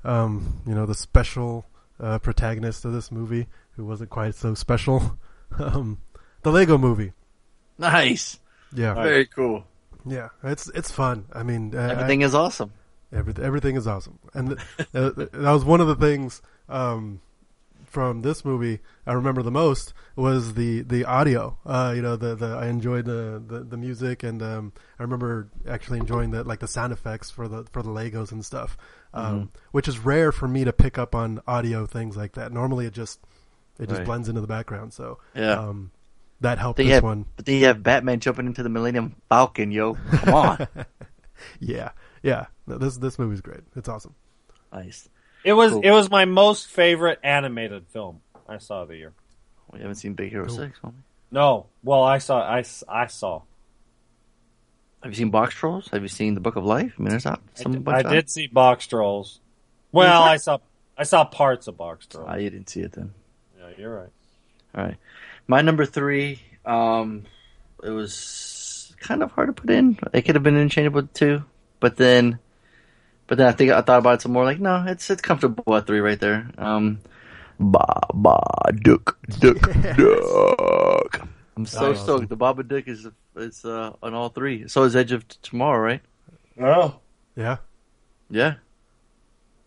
um, 0.06 0.62
you 0.66 0.74
know, 0.74 0.86
the 0.86 0.96
special 0.96 1.66
uh, 2.00 2.18
protagonist 2.20 2.86
of 2.86 2.94
this 2.94 3.12
movie 3.12 3.48
who 3.72 3.84
wasn't 3.86 4.10
quite 4.10 4.36
so 4.36 4.54
special. 4.54 5.18
um, 5.60 5.98
the 6.44 6.52
Lego 6.52 6.78
Movie. 6.78 7.12
Nice. 7.78 8.40
Yeah, 8.74 8.94
Very 8.94 9.26
cool. 9.26 9.66
yeah, 10.06 10.30
it's 10.44 10.70
it's 10.70 10.92
fun. 10.92 11.26
I 11.34 11.44
mean, 11.44 11.74
uh, 11.76 11.80
I- 11.80 11.92
Everything 11.92 12.22
is 12.22 12.34
awesome. 12.36 12.72
Everything, 13.14 13.46
everything 13.46 13.76
is 13.78 13.88
awesome, 13.88 14.20
and 14.34 14.50
th- 14.50 14.88
uh, 14.94 15.12
th- 15.12 15.30
that 15.32 15.52
was 15.52 15.64
one 15.64 15.80
of 15.80 15.88
the 15.88 15.96
things 15.96 16.42
um, 16.68 17.22
from 17.86 18.22
this 18.22 18.44
movie 18.44 18.80
I 19.06 19.14
remember 19.14 19.42
the 19.42 19.52
most 19.52 19.94
was 20.18 20.56
the 20.56 20.82
the 20.82 21.06
audio. 21.06 21.58
Uh, 21.66 21.94
you 21.96 22.02
know, 22.02 22.18
the, 22.18 22.36
the 22.36 22.48
I 22.48 22.68
enjoyed 22.68 23.06
the, 23.06 23.42
the, 23.48 23.60
the 23.62 23.78
music, 23.78 24.24
and 24.24 24.42
um, 24.44 24.74
I 25.00 25.04
remember 25.04 25.48
actually 25.68 26.00
enjoying 26.00 26.32
the 26.32 26.44
like 26.44 26.60
the 26.60 26.68
sound 26.68 26.92
effects 26.92 27.32
for 27.32 27.48
the 27.48 27.64
for 27.72 27.82
the 27.82 27.90
Legos 27.90 28.34
and 28.34 28.44
stuff, 28.44 28.78
um, 29.14 29.52
which 29.72 29.88
is 29.88 30.00
rare 30.00 30.34
for 30.34 30.48
me 30.50 30.66
to 30.66 30.74
pick 30.74 30.98
up 30.98 31.16
on 31.16 31.40
audio 31.48 31.86
things 31.86 32.18
like 32.18 32.34
that. 32.34 32.52
Normally, 32.52 32.86
it 32.88 32.94
just 32.94 33.22
it 33.80 33.88
just 33.88 34.00
Right. 34.00 34.06
blends 34.06 34.28
into 34.28 34.42
the 34.42 34.48
background. 34.48 34.92
So 34.92 35.20
Yeah. 35.34 35.52
um, 35.54 35.92
that 36.42 36.60
helped 36.60 36.78
Then 36.78 36.88
this 36.88 36.96
have, 36.96 37.04
one. 37.04 37.26
but 37.38 37.46
then 37.46 37.56
you 37.56 37.66
have 37.68 37.82
Batman 37.84 38.20
jumping 38.20 38.48
into 38.48 38.64
the 38.64 38.70
Millennium 38.70 39.16
Falcon, 39.30 39.72
yo. 39.72 39.94
Come 40.12 40.34
on. 40.34 40.68
Yeah, 41.60 41.92
yeah. 42.28 42.46
No, 42.68 42.78
this 42.78 42.98
this 42.98 43.18
movie's 43.18 43.42
great. 43.42 43.62
It's 43.76 43.88
awesome. 43.90 44.14
nice. 44.74 45.08
it 45.44 45.54
was 45.54 45.72
Cool. 45.72 45.82
it 45.84 45.92
was 45.92 46.10
my 46.10 46.26
most 46.26 46.68
favorite 46.68 47.20
animated 47.24 47.88
film 47.88 48.22
I 48.48 48.58
saw 48.60 48.86
the 48.86 48.98
year. 48.98 49.14
We 49.72 49.80
haven't 49.80 49.96
seen 49.96 50.14
Big 50.14 50.32
Hero 50.32 50.48
Cool. 50.48 50.56
6, 50.58 50.80
homie. 50.84 50.94
No, 51.32 51.68
well 51.84 52.04
I 52.04 52.18
saw 52.20 52.40
I, 52.42 52.64
I 52.88 53.08
saw 53.08 53.42
Have 55.04 55.12
you 55.12 55.18
seen 55.18 55.30
Box 55.30 55.54
Trolls? 55.56 55.88
Have 55.92 56.02
you 56.02 56.08
seen 56.08 56.34
The 56.34 56.40
Book 56.42 56.56
of 56.56 56.64
Life? 56.66 56.94
I 56.98 57.02
mean, 57.02 57.10
there's 57.10 57.26
not 57.26 57.42
I 57.58 57.62
some 57.62 57.72
did, 57.74 57.84
bunch 57.84 58.06
I 58.06 58.10
out. 58.10 58.14
did 58.14 58.30
see 58.30 58.48
Box 58.48 58.88
Trolls. 58.88 59.40
Well, 59.92 60.22
I 60.24 60.38
saw 60.38 60.60
I 60.98 61.04
saw 61.04 61.24
parts 61.26 61.68
of 61.68 61.78
Box 61.78 62.08
Trolls. 62.08 62.28
Ah, 62.30 62.36
you 62.36 62.50
didn't 62.50 62.70
see 62.70 62.82
it 62.82 62.92
then. 62.94 63.14
yeah, 63.60 63.70
you're 63.78 63.96
right. 63.96 64.10
All 64.76 64.84
right. 64.84 64.98
My 65.48 65.62
number 65.62 65.86
three, 65.86 66.42
um, 66.66 67.24
it 67.84 67.90
was 67.92 68.94
kind 69.00 69.24
of 69.24 69.32
hard 69.32 69.48
to 69.48 69.54
put 69.54 69.70
in. 69.70 69.98
It 70.14 70.24
could 70.24 70.36
have 70.36 70.44
been 70.44 70.58
interchangeable 70.58 71.02
with 71.02 71.14
two, 71.14 71.44
but 71.80 71.98
then, 71.98 72.40
but 73.28 73.38
then 73.38 73.48
I 73.48 73.52
think 73.52 73.72
I 73.72 73.82
thought 73.82 74.00
about 74.00 74.16
it 74.16 74.22
some 74.22 74.32
more. 74.34 74.44
Like, 74.46 74.60
no, 74.60 74.84
it's 74.88 75.10
it's 75.10 75.22
comfortable 75.22 75.76
at 75.76 75.88
three 75.88 76.00
right 76.00 76.20
there. 76.20 76.50
Um, 76.58 77.00
ba 77.60 77.86
ba 78.14 78.40
duck 78.74 79.18
duck 79.40 79.60
duck. 79.98 81.28
I'm 81.56 81.66
so 81.66 81.90
Awesome. 81.92 82.04
stoked. 82.04 82.30
The 82.30 82.36
Baba 82.36 82.62
Duck 82.64 82.88
is 82.88 83.08
is 83.36 83.66
uh, 83.66 83.94
on 84.04 84.14
all 84.14 84.30
three. 84.30 84.68
So 84.68 84.84
is 84.84 84.96
Edge 84.96 85.12
of 85.12 85.28
Tomorrow, 85.42 85.80
right? 85.84 86.02
Oh, 86.62 87.00
Yeah. 87.36 87.58
Yeah. 88.30 88.56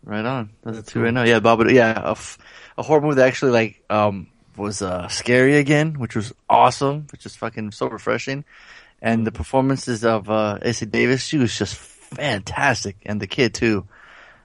Right 0.05 0.25
on. 0.25 0.51
That's, 0.63 0.77
That's 0.79 0.89
two 0.93 1.01
cool. 1.01 1.05
right 1.07 1.15
now. 1.15 1.25
Yeah, 1.25 1.41
Baba. 1.41 1.73
Yeah, 1.73 2.01
a, 2.01 2.11
f- 2.13 2.39
a 2.79 2.83
horror 2.83 3.01
movie 3.01 3.17
that 3.17 3.27
actually 3.27 3.51
like 3.53 3.83
um 3.91 4.29
was 4.57 4.83
uh 4.83 5.09
scary 5.09 5.57
again, 5.57 5.99
which 5.99 6.15
was 6.15 6.33
awesome, 6.49 7.07
which 7.13 7.27
is 7.27 7.35
fucking 7.37 7.73
so 7.73 7.89
refreshing. 7.89 8.45
And 9.03 9.27
the 9.27 9.33
performances 9.33 10.05
of 10.05 10.31
uh 10.31 10.59
Essie 10.63 10.87
Davis, 10.87 11.25
she 11.25 11.39
was 11.39 11.57
just 11.59 11.75
fantastic, 12.15 12.97
and 13.07 13.21
the 13.21 13.27
kid 13.27 13.55
too. 13.55 13.87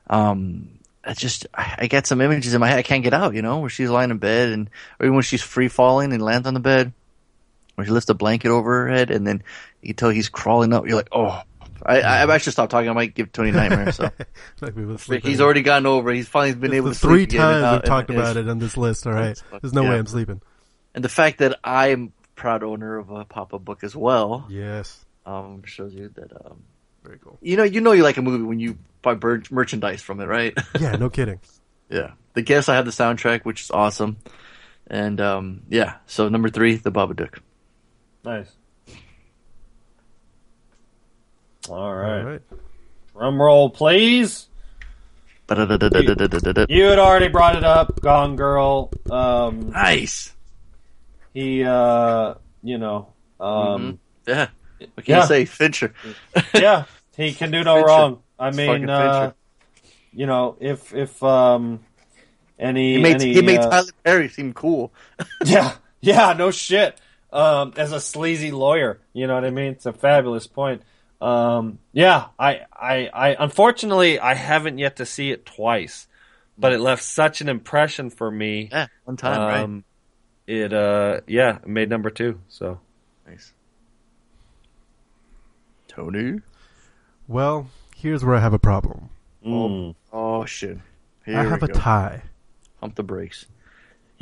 Um, 0.10 0.70
I 1.04 1.14
just 1.14 1.46
I, 1.54 1.88
get 1.88 2.08
some 2.08 2.22
images 2.22 2.54
in 2.54 2.60
my 2.62 2.68
head 2.68 2.80
I 2.80 2.84
can't 2.84 3.04
get 3.04 3.14
out, 3.14 3.36
you 3.36 3.42
know, 3.42 3.60
where 3.60 3.70
she's 3.70 3.90
lying 3.90 4.12
in 4.12 4.18
bed, 4.18 4.50
and 4.50 4.70
or 5.00 5.06
even 5.06 5.14
when 5.16 5.24
she's 5.24 5.42
free 5.42 5.68
falling 5.68 6.14
and 6.14 6.22
lands 6.22 6.48
on 6.48 6.54
the 6.54 6.60
bed, 6.60 6.94
where 7.76 7.86
she 7.86 7.92
lifts 7.92 8.10
a 8.10 8.14
blanket 8.14 8.50
over 8.50 8.86
her 8.86 8.90
head, 8.90 9.12
and 9.12 9.26
then 9.26 9.44
you 9.82 9.94
tell 9.94 10.10
he's 10.10 10.30
crawling 10.30 10.74
up. 10.74 10.86
You're 10.88 10.98
like, 10.98 11.10
oh. 11.12 11.42
I, 11.88 12.02
I- 12.02 12.24
I've 12.24 12.30
actually 12.32 12.54
stopped 12.54 12.72
talking. 12.72 12.90
I 12.90 12.94
might 12.94 13.14
give 13.14 13.32
Tony 13.32 13.52
nightmares. 13.52 13.98
So 13.98 14.10
Like 14.62 14.76
we. 14.76 15.20
He's 15.20 15.40
already 15.40 15.62
gotten 15.62 15.86
over. 15.86 16.10
it. 16.10 16.16
He's 16.16 16.28
finally 16.28 16.56
been 16.56 16.72
It's 16.72 16.78
able 16.78 16.94
to 16.94 16.96
three 16.98 17.28
times 17.28 17.74
we've 17.74 17.84
talked 17.84 18.10
and- 18.10 18.18
about 18.18 18.38
it 18.38 18.50
on 18.50 18.58
this 18.58 18.76
list. 18.76 19.06
All 19.06 19.14
right, 19.14 19.40
there's 19.62 19.74
no 19.74 19.84
Yeah. 19.84 19.90
way 19.92 19.98
I'm 20.00 20.08
sleeping. 20.08 20.42
And 20.96 21.04
the 21.04 21.10
fact 21.10 21.40
that 21.40 21.60
I'm 21.64 22.12
proud 22.36 22.64
owner 22.64 22.98
of 22.98 23.12
a 23.12 23.26
pop-up 23.26 23.64
book 23.64 23.84
as 23.84 23.96
well 23.96 24.48
Yes, 24.50 25.06
um, 25.28 25.62
shows 25.66 25.94
you 25.94 26.10
that 26.16 26.32
um, 26.46 26.64
very 27.06 27.20
cool. 27.24 27.38
you 27.42 27.56
know 27.58 27.64
you 27.64 27.80
know 27.82 27.92
you 27.94 28.04
like 28.04 28.18
a 28.18 28.22
movie 28.22 28.44
when 28.44 28.60
you 28.60 28.78
buy 29.02 29.14
ber- 29.14 29.44
merchandise 29.52 30.02
from 30.02 30.20
it, 30.20 30.26
right? 30.26 30.58
Yeah, 30.80 30.94
no 30.98 31.10
kidding. 31.10 31.40
yeah. 31.90 32.12
The 32.34 32.42
guess 32.42 32.68
I 32.68 32.76
have 32.76 32.86
the 32.86 32.92
soundtrack, 32.92 33.46
which 33.46 33.62
is 33.62 33.72
awesome, 33.72 34.18
and 34.88 35.22
um, 35.22 35.62
yeah. 35.70 35.96
So 36.08 36.28
number 36.30 36.50
three, 36.50 36.76
the 36.76 36.92
Babadook. 36.92 37.40
nice. 38.24 38.52
All 41.70 41.94
right. 41.94 42.20
All 42.20 42.24
right. 42.26 42.42
Drum 43.14 43.42
roll, 43.42 43.70
please. 43.70 44.48
Ba-da-da-da-da-da-da-da. 45.48 46.66
You 46.70 46.84
had 46.86 47.00
already 47.00 47.28
brought 47.28 47.56
it 47.56 47.64
up, 47.64 48.02
Gone 48.02 48.36
Girl. 48.36 48.92
Um, 49.12 49.70
Nice. 49.70 50.34
he, 51.34 51.64
uh, 51.64 52.36
you 52.64 52.78
know, 52.78 53.14
um, 53.40 54.00
Yeah. 54.28 54.48
What 54.94 55.06
can 55.06 55.16
Yeah. 55.16 55.22
you 55.22 55.28
say, 55.28 55.46
Fincher? 55.46 55.94
yeah, 56.54 56.86
he 57.18 57.34
can 57.34 57.52
do 57.52 57.64
no 57.64 57.76
Fincher. 57.76 57.88
wrong. 57.88 58.20
I 58.38 58.50
It's 58.50 58.58
mean, 58.58 58.90
uh, 58.90 59.34
you 60.14 60.26
know, 60.26 60.58
if 60.60 60.94
if 60.94 61.22
um, 61.24 61.80
any 62.60 62.96
He 62.96 63.02
made 63.02 63.22
any, 63.22 63.34
he 63.34 63.42
made 63.42 63.62
uh, 63.62 63.70
Tyler 63.70 63.92
Perry 64.04 64.30
seem 64.30 64.54
cool. 64.54 64.94
Yeah, 65.46 65.74
yeah, 66.02 66.34
no 66.34 66.52
shit. 66.52 67.00
Um, 67.32 67.74
as 67.76 67.92
a 67.92 68.00
sleazy 68.00 68.52
lawyer, 68.52 69.02
you 69.14 69.28
know 69.28 69.36
what 69.36 69.44
I 69.46 69.50
mean. 69.50 69.74
It's 69.74 69.86
a 69.86 69.94
fabulous 69.94 70.48
point. 70.48 70.82
Um, 71.22 71.80
yeah, 71.92 72.28
I, 72.40 72.62
I, 72.72 73.10
I, 73.14 73.36
unfortunately, 73.40 74.20
I 74.20 74.36
haven't 74.36 74.78
yet 74.78 74.98
to 74.98 75.06
see 75.06 75.32
it 75.32 75.46
twice, 75.46 76.08
but 76.58 76.72
it 76.72 76.80
left 76.80 77.04
such 77.04 77.42
an 77.42 77.50
impression 77.50 78.10
for 78.10 78.30
me. 78.30 78.70
Yeah, 78.72 78.88
one 79.04 79.18
time, 79.18 79.42
right? 79.42 79.64
Um, 79.64 79.84
it, 80.48 80.72
uh, 80.72 81.22
yeah, 81.28 81.58
it 81.58 81.68
made 81.68 81.90
number 81.90 82.10
two. 82.10 82.40
So 82.48 82.80
Nice. 83.28 83.54
Tony. 85.88 86.42
Well, 87.28 87.70
here's 87.96 88.24
where 88.24 88.36
I 88.36 88.40
have 88.40 88.54
a 88.54 88.60
problem. 88.60 89.10
mm. 89.46 89.96
Oh 90.14 90.46
shit. 90.46 90.78
Here 91.26 91.38
I 91.38 91.44
we 91.44 91.50
have 91.50 91.64
a 91.64 91.68
go. 91.68 91.74
tie. 91.74 92.22
Pump 92.80 92.96
the 92.96 93.04
brakes. 93.04 93.46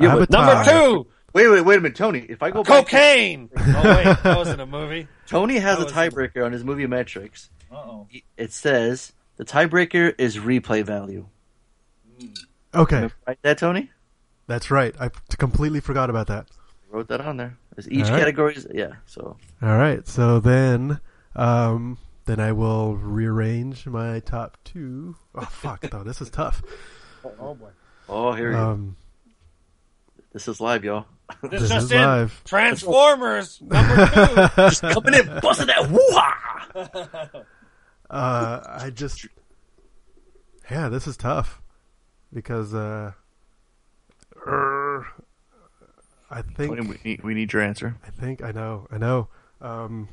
I 0.00 0.06
have 0.08 0.18
but 0.20 0.28
a 0.28 0.32
number 0.32 0.64
two, 0.70 1.06
Wait, 1.34 1.48
wait, 1.48 1.60
wait 1.62 1.78
a 1.78 1.80
minute, 1.80 1.96
Tony. 1.96 2.20
If 2.20 2.42
I 2.42 2.50
go 2.50 2.62
back, 2.62 2.86
to- 2.86 2.90
cocaine. 2.90 3.50
oh 3.56 3.62
wait, 3.84 4.04
that 4.22 4.36
wasn't 4.36 4.60
a 4.60 4.66
movie. 4.66 5.08
Tony 5.26 5.56
has 5.58 5.76
a 5.78 5.84
That 5.84 5.84
was- 5.84 5.92
tiebreaker 5.92 6.44
on 6.44 6.52
his 6.52 6.64
movie 6.64 6.86
metrics. 6.86 7.50
Uh 7.70 7.74
oh. 7.76 8.08
It 8.36 8.52
says 8.52 9.12
the 9.36 9.44
tiebreaker 9.44 10.14
is 10.18 10.36
replay 10.38 10.84
value. 10.84 11.26
Okay, 12.74 12.96
Remember 12.96 13.14
that, 13.42 13.58
Tony? 13.58 13.90
that's 14.46 14.70
right. 14.70 14.94
I 15.00 15.10
completely 15.38 15.80
forgot 15.80 16.10
about 16.10 16.26
that. 16.28 16.46
wrote 16.90 17.08
that 17.08 17.20
on 17.20 17.36
there. 17.36 17.56
There's 17.74 17.88
each 17.90 18.06
All 18.06 18.12
right. 18.12 18.18
category 18.20 18.54
is 18.54 18.66
yeah. 18.72 18.92
So 19.06 19.36
All 19.62 19.76
right, 19.78 20.06
so 20.08 20.40
then, 20.40 21.00
um, 21.36 21.98
then 22.26 22.40
I 22.40 22.52
will 22.52 22.96
rearrange 22.96 23.86
my 23.86 24.20
top 24.20 24.56
two. 24.64 25.16
Oh 25.34 25.42
fuck, 25.42 25.82
though, 25.90 26.02
this 26.02 26.20
is 26.20 26.30
tough. 26.30 26.62
Oh 27.40 27.54
boy. 27.54 27.70
oh 28.06 28.32
here 28.34 28.50
we 28.50 28.54
go. 28.54 28.70
Um, 28.72 28.96
This 30.34 30.46
is 30.46 30.60
live, 30.60 30.84
y'all. 30.84 31.06
This, 31.40 31.62
This 31.62 31.70
just 31.70 31.84
is 31.86 31.92
in. 31.92 32.02
live. 32.02 32.42
Transformers 32.44 33.60
number 33.62 34.06
two. 34.08 34.62
Just 34.62 34.82
coming 34.82 35.14
in, 35.14 35.40
busting 35.40 35.68
that 35.68 35.90
woo 35.90 36.00
uh, 38.10 38.60
I 38.66 38.90
just, 38.94 39.26
yeah, 40.70 40.90
this 40.90 41.06
is 41.06 41.16
tough 41.16 41.62
because 42.30 42.74
uh, 42.74 43.12
er, 44.46 45.06
I 46.30 46.42
think 46.42 46.78
we 46.78 46.98
need 47.04 47.22
we 47.22 47.32
need 47.32 47.52
your 47.54 47.62
answer. 47.62 47.96
I 48.06 48.10
think 48.10 48.42
I 48.42 48.50
know. 48.52 48.86
I 48.90 48.98
know. 48.98 49.28
Um, 49.60 50.08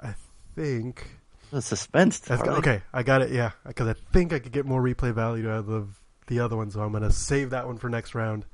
I 0.00 0.14
think. 0.54 1.06
The 1.50 1.60
suspense. 1.62 2.20
That's 2.20 2.42
Harley. 2.42 2.58
okay, 2.58 2.82
I 2.92 3.02
got 3.02 3.22
it. 3.22 3.30
Yeah, 3.30 3.50
because 3.66 3.88
I 3.88 3.94
think 4.12 4.32
I 4.32 4.38
could 4.38 4.52
get 4.52 4.66
more 4.66 4.80
replay 4.82 5.12
value 5.12 5.50
out 5.50 5.68
of 5.68 6.00
the 6.28 6.40
other 6.40 6.56
one, 6.56 6.70
so 6.70 6.80
I'm 6.80 6.92
gonna 6.92 7.10
save 7.10 7.50
that 7.50 7.66
one 7.66 7.76
for 7.76 7.88
next 7.90 8.14
round. 8.14 8.46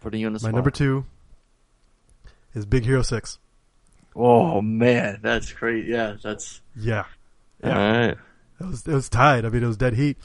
Putting 0.00 0.20
you 0.20 0.26
on 0.28 0.32
the 0.32 0.38
spot. 0.38 0.52
My 0.52 0.56
number 0.56 0.70
two 0.70 1.04
is 2.54 2.64
Big 2.66 2.84
Hero 2.84 3.02
Six. 3.02 3.38
Oh 4.14 4.60
man, 4.62 5.18
that's 5.22 5.52
great. 5.52 5.86
Yeah, 5.86 6.16
that's 6.22 6.60
Yeah, 6.76 7.04
all 7.64 7.70
right. 7.70 8.16
it 8.60 8.64
was 8.64 8.86
it 8.86 8.94
was 8.94 9.08
tied. 9.08 9.44
I 9.44 9.48
mean, 9.48 9.62
it 9.64 9.66
was 9.66 9.76
dead 9.76 9.94
heat. 9.94 10.16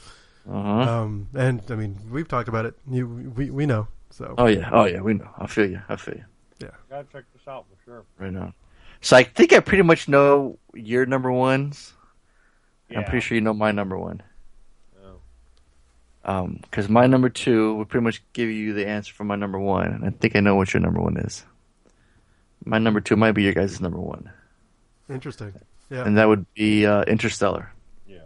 Uh 0.48 0.52
huh. 0.62 1.00
Um, 1.02 1.28
and 1.34 1.60
I 1.70 1.74
mean, 1.74 1.98
we've 2.10 2.28
talked 2.28 2.48
about 2.48 2.66
it. 2.66 2.74
You, 2.88 3.06
we 3.08 3.50
we 3.50 3.66
know. 3.66 3.88
So 4.10 4.34
oh 4.38 4.46
yeah. 4.46 4.68
Oh 4.72 4.84
yeah. 4.84 5.00
We 5.00 5.14
know. 5.14 5.28
I 5.38 5.46
feel 5.48 5.68
you. 5.68 5.80
I 5.88 5.96
feel 5.96 6.14
you. 6.14 6.24
Yeah. 6.60 6.68
Gotta 6.88 7.08
check 7.12 7.24
this 7.32 7.42
out 7.48 7.64
for 7.68 7.84
sure. 7.84 8.04
Right 8.18 8.32
now. 8.32 8.54
So 9.02 9.16
I 9.16 9.24
think 9.24 9.52
I 9.52 9.60
pretty 9.60 9.82
much 9.82 10.08
know 10.08 10.58
your 10.74 11.04
number 11.06 11.30
ones. 11.30 11.92
I'm 12.94 13.04
pretty 13.04 13.20
sure 13.20 13.34
you 13.34 13.40
know 13.40 13.54
my 13.54 13.72
number 13.72 13.98
one. 13.98 14.22
Oh. 15.04 15.16
Um, 16.24 16.58
because 16.62 16.88
my 16.88 17.06
number 17.06 17.28
two 17.28 17.74
would 17.76 17.88
pretty 17.88 18.04
much 18.04 18.22
give 18.32 18.50
you 18.50 18.74
the 18.74 18.86
answer 18.86 19.12
for 19.14 19.24
my 19.24 19.34
number 19.34 19.58
one, 19.58 19.86
and 19.86 20.04
I 20.04 20.10
think 20.10 20.36
I 20.36 20.40
know 20.40 20.54
what 20.56 20.72
your 20.72 20.82
number 20.82 21.00
one 21.00 21.16
is. 21.16 21.44
My 22.64 22.78
number 22.78 23.00
two 23.00 23.16
might 23.16 23.32
be 23.32 23.42
your 23.42 23.54
guys' 23.54 23.80
number 23.80 23.98
one, 23.98 24.30
interesting. 25.10 25.52
Yeah, 25.90 26.04
and 26.04 26.16
that 26.18 26.28
would 26.28 26.46
be 26.54 26.86
uh, 26.86 27.02
Interstellar. 27.04 27.72
Yeah. 28.06 28.18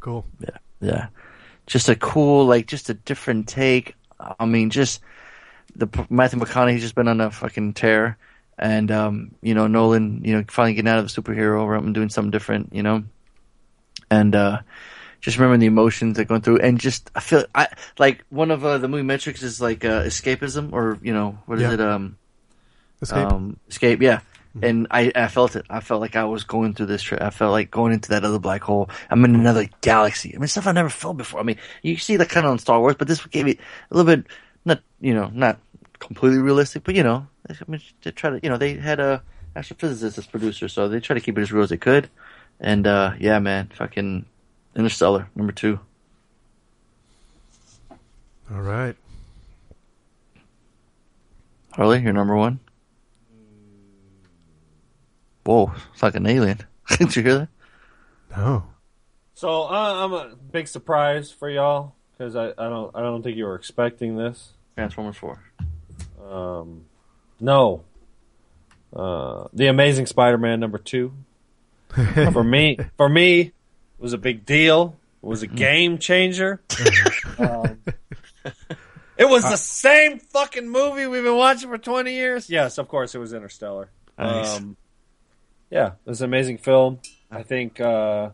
cool. 0.00 0.24
Yeah, 0.40 0.58
yeah, 0.80 1.06
just 1.66 1.88
a 1.88 1.96
cool, 1.96 2.46
like, 2.46 2.66
just 2.66 2.90
a 2.90 2.94
different 2.94 3.48
take. 3.48 3.96
I 4.38 4.44
mean, 4.44 4.70
just 4.70 5.00
the 5.74 5.88
Matthew 6.10 6.38
McConaughey's 6.38 6.82
just 6.82 6.94
been 6.94 7.08
on 7.08 7.20
a 7.20 7.30
fucking 7.30 7.72
tear, 7.72 8.18
and 8.58 8.90
um, 8.90 9.34
you 9.42 9.54
know 9.54 9.66
Nolan, 9.66 10.22
you 10.24 10.34
know, 10.36 10.44
finally 10.48 10.74
getting 10.74 10.88
out 10.88 10.98
of 10.98 11.12
the 11.12 11.22
superhero 11.22 11.68
realm 11.68 11.86
and 11.86 11.94
doing 11.94 12.08
something 12.10 12.30
different, 12.30 12.72
you 12.74 12.82
know, 12.82 13.04
and 14.10 14.34
uh, 14.34 14.60
just 15.20 15.36
remembering 15.36 15.60
the 15.60 15.66
emotions 15.66 16.16
that 16.16 16.26
going 16.26 16.40
through, 16.42 16.58
and 16.58 16.78
just 16.78 17.10
I 17.14 17.20
feel 17.20 17.44
I 17.54 17.68
like 17.98 18.24
one 18.30 18.50
of 18.50 18.64
uh, 18.64 18.78
the 18.78 18.88
movie 18.88 19.02
metrics 19.02 19.42
is 19.42 19.60
like 19.60 19.84
uh, 19.84 20.02
escapism, 20.02 20.72
or 20.72 20.98
you 21.02 21.12
know, 21.12 21.38
what 21.46 21.58
is 21.58 21.62
Yeah. 21.62 21.72
it? 21.74 21.80
Um, 21.80 22.16
Escape. 23.00 23.26
um, 23.32 23.56
escape, 23.68 24.00
yeah. 24.02 24.20
And 24.60 24.86
I, 24.90 25.10
I 25.14 25.28
felt 25.28 25.56
it. 25.56 25.64
I 25.70 25.80
felt 25.80 26.02
like 26.02 26.14
I 26.14 26.24
was 26.24 26.44
going 26.44 26.74
through 26.74 26.84
this 26.84 27.00
trip. 27.00 27.22
I 27.22 27.30
felt 27.30 27.52
like 27.52 27.70
going 27.70 27.94
into 27.94 28.10
that 28.10 28.22
other 28.22 28.38
black 28.38 28.60
hole. 28.62 28.90
I'm 29.08 29.24
in 29.24 29.34
another 29.34 29.66
galaxy. 29.80 30.34
I 30.36 30.38
mean, 30.38 30.46
stuff 30.46 30.66
I 30.66 30.72
never 30.72 30.90
felt 30.90 31.16
before. 31.16 31.40
I 31.40 31.42
mean, 31.42 31.56
you 31.80 31.96
see 31.96 32.16
that 32.18 32.28
kind 32.28 32.44
of 32.44 32.52
on 32.52 32.58
Star 32.58 32.78
Wars, 32.78 32.96
but 32.98 33.08
this 33.08 33.24
gave 33.24 33.46
me 33.46 33.58
a 33.90 33.96
little 33.96 34.14
bit, 34.14 34.26
not, 34.66 34.82
you 35.00 35.14
know, 35.14 35.30
not 35.32 35.58
completely 36.02 36.38
realistic, 36.38 36.82
but 36.84 36.94
you 36.94 37.02
know, 37.02 37.26
I 37.48 37.54
mean, 37.68 37.80
they 38.02 38.10
try 38.10 38.30
to, 38.30 38.40
you 38.42 38.50
know, 38.50 38.58
they 38.58 38.74
had 38.74 39.00
a 39.00 39.22
astrophysicist 39.56 40.18
as 40.18 40.26
producer, 40.26 40.68
so 40.68 40.88
they 40.88 41.00
try 41.00 41.14
to 41.14 41.20
keep 41.20 41.38
it 41.38 41.42
as 41.42 41.52
real 41.52 41.62
as 41.62 41.70
they 41.70 41.76
could. 41.76 42.10
And, 42.60 42.86
uh, 42.86 43.12
yeah, 43.18 43.38
man, 43.38 43.70
fucking 43.74 44.26
Interstellar, 44.76 45.28
number 45.34 45.52
two. 45.52 45.80
All 48.50 48.60
right. 48.60 48.96
Harley, 51.72 52.02
you're 52.02 52.12
number 52.12 52.36
one. 52.36 52.60
Whoa, 55.44 55.72
it's 55.92 56.02
like 56.02 56.14
an 56.14 56.26
alien. 56.26 56.58
Did 56.98 57.16
you 57.16 57.22
hear 57.22 57.38
that? 57.38 57.48
No. 58.36 58.64
So 59.34 59.62
uh, 59.64 60.04
I'm 60.04 60.12
a 60.12 60.36
big 60.50 60.68
surprise 60.68 61.32
for 61.32 61.48
y'all 61.48 61.94
because 62.12 62.36
I, 62.36 62.50
I 62.50 62.68
don't 62.68 62.94
I 62.94 63.00
don't 63.00 63.22
think 63.22 63.36
you 63.36 63.44
were 63.44 63.56
expecting 63.56 64.16
this. 64.16 64.52
Transformers 64.76 65.16
4. 65.16 65.40
Um, 66.30 66.84
no. 67.40 67.84
Uh, 68.94 69.48
the 69.52 69.68
Amazing 69.68 70.06
Spider-Man 70.06 70.60
number 70.60 70.78
two 70.78 71.14
for 72.32 72.44
me 72.44 72.78
for 72.96 73.08
me 73.08 73.40
it 73.40 73.52
was 73.98 74.12
a 74.12 74.18
big 74.18 74.44
deal. 74.44 74.96
It 75.22 75.26
was 75.26 75.42
a 75.42 75.46
game 75.46 75.98
changer. 75.98 76.60
um, 77.38 77.78
it 79.16 79.28
was 79.28 79.44
the 79.44 79.56
same 79.56 80.18
fucking 80.18 80.68
movie 80.68 81.06
we've 81.06 81.22
been 81.22 81.36
watching 81.36 81.68
for 81.68 81.78
20 81.78 82.12
years. 82.12 82.50
Yes, 82.50 82.78
of 82.78 82.88
course 82.88 83.14
it 83.14 83.18
was 83.18 83.32
Interstellar. 83.32 83.88
Nice. 84.18 84.58
Um, 84.58 84.76
yeah, 85.70 85.92
it 86.04 86.10
was 86.10 86.20
an 86.20 86.26
amazing 86.26 86.58
film. 86.58 87.00
I 87.30 87.42
think 87.42 87.80
uh, 87.80 88.30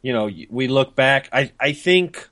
you 0.00 0.12
know 0.12 0.30
we 0.48 0.68
look 0.68 0.96
back. 0.96 1.28
I 1.32 1.52
I 1.60 1.72
think 1.72 2.28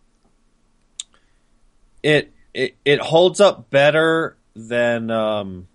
it 2.03 2.33
it 2.55 2.77
it 2.85 3.01
holds 3.01 3.41
up 3.41 3.71
better 3.71 4.37
than 4.55 5.11
um 5.11 5.69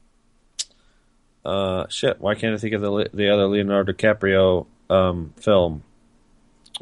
uh 1.43 1.87
shit. 1.89 2.19
Why 2.19 2.35
can't 2.35 2.53
I 2.53 2.57
think 2.57 2.73
of 2.73 2.81
the 2.81 3.09
the 3.13 3.29
other 3.29 3.47
Leonardo 3.47 3.93
DiCaprio 3.93 4.65
um 4.89 5.33
film 5.37 5.83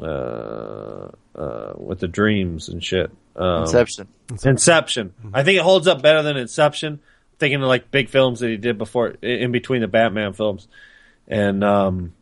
uh 0.00 1.08
uh 1.34 1.72
with 1.76 2.00
the 2.00 2.08
dreams 2.08 2.68
and 2.68 2.82
shit. 2.82 3.10
Um, 3.36 3.62
Inception. 3.62 4.08
Inception. 4.44 5.14
I 5.32 5.42
think 5.42 5.58
it 5.58 5.62
holds 5.62 5.88
up 5.88 6.02
better 6.02 6.22
than 6.22 6.36
Inception. 6.36 7.00
Thinking 7.38 7.60
of 7.60 7.68
like 7.68 7.90
big 7.90 8.08
films 8.08 8.40
that 8.40 8.48
he 8.48 8.56
did 8.56 8.78
before, 8.78 9.08
in 9.20 9.50
between 9.50 9.80
the 9.80 9.88
Batman 9.88 10.34
films, 10.34 10.68
and 11.26 11.64
um, 11.64 12.12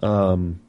um, 0.00 0.60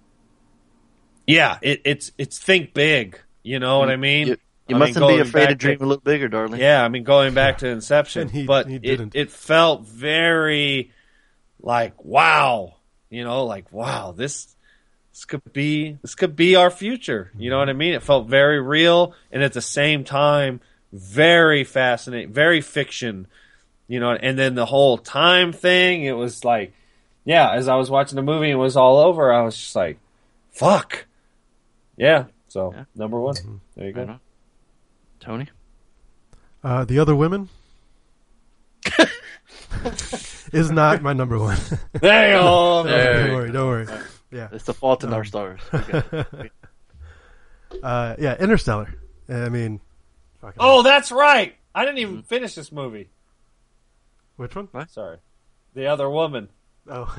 yeah, 1.25 1.57
it, 1.61 1.81
it's 1.85 2.11
it's 2.17 2.37
think 2.37 2.73
big. 2.73 3.17
You 3.41 3.59
know 3.59 3.79
what 3.79 3.89
I 3.89 3.95
mean? 3.95 4.35
You, 4.69 4.75
you 4.75 4.83
I 4.83 4.87
mustn't 4.87 5.07
be 5.07 5.19
afraid 5.19 5.47
to 5.47 5.49
back 5.49 5.57
dream 5.57 5.77
a 5.81 5.85
little 5.85 6.01
bigger, 6.01 6.27
darling. 6.27 6.59
yeah, 6.59 6.83
I 6.83 6.87
mean, 6.89 7.03
going 7.03 7.33
back 7.33 7.59
to 7.59 7.67
Inception, 7.67 8.29
he- 8.29 8.45
but 8.45 8.67
he 8.67 8.75
it, 8.75 8.79
didn't. 8.81 9.15
it 9.15 9.31
felt 9.31 9.85
very 9.85 10.91
like 11.61 12.03
wow, 12.03 12.75
you 13.09 13.23
know, 13.23 13.45
like 13.45 13.71
wow, 13.73 14.11
this 14.15 14.55
this 15.11 15.25
could 15.25 15.41
be 15.51 15.97
this 16.01 16.15
could 16.15 16.35
be 16.35 16.55
our 16.55 16.69
future. 16.69 17.31
You 17.37 17.49
know 17.49 17.57
what 17.59 17.69
I 17.69 17.73
mean? 17.73 17.93
It 17.93 18.03
felt 18.03 18.27
very 18.27 18.61
real, 18.61 19.13
and 19.31 19.43
at 19.43 19.53
the 19.53 19.61
same 19.61 20.03
time, 20.03 20.61
very 20.93 21.63
fascinating, 21.63 22.31
very 22.31 22.61
fiction. 22.61 23.27
You 23.87 23.99
know, 23.99 24.11
and 24.11 24.37
then 24.37 24.53
the 24.53 24.67
whole 24.67 24.99
time 24.99 25.51
thing, 25.51 26.03
it 26.03 26.11
was 26.11 26.45
like, 26.45 26.73
yeah, 27.25 27.51
as 27.53 27.67
I 27.67 27.75
was 27.75 27.89
watching 27.89 28.17
the 28.17 28.21
movie 28.21 28.51
it 28.51 28.55
was 28.55 28.77
all 28.77 28.97
over, 28.99 29.33
I 29.33 29.41
was 29.41 29.57
just 29.57 29.75
like, 29.75 29.97
fuck, 30.51 31.05
yeah, 31.97 32.25
So 32.49 32.71
Yeah. 32.75 32.83
number 32.95 33.19
one. 33.19 33.33
Mm-hmm. 33.35 33.55
There 33.75 33.87
you 33.87 33.93
go. 33.93 34.19
On. 35.21 35.25
Tony. 35.27 35.49
Uh, 36.63 36.85
the 36.85 36.99
other 36.99 37.15
women 37.15 37.49
is 40.51 40.71
not 40.71 41.01
my 41.01 41.13
number 41.13 41.39
one. 41.39 41.57
There 41.93 42.31
you 42.33 42.39
go. 42.39 42.83
There 42.87 43.27
don't 43.27 43.35
worry, 43.35 43.51
don't 43.51 43.67
worry. 43.67 43.87
Yeah, 44.31 44.49
It's 44.51 44.65
the 44.65 44.73
fault 44.73 45.03
in 45.03 45.13
our 45.13 45.23
stars. 45.23 45.59
Okay. 45.73 46.49
uh, 47.83 48.15
yeah, 48.19 48.35
Interstellar. 48.39 48.93
I 49.29 49.49
mean, 49.49 49.79
fucking- 50.41 50.57
Oh, 50.59 50.81
that's 50.83 51.11
right. 51.11 51.55
I 51.73 51.85
didn't 51.85 51.99
even 51.99 52.23
finish 52.23 52.55
this 52.55 52.71
movie. 52.71 53.09
which 54.37 54.55
one? 54.55 54.67
Sorry. 54.89 55.17
The 55.75 55.85
other 55.87 56.09
woman. 56.09 56.49
Oh, 56.87 57.15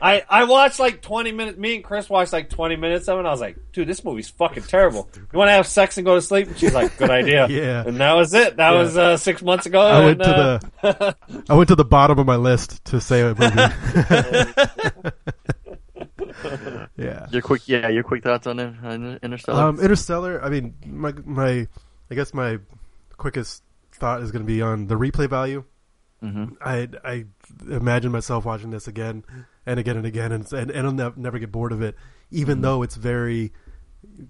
I, 0.00 0.22
I 0.28 0.44
watched 0.44 0.78
like 0.78 1.02
20 1.02 1.32
minutes. 1.32 1.58
Me 1.58 1.74
and 1.76 1.84
Chris 1.84 2.08
watched 2.08 2.32
like 2.32 2.48
20 2.48 2.76
minutes 2.76 3.08
of 3.08 3.16
it. 3.16 3.20
And 3.20 3.28
I 3.28 3.32
was 3.32 3.40
like, 3.40 3.56
dude, 3.72 3.88
this 3.88 4.04
movie's 4.04 4.28
fucking 4.30 4.62
terrible. 4.68 5.08
You 5.14 5.38
want 5.38 5.48
to 5.48 5.52
have 5.52 5.66
sex 5.66 5.96
and 5.98 6.04
go 6.04 6.14
to 6.14 6.22
sleep? 6.22 6.46
And 6.48 6.56
she's 6.58 6.72
like, 6.74 6.96
good 6.96 7.10
idea. 7.10 7.46
Yeah. 7.50 7.84
And 7.86 7.96
that 7.98 8.12
was 8.14 8.34
it. 8.34 8.56
That 8.56 8.70
Yeah. 8.72 8.78
was 8.78 8.96
uh, 8.96 9.16
six 9.16 9.42
months 9.42 9.66
ago. 9.66 9.80
I 9.80 10.04
went 10.04 10.22
and, 10.22 10.24
to 10.24 10.36
uh, 10.36 10.58
the 10.82 11.16
I 11.48 11.54
went 11.54 11.68
to 11.68 11.74
the 11.74 11.84
bottom 11.84 12.18
of 12.18 12.26
my 12.26 12.36
list 12.36 12.84
to 12.86 13.00
say 13.00 13.22
a 13.22 13.34
movie. 13.34 13.56
yeah. 16.96 17.26
your 17.30 17.42
quick, 17.42 17.66
yeah, 17.68 17.88
your 17.88 18.02
quick 18.02 18.22
thoughts 18.22 18.46
on 18.46 18.60
on 18.60 19.18
Interstellar. 19.22 19.62
Um, 19.62 19.80
Interstellar. 19.80 20.42
I 20.44 20.48
mean, 20.50 20.74
my 20.86 21.12
my, 21.24 21.66
I 22.10 22.14
guess 22.14 22.32
my 22.34 22.58
quickest 23.16 23.62
thought 23.92 24.22
is 24.22 24.30
going 24.30 24.42
to 24.42 24.46
be 24.46 24.62
on 24.62 24.86
the 24.86 24.94
replay 24.94 25.28
value. 25.28 25.64
Mhm. 26.22 26.56
I 26.60 26.88
I 27.04 27.24
imagine 27.70 28.12
myself 28.12 28.44
watching 28.44 28.70
this 28.70 28.86
again 28.88 29.24
and 29.66 29.78
again 29.80 29.96
and 29.96 30.06
again, 30.06 30.32
and 30.32 30.50
and, 30.52 30.70
and 30.70 30.86
I'll 30.86 30.92
nev- 30.92 31.16
never 31.16 31.38
get 31.38 31.50
bored 31.52 31.72
of 31.72 31.80
it, 31.82 31.96
even 32.30 32.56
Mm-hmm. 32.56 32.62
though 32.62 32.82
it's 32.82 32.96
very 32.96 33.52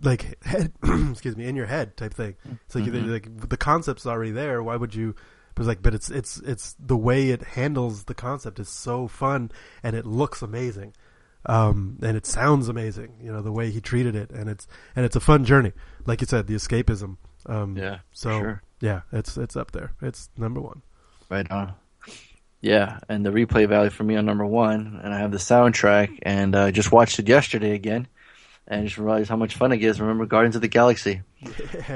like 0.03 0.43
head, 0.45 0.73
excuse 1.11 1.37
me, 1.37 1.47
in 1.47 1.57
your 1.57 1.67
head 1.67 1.97
type 1.97 2.13
thing. 2.15 2.35
It's 2.67 2.75
like, 2.75 2.85
Mhm. 2.85 3.11
like 3.11 3.49
the 3.49 3.57
concept's 3.57 4.07
already 4.07 4.31
there. 4.33 4.63
Why 4.63 4.77
would 4.77 4.95
you? 4.95 5.15
But 5.55 5.63
it's 5.63 5.69
like, 5.69 5.83
but 5.83 5.95
it's 5.95 6.11
it's 6.11 6.39
it's 6.39 6.75
the 6.79 6.97
way 6.97 7.31
it 7.31 7.43
handles 7.43 8.05
the 8.05 8.15
concept 8.15 8.59
is 8.61 8.69
so 8.69 9.09
fun, 9.09 9.51
and 9.83 9.97
it 9.97 10.07
looks 10.07 10.43
amazing, 10.43 10.95
um, 11.47 11.99
and 12.03 12.17
it 12.17 12.25
sounds 12.27 12.69
amazing. 12.69 13.15
You 13.21 13.33
know 13.33 13.43
the 13.43 13.53
way 13.53 13.71
he 13.71 13.81
treated 13.81 14.15
it, 14.15 14.31
and 14.31 14.49
it's 14.49 14.67
and 14.95 15.05
it's 15.05 15.17
a 15.17 15.21
fun 15.21 15.45
journey. 15.45 15.73
Like 16.07 16.21
you 16.21 16.27
said, 16.29 16.47
the 16.47 16.55
escapism. 16.55 17.17
Um, 17.47 17.77
Yeah, 17.77 17.99
So 18.13 18.39
sure. 18.39 18.63
yeah, 18.81 19.01
it's 19.13 19.37
it's 19.37 19.57
up 19.57 19.73
there. 19.73 19.93
It's 20.03 20.31
number 20.37 20.61
one. 20.61 20.83
Right 21.31 21.51
on. 21.51 21.75
Yeah, 22.61 22.99
and 23.09 23.25
the 23.25 23.31
replay 23.31 23.67
value 23.67 23.89
for 23.89 24.05
me 24.05 24.17
on 24.17 24.27
number 24.27 24.45
one, 24.45 25.01
and 25.03 25.15
I 25.15 25.19
have 25.19 25.31
the 25.31 25.39
soundtrack, 25.39 26.19
and 26.23 26.55
I 26.55 26.73
just 26.73 26.93
watched 26.93 27.19
it 27.19 27.27
yesterday 27.27 27.71
again, 27.71 28.07
and 28.67 28.85
just 28.85 28.99
realized 28.99 29.31
how 29.31 29.37
much 29.37 29.55
fun 29.55 29.73
it 29.73 29.83
is. 29.83 29.99
Remember 29.99 30.27
Guardians 30.27 30.57
of 30.57 30.63
the 30.63 30.69
Galaxy? 30.69 31.23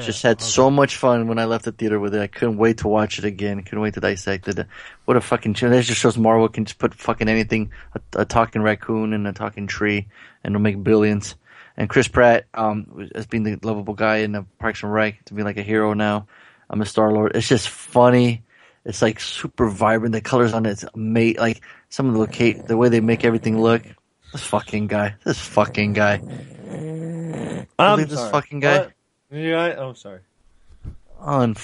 Just 0.01 0.23
had 0.23 0.41
so 0.41 0.71
much 0.71 0.97
fun 0.97 1.29
when 1.29 1.39
I 1.39 1.45
left 1.45 1.67
the 1.67 1.73
theater 1.73 2.01
with 2.01 2.15
it. 2.15 2.21
I 2.23 2.29
couldn't 2.29 2.57
wait 2.57 2.79
to 2.79 2.89
watch 2.89 3.19
it 3.19 3.27
again. 3.27 3.63
Couldn't 3.63 3.83
wait 3.83 3.95
to 3.95 4.01
dissect 4.01 4.49
it. 4.49 4.67
What 5.05 5.19
a 5.19 5.21
fucking! 5.21 5.53
That 5.53 5.85
just 5.85 6.01
shows 6.01 6.17
Marvel 6.17 6.49
can 6.49 6.65
just 6.65 6.79
put 6.79 6.95
fucking 6.95 7.29
anything, 7.29 7.73
a, 7.95 8.21
a 8.21 8.25
talking 8.25 8.63
raccoon 8.63 9.13
and 9.13 9.27
a 9.27 9.33
talking 9.35 9.67
tree, 9.67 10.09
and 10.43 10.55
it'll 10.55 10.63
make 10.63 10.83
billions. 10.83 11.35
And 11.77 11.91
Chris 11.91 12.09
Pratt, 12.09 12.47
um, 12.55 13.11
as 13.15 13.27
being 13.27 13.43
the 13.43 13.59
lovable 13.63 13.95
guy 13.95 14.19
in 14.19 14.33
the 14.33 14.47
Parks 14.59 14.83
and 14.83 14.93
Rec, 14.93 15.25
to 15.27 15.35
be 15.35 15.43
like 15.43 15.59
a 15.59 15.63
hero 15.63 15.93
now. 15.93 16.29
I'm 16.71 16.81
a 16.81 16.87
Star 16.87 17.13
Lord. 17.13 17.33
It's 17.35 17.49
just 17.49 17.69
funny. 17.69 18.44
It's 18.85 19.01
like 19.03 19.19
super 19.21 19.69
vibrant. 19.69 20.13
The 20.13 20.21
colors 20.21 20.53
on 20.53 20.67
it's 20.67 20.85
amazing. 20.95 21.39
Like 21.41 21.63
some 21.89 22.07
of 22.07 22.13
the 22.15 22.19
locate, 22.21 22.67
the 22.67 22.77
way 22.77 22.89
they 22.89 23.01
make 23.01 23.25
everything 23.25 23.61
look. 23.61 23.83
This 24.33 24.43
fucking 24.45 24.89
guy. 24.89 25.15
This 25.25 25.39
fucking 25.39 25.93
guy. 25.95 26.15
I'm 27.79 27.97
Believe 27.97 28.09
this 28.11 28.19
sorry. 28.19 28.31
fucking 28.33 28.61
guy? 28.61 28.79
What? 28.79 28.93
Yeah, 29.31 29.75
I'm 29.87 29.95
sorry. 29.95 30.21
Unfucking 31.23 31.55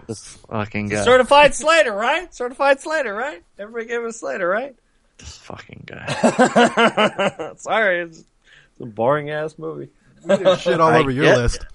Certi- 0.00 0.06
this 0.06 0.36
fucking 0.48 0.88
guy. 0.88 1.04
Certified 1.04 1.54
Slater, 1.54 1.92
right? 1.92 2.32
Certified 2.34 2.80
Slater, 2.80 3.14
right? 3.14 3.42
Everybody 3.58 3.86
gave 3.86 4.02
us 4.04 4.16
Slater, 4.18 4.48
right? 4.48 4.74
this 5.18 5.36
fucking 5.36 5.82
guy. 5.84 7.52
sorry, 7.58 8.00
it's, 8.00 8.20
it's 8.20 8.80
a 8.80 8.86
boring 8.86 9.28
ass 9.28 9.56
movie. 9.58 9.90
We 10.24 10.36
did 10.38 10.58
shit 10.60 10.80
all 10.80 10.88
I 10.90 10.98
over 11.00 11.10
your 11.10 11.24
get- 11.26 11.36
list. 11.36 11.66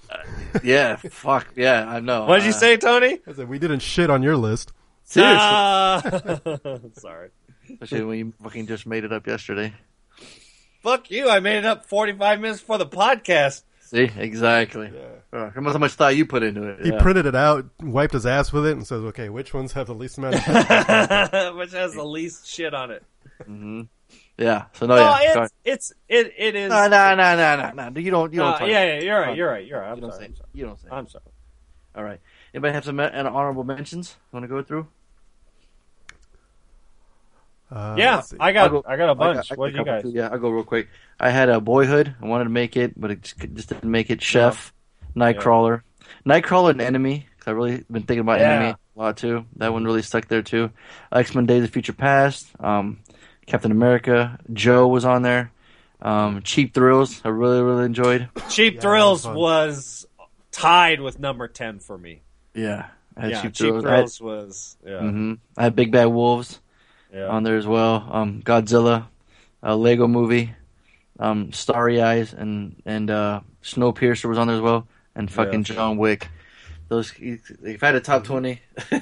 yeah, 0.64 0.96
fuck. 0.96 1.46
Yeah, 1.54 1.86
I 1.88 2.00
know. 2.00 2.24
What 2.24 2.38
did 2.38 2.46
you 2.46 2.50
Uh, 2.50 2.54
say, 2.54 2.76
Tony? 2.76 3.18
I 3.26 3.32
said 3.34 3.48
we 3.48 3.60
didn't 3.60 3.80
shit 3.80 4.10
on 4.10 4.22
your 4.24 4.36
list. 4.36 4.72
Seriously. 5.06 5.38
Ah. 5.40 6.02
sorry. 6.98 7.30
Especially 7.70 8.04
when 8.04 8.18
you 8.18 8.32
fucking 8.42 8.66
just 8.66 8.86
made 8.86 9.04
it 9.04 9.12
up 9.12 9.26
yesterday. 9.26 9.72
Fuck 10.82 11.10
you! 11.10 11.28
I 11.28 11.40
made 11.40 11.58
it 11.58 11.64
up 11.64 11.86
45 11.86 12.40
minutes 12.40 12.60
for 12.60 12.76
the 12.78 12.86
podcast. 12.86 13.62
See? 13.80 14.10
Exactly. 14.16 14.92
Uh, 15.32 15.50
how 15.50 15.60
much- 15.60 15.72
how 15.72 15.78
much 15.78 15.92
thought 15.92 16.16
you 16.16 16.26
put 16.26 16.42
into 16.42 16.62
it? 16.64 16.84
He 16.84 16.90
yeah. 16.92 17.00
printed 17.00 17.26
it 17.26 17.34
out, 17.36 17.66
wiped 17.80 18.14
his 18.14 18.26
ass 18.26 18.52
with 18.52 18.66
it, 18.66 18.72
and 18.72 18.84
says, 18.86 19.02
"Okay, 19.04 19.28
which 19.28 19.54
ones 19.54 19.72
have 19.72 19.86
the 19.86 19.94
least 19.94 20.18
amount 20.18 20.36
of?" 20.36 20.42
Which 21.56 21.72
has 21.72 21.94
the 21.94 22.04
least 22.04 22.46
shit 22.48 22.74
on 22.74 22.90
it. 22.90 23.04
yeah. 24.38 24.64
So, 24.72 24.86
no, 24.86 24.96
No, 24.96 25.02
Oh, 25.02 25.18
yeah. 25.22 25.32
sorry. 25.34 25.48
it's, 25.64 25.92
it's, 26.08 26.26
it, 26.28 26.34
it 26.36 26.54
is. 26.56 26.70
No, 26.70 26.88
no, 26.88 27.14
no, 27.14 27.36
no, 27.36 27.72
no, 27.72 27.88
no. 27.90 28.00
You 28.00 28.10
don't, 28.10 28.32
you 28.32 28.40
don't 28.40 28.60
Uh, 28.62 28.64
yeah, 28.66 28.84
yeah, 28.94 29.00
you're 29.00 29.20
right, 29.20 29.36
you're 29.36 29.48
right, 29.48 29.66
you're 29.66 29.80
right. 29.80 29.88
I'm 29.90 29.96
You 29.96 30.02
don't 30.02 30.10
sorry. 30.12 30.22
say. 30.24 30.26
I'm 30.30 30.36
sorry. 30.36 30.48
You 30.52 30.64
don't 30.66 30.80
say. 30.80 30.88
I'm 30.90 31.08
sorry. 31.08 31.24
All 31.94 32.04
right. 32.04 32.20
Anybody 32.54 32.74
have 32.74 32.84
some 32.84 32.98
uh, 33.00 33.08
honorable 33.14 33.64
mentions? 33.64 34.16
Want 34.32 34.44
to 34.44 34.48
go 34.48 34.62
through? 34.62 34.88
Uh, 37.70 37.94
Yeah. 37.98 38.22
I 38.40 38.52
got, 38.52 38.62
I'll 38.64 38.68
go- 38.82 38.84
I 38.86 38.96
got 38.96 39.08
a 39.08 39.12
I 39.12 39.14
bunch. 39.14 39.48
got- 39.48 39.58
what 39.58 39.72
do 39.72 39.72
got 39.72 39.78
you 39.78 39.84
guys? 39.84 39.96
couple 39.98 40.10
too. 40.12 40.16
Yeah, 40.16 40.28
I'll 40.28 40.38
go 40.38 40.50
real 40.50 40.64
quick. 40.64 40.88
I 41.18 41.30
had 41.30 41.48
a 41.48 41.60
Boyhood. 41.60 42.14
I 42.22 42.26
wanted 42.26 42.44
to 42.44 42.50
make 42.50 42.76
it, 42.76 42.98
but 43.00 43.10
it 43.10 43.22
just, 43.22 43.38
just 43.54 43.68
didn't 43.70 43.90
make 43.90 44.10
it. 44.10 44.22
Chef, 44.22 44.72
Nightcrawler, 45.16 45.82
Nightcrawler, 46.26 46.70
and 46.70 46.80
Enemy. 46.80 47.26
Cause 47.40 47.48
I 47.48 47.50
really 47.52 47.84
been 47.90 48.02
thinking 48.02 48.20
about 48.20 48.40
Yeah. 48.40 48.52
Enemy 48.52 48.70
a 48.70 48.98
lot 48.98 49.16
too. 49.16 49.44
That 49.56 49.72
one 49.72 49.84
really 49.84 50.02
stuck 50.02 50.26
there 50.28 50.42
too. 50.42 50.70
X 51.12 51.34
Men: 51.34 51.46
Days 51.46 51.64
of 51.64 51.70
Future 51.70 51.92
Past. 51.92 52.46
Um, 52.60 52.98
Captain 53.46 53.70
America. 53.72 54.38
Joe 54.52 54.88
was 54.88 55.04
on 55.04 55.22
there. 55.22 55.50
Um, 56.02 56.42
Cheap 56.42 56.74
Thrills. 56.74 57.20
I 57.24 57.28
really 57.28 57.62
really 57.62 57.86
enjoyed. 57.86 58.28
Cheap 58.50 58.74
Yeah, 58.74 58.80
Thrills 58.80 59.26
was 59.26 59.36
was 59.36 60.06
tied 60.52 61.00
with 61.00 61.18
number 61.18 61.48
10 61.48 61.78
for 61.80 61.96
me. 61.98 62.20
Yeah, 62.54 62.86
I 63.16 63.20
had 63.22 63.30
Yeah, 63.30 63.42
Cheap, 63.42 63.52
Cheap 63.54 63.66
Thrills. 63.68 63.84
Thrills 63.84 64.20
was, 64.20 64.76
yeah. 64.86 64.98
hmm 65.00 65.34
I 65.56 65.64
had 65.64 65.76
Big 65.76 65.90
Bad 65.92 66.06
Wolves. 66.06 66.60
Yeah. 67.16 67.26
on 67.28 67.42
there 67.42 67.56
as 67.56 67.66
well. 67.66 68.06
Um, 68.10 68.42
Godzilla, 68.42 69.06
a 69.62 69.74
Lego 69.76 70.06
Movie, 70.06 70.54
um, 71.18 71.52
Starry 71.52 72.02
Eyes, 72.02 72.32
and 72.34 72.82
and 72.84 73.10
uh, 73.10 73.40
Snowpiercer 73.62 74.28
was 74.28 74.38
on 74.38 74.46
there 74.48 74.56
as 74.56 74.62
well, 74.62 74.86
and 75.14 75.30
fucking 75.30 75.60
Yeah. 75.60 75.74
John 75.74 75.96
Wick. 75.96 76.28
Those 76.88 77.12
if 77.18 77.82
I 77.82 77.86
had 77.86 77.94
a 77.96 78.00
top 78.00 78.24
twenty, 78.24 78.60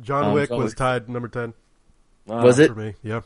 John 0.00 0.24
um, 0.24 0.32
Wick 0.32 0.48
John 0.48 0.58
was 0.58 0.70
Wick. 0.72 0.76
tied 0.78 1.08
number 1.08 1.28
ten 1.28 1.52
Uh, 2.28 2.40
Was 2.44 2.58
it? 2.58 2.68
for 2.68 2.74
me. 2.78 2.94
Yeah, 3.02 3.20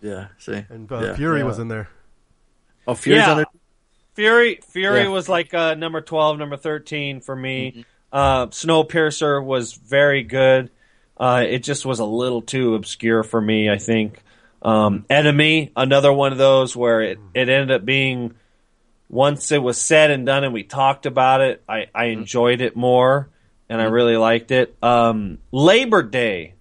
yeah. 0.00 0.28
See, 0.38 0.64
and 0.68 0.90
uh, 0.90 0.98
Yeah. 1.00 1.14
Fury 1.16 1.40
Yeah. 1.40 1.44
was 1.46 1.58
in 1.58 1.68
there. 1.68 1.88
oh 2.88 2.94
Fury's 2.94 3.20
Yeah. 3.22 3.30
on 3.30 3.36
there. 3.38 3.46
Fury 4.14 4.60
Fury 4.68 5.02
Yeah. 5.02 5.08
was 5.08 5.28
like 5.28 5.52
uh, 5.54 5.74
number 5.74 6.00
12, 6.00 6.38
number 6.38 6.56
13 6.56 7.20
for 7.20 7.34
me. 7.36 7.70
Mm-hmm. 7.70 7.80
Uh, 8.12 8.46
Snowpiercer 8.46 9.42
was 9.44 9.72
very 9.74 10.22
good. 10.22 10.70
Uh, 11.16 11.44
it 11.48 11.60
just 11.62 11.86
was 11.86 12.00
a 12.00 12.04
little 12.04 12.42
too 12.42 12.74
obscure 12.74 13.22
for 13.22 13.40
me, 13.40 13.70
I 13.70 13.78
think. 13.78 14.22
Um, 14.62 15.04
Enemy, 15.10 15.72
another 15.76 16.12
one 16.12 16.32
of 16.32 16.38
those 16.38 16.74
where 16.74 17.02
it, 17.02 17.18
it 17.34 17.48
ended 17.48 17.70
up 17.70 17.84
being 17.84 18.34
once 19.08 19.52
it 19.52 19.62
was 19.62 19.78
said 19.78 20.10
and 20.10 20.24
done 20.26 20.42
and 20.44 20.52
we 20.54 20.62
talked 20.64 21.06
about 21.06 21.40
it, 21.40 21.62
I, 21.68 21.86
I 21.94 22.06
Mm-hmm. 22.06 22.20
enjoyed 22.20 22.60
it 22.60 22.74
more 22.74 23.28
and 23.68 23.80
I 23.80 23.84
really 23.84 24.16
liked 24.16 24.50
it. 24.50 24.74
Um, 24.82 25.38
Labor 25.52 26.02
Day 26.02 26.54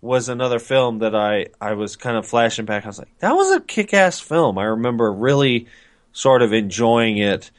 was 0.00 0.28
another 0.28 0.60
film 0.60 1.00
that 1.00 1.14
I, 1.14 1.46
I 1.60 1.74
was 1.74 1.96
kind 1.96 2.16
of 2.16 2.26
flashing 2.26 2.64
back. 2.64 2.84
I 2.84 2.86
was 2.88 2.98
like, 2.98 3.18
that 3.18 3.32
was 3.32 3.50
a 3.56 3.60
kick 3.60 3.92
ass 3.92 4.20
film. 4.20 4.56
I 4.56 4.64
remember 4.64 5.12
really 5.12 5.66
sort 6.12 6.42
of 6.42 6.52
enjoying 6.52 7.18
it. 7.18 7.50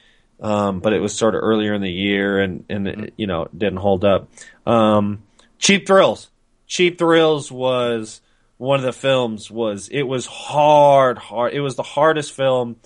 Um, 0.42 0.80
but 0.80 0.94
it 0.94 1.00
was 1.02 1.14
sort 1.14 1.36
of 1.36 1.42
earlier 1.44 1.74
in 1.74 1.82
the 1.82 1.92
year 1.92 2.40
and, 2.40 2.64
and 2.70 2.88
it, 2.88 3.14
you 3.18 3.28
know, 3.28 3.50
didn't 3.56 3.80
hold 3.80 4.06
up. 4.06 4.30
Um, 4.66 5.22
Cheap 5.58 5.86
Thrills. 5.86 6.32
Cheap 6.70 7.00
Thrills 7.00 7.52
was 7.52 8.22
one 8.58 8.80
of 8.80 8.86
the 8.86 8.94
films 8.94 9.50
was, 9.50 9.90
it 9.90 10.04
was 10.04 10.26
hard, 10.26 11.18
hard. 11.18 11.54
It 11.54 11.62
was 11.62 11.76
the 11.76 11.84
hardest 11.84 12.32
film 12.32 12.78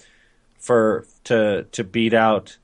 for, 0.58 1.06
to, 1.26 1.68
to 1.74 1.84
beat 1.84 2.14
out, 2.14 2.58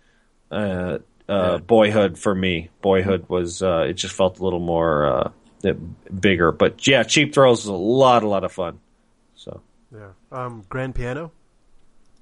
uh, 0.49 0.99
uh, 1.27 1.57
Boyhood 1.59 2.17
for 2.17 2.33
me. 2.33 2.69
Boyhood 2.81 3.27
was, 3.29 3.61
uh, 3.61 3.85
it 3.87 3.93
just 3.93 4.15
felt 4.15 4.39
a 4.39 4.43
little 4.43 4.59
more, 4.59 5.05
uh, 5.05 5.73
bigger, 6.19 6.51
but 6.53 6.87
yeah, 6.87 7.03
Cheap 7.03 7.33
Thrills 7.33 7.59
was 7.63 7.67
a 7.67 7.73
lot, 7.73 8.23
a 8.23 8.27
lot 8.27 8.43
of 8.45 8.51
fun. 8.53 8.79
So, 9.35 9.61
Yeah, 9.93 10.11
um, 10.31 10.63
Grand 10.69 10.95
Piano. 10.95 11.31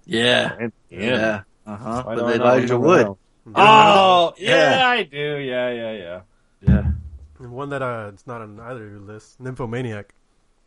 Yeah, 0.06 0.58
yeah. 0.90 1.00
yeah, 1.00 1.42
uh 1.68 1.76
huh. 1.78 2.04
But 2.06 2.16
don't 2.16 2.28
they 2.32 2.38
know, 2.38 2.44
Elijah 2.46 2.78
remember 2.78 3.10
Wood. 3.10 3.18
Oh, 3.56 4.34
yeah, 4.38 4.78
Yeah. 4.80 4.88
I 4.88 5.04
do. 5.04 5.38
Yeah, 5.38 5.72
yeah, 5.72 5.92
yeah. 5.92 6.22
Yeah. 6.62 6.92
And 7.40 7.52
one 7.52 7.70
that 7.70 7.82
uh, 7.82 8.12
it's 8.14 8.26
not 8.28 8.42
on 8.42 8.60
either 8.60 8.86
of 8.86 8.92
your 8.92 9.00
lists. 9.00 9.36
Nymphomaniac. 9.40 10.14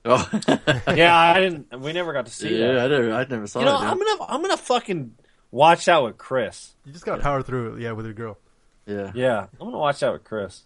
Oh, 0.04 0.28
Yeah, 0.88 1.14
I 1.16 1.40
didn't. 1.40 1.78
We 1.80 1.92
never 1.92 2.12
got 2.12 2.26
to 2.26 2.32
see 2.32 2.58
yeah. 2.58 2.72
that. 2.72 2.78
I 2.78 2.88
never, 2.88 3.12
I 3.12 3.26
never 3.28 3.46
saw 3.46 3.58
it. 3.58 3.62
You 3.62 3.66
know, 3.66 3.80
that. 3.80 3.90
I'm 3.90 3.98
gonna, 3.98 4.24
I'm 4.32 4.42
gonna 4.42 4.56
fucking 4.56 5.14
watch 5.50 5.84
that 5.86 5.98
with 6.02 6.16
Chris. 6.16 6.72
You 6.84 6.92
just 6.92 7.04
gotta 7.04 7.22
power 7.22 7.42
through 7.42 7.74
it, 7.74 7.82
yeah, 7.82 7.92
with 7.92 8.06
your 8.06 8.14
girl. 8.14 8.38
Yeah. 8.86 9.12
Yeah, 9.14 9.46
I'm 9.60 9.66
gonna 9.66 9.78
watch 9.78 10.00
that 10.00 10.12
with 10.12 10.24
Chris 10.24 10.62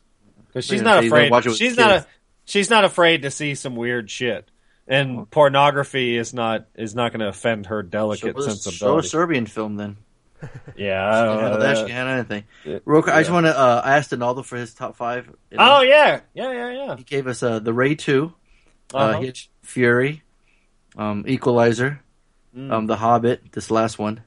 because 0.49 0.65
she's 0.65 0.83
not 0.83 0.99
so 0.99 1.01
you 1.01 1.11
gotta 1.11 1.23
afraid. 1.23 1.31
watch 1.31 1.47
it 1.47 1.49
with 1.51 1.59
She's 1.59 1.77
not 1.77 1.91
a, 1.91 2.07
she's 2.45 2.71
not 2.71 2.85
afraid 2.85 3.23
to 3.23 3.31
see 3.31 3.55
some 3.55 3.75
weird 3.77 4.09
shit, 4.11 4.49
and 4.87 5.29
pornography 5.31 6.17
is 6.17 6.33
not 6.33 6.67
is 6.77 6.95
not 6.95 7.11
going 7.13 7.21
to 7.21 7.29
offend 7.29 7.67
her 7.67 7.83
Show 7.83 7.89
delicate 7.89 8.37
us, 8.37 8.73
show 8.73 8.99
a. 8.99 9.03
Serbian 9.03 9.47
film 9.47 9.77
then. 9.77 9.97
Yeah. 10.77 11.11
She 11.11 11.29
can 11.29 11.39
uh, 11.39 11.41
handle 11.41 11.61
that. 11.61 11.77
She 11.79 11.83
can 11.85 11.91
handle 11.93 12.15
anything. 12.15 12.45
yeah. 12.65 12.79
Real 12.85 13.03
quick, 13.03 13.15
I 13.15 13.21
just 13.21 13.31
want 13.33 13.47
to 13.47 13.59
uh, 13.59 13.83
ask 13.85 14.11
Donaldo 14.11 14.43
for 14.45 14.57
his 14.57 14.75
top 14.75 14.97
five. 14.97 15.29
You 15.51 15.59
oh 15.61 15.83
yeah, 15.83 16.21
yeah, 16.35 16.53
yeah, 16.53 16.71
yeah. 16.73 16.97
He 16.97 17.05
gave 17.05 17.27
us 17.27 17.43
uh, 17.43 17.59
the 17.61 17.73
Raid 17.73 17.99
Two, 18.01 18.33
uh, 18.93 18.97
Uh-huh. 18.99 19.21
Hitch, 19.21 19.51
Fury, 19.63 20.23
um, 20.97 21.25
Equalizer, 21.27 22.01
Mm. 22.57 22.71
um, 22.73 22.87
The 22.87 22.95
Hobbit, 22.97 23.51
this 23.53 23.69
last 23.71 23.99
one, 23.99 24.23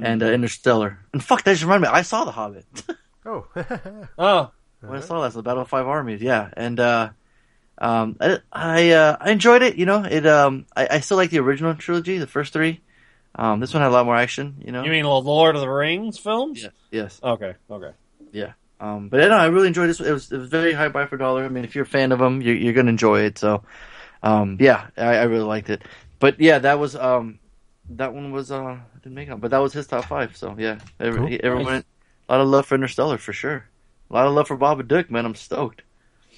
and 0.00 0.22
uh, 0.22 0.26
Interstellar. 0.26 0.98
And 1.14 1.24
fuck, 1.24 1.44
that 1.44 1.52
just 1.52 1.62
reminded 1.62 1.88
me. 1.88 1.94
I 1.94 2.02
saw 2.02 2.24
The 2.24 2.32
Hobbit. 2.32 2.64
Oh, 3.26 3.46
Oh, 4.18 4.50
when 4.80 4.96
I 4.96 5.00
saw 5.00 5.20
that, 5.22 5.32
the 5.34 5.42
Battle 5.42 5.62
of 5.62 5.68
Five 5.68 5.86
Armies. 5.86 6.20
Yeah, 6.22 6.48
and 6.56 6.80
uh, 6.80 7.10
um, 7.78 8.16
I 8.20 8.38
I, 8.52 8.90
uh, 8.92 9.16
I 9.20 9.30
enjoyed 9.30 9.62
it. 9.62 9.76
You 9.76 9.84
know, 9.86 10.02
it. 10.04 10.26
Um, 10.26 10.66
I, 10.74 10.88
I 10.92 11.00
still 11.00 11.16
like 11.18 11.28
the 11.30 11.38
original 11.40 11.74
trilogy, 11.74 12.16
the 12.18 12.26
first 12.26 12.52
three. 12.54 12.80
Um, 13.34 13.60
this 13.60 13.72
one 13.72 13.82
had 13.82 13.90
a 13.90 13.92
lot 13.94 14.06
more 14.06 14.16
action. 14.16 14.56
You 14.64 14.72
know. 14.72 14.82
you 14.84 14.90
mean 14.90 15.04
the 15.04 15.08
Lord 15.08 15.54
of 15.54 15.60
the 15.60 15.68
Rings 15.68 16.18
films? 16.18 16.62
Yes. 16.62 16.72
Yes. 16.90 17.20
Okay, 17.22 17.54
okay. 17.70 17.92
Yeah. 18.32 18.52
Um, 18.80 19.08
but 19.08 19.20
yeah, 19.20 19.28
no, 19.28 19.36
I 19.36 19.46
really 19.46 19.68
enjoyed 19.68 19.88
this. 19.90 20.00
It 20.00 20.12
was 20.12 20.32
it 20.32 20.38
was 20.38 20.48
very 20.48 20.72
high 20.72 20.88
buy 20.88 21.06
for 21.06 21.16
dollar. 21.16 21.44
I 21.44 21.48
mean, 21.48 21.64
if 21.64 21.74
you're 21.74 21.84
a 21.84 21.86
fan 21.86 22.12
of 22.12 22.18
them, 22.18 22.40
you're, 22.42 22.54
you're 22.56 22.72
gonna 22.72 22.88
enjoy 22.90 23.20
it. 23.20 23.38
So, 23.38 23.62
um, 24.22 24.56
yeah, 24.60 24.86
I, 24.96 25.16
I 25.16 25.22
really 25.24 25.44
liked 25.44 25.68
it. 25.70 25.82
But 26.18 26.40
yeah, 26.40 26.58
that 26.60 26.78
was 26.78 26.96
um, 26.96 27.38
that 27.90 28.14
one 28.14 28.32
was 28.32 28.50
uh, 28.50 28.62
I 28.64 28.78
didn't 29.02 29.14
make 29.14 29.28
it, 29.28 29.40
but 29.40 29.50
that 29.52 29.58
was 29.58 29.72
his 29.72 29.86
top 29.86 30.06
five. 30.06 30.36
So 30.36 30.54
yeah, 30.58 30.78
every, 30.98 31.18
Cool. 31.20 31.28
he- 31.28 31.42
everyone, 31.42 31.72
Nice. 31.74 31.84
a 32.28 32.32
lot 32.32 32.40
of 32.40 32.48
love 32.48 32.66
for 32.66 32.74
Interstellar 32.74 33.18
for 33.18 33.32
sure. 33.34 33.64
A 34.10 34.14
lot 34.14 34.26
of 34.26 34.32
love 34.32 34.48
for 34.48 34.56
Bob 34.56 34.80
and 34.80 34.88
Dick, 34.88 35.10
man. 35.10 35.24
I'm 35.26 35.34
stoked. 35.34 35.82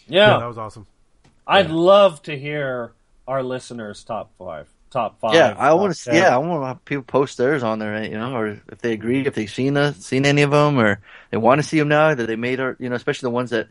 yeah, 0.06 0.32
Yeah, 0.32 0.38
that 0.40 0.46
was 0.48 0.58
awesome. 0.58 0.86
I'd 1.46 1.70
love 1.70 2.22
to 2.24 2.36
hear 2.38 2.92
our 3.26 3.42
listeners' 3.42 4.04
top 4.04 4.30
five, 4.38 4.68
top 4.92 5.20
five. 5.20 5.34
yeah, 5.34 5.54
I 5.58 5.72
want 5.74 5.94
to. 5.94 6.04
10. 6.04 6.14
Yeah, 6.14 6.34
I 6.34 6.38
want 6.38 6.62
to 6.62 6.66
have 6.66 6.84
people 6.84 7.04
post 7.04 7.38
theirs 7.38 7.62
on 7.62 7.78
there, 7.78 8.02
you 8.04 8.10
know, 8.18 8.34
or 8.36 8.48
if 8.48 8.78
they 8.78 8.92
agree, 8.92 9.26
if 9.26 9.34
they've 9.34 9.50
seen 9.50 9.74
the, 9.74 9.92
seen 9.94 10.26
any 10.26 10.42
of 10.42 10.50
them, 10.50 10.78
or 10.78 11.00
they 11.30 11.36
want 11.38 11.60
to 11.60 11.66
see 11.66 11.78
them 11.78 11.88
now 11.88 12.14
that 12.14 12.26
they 12.26 12.36
made, 12.36 12.60
our, 12.60 12.76
you 12.78 12.88
know, 12.88 12.96
especially 12.96 13.26
the 13.26 13.30
ones 13.30 13.50
that 13.50 13.68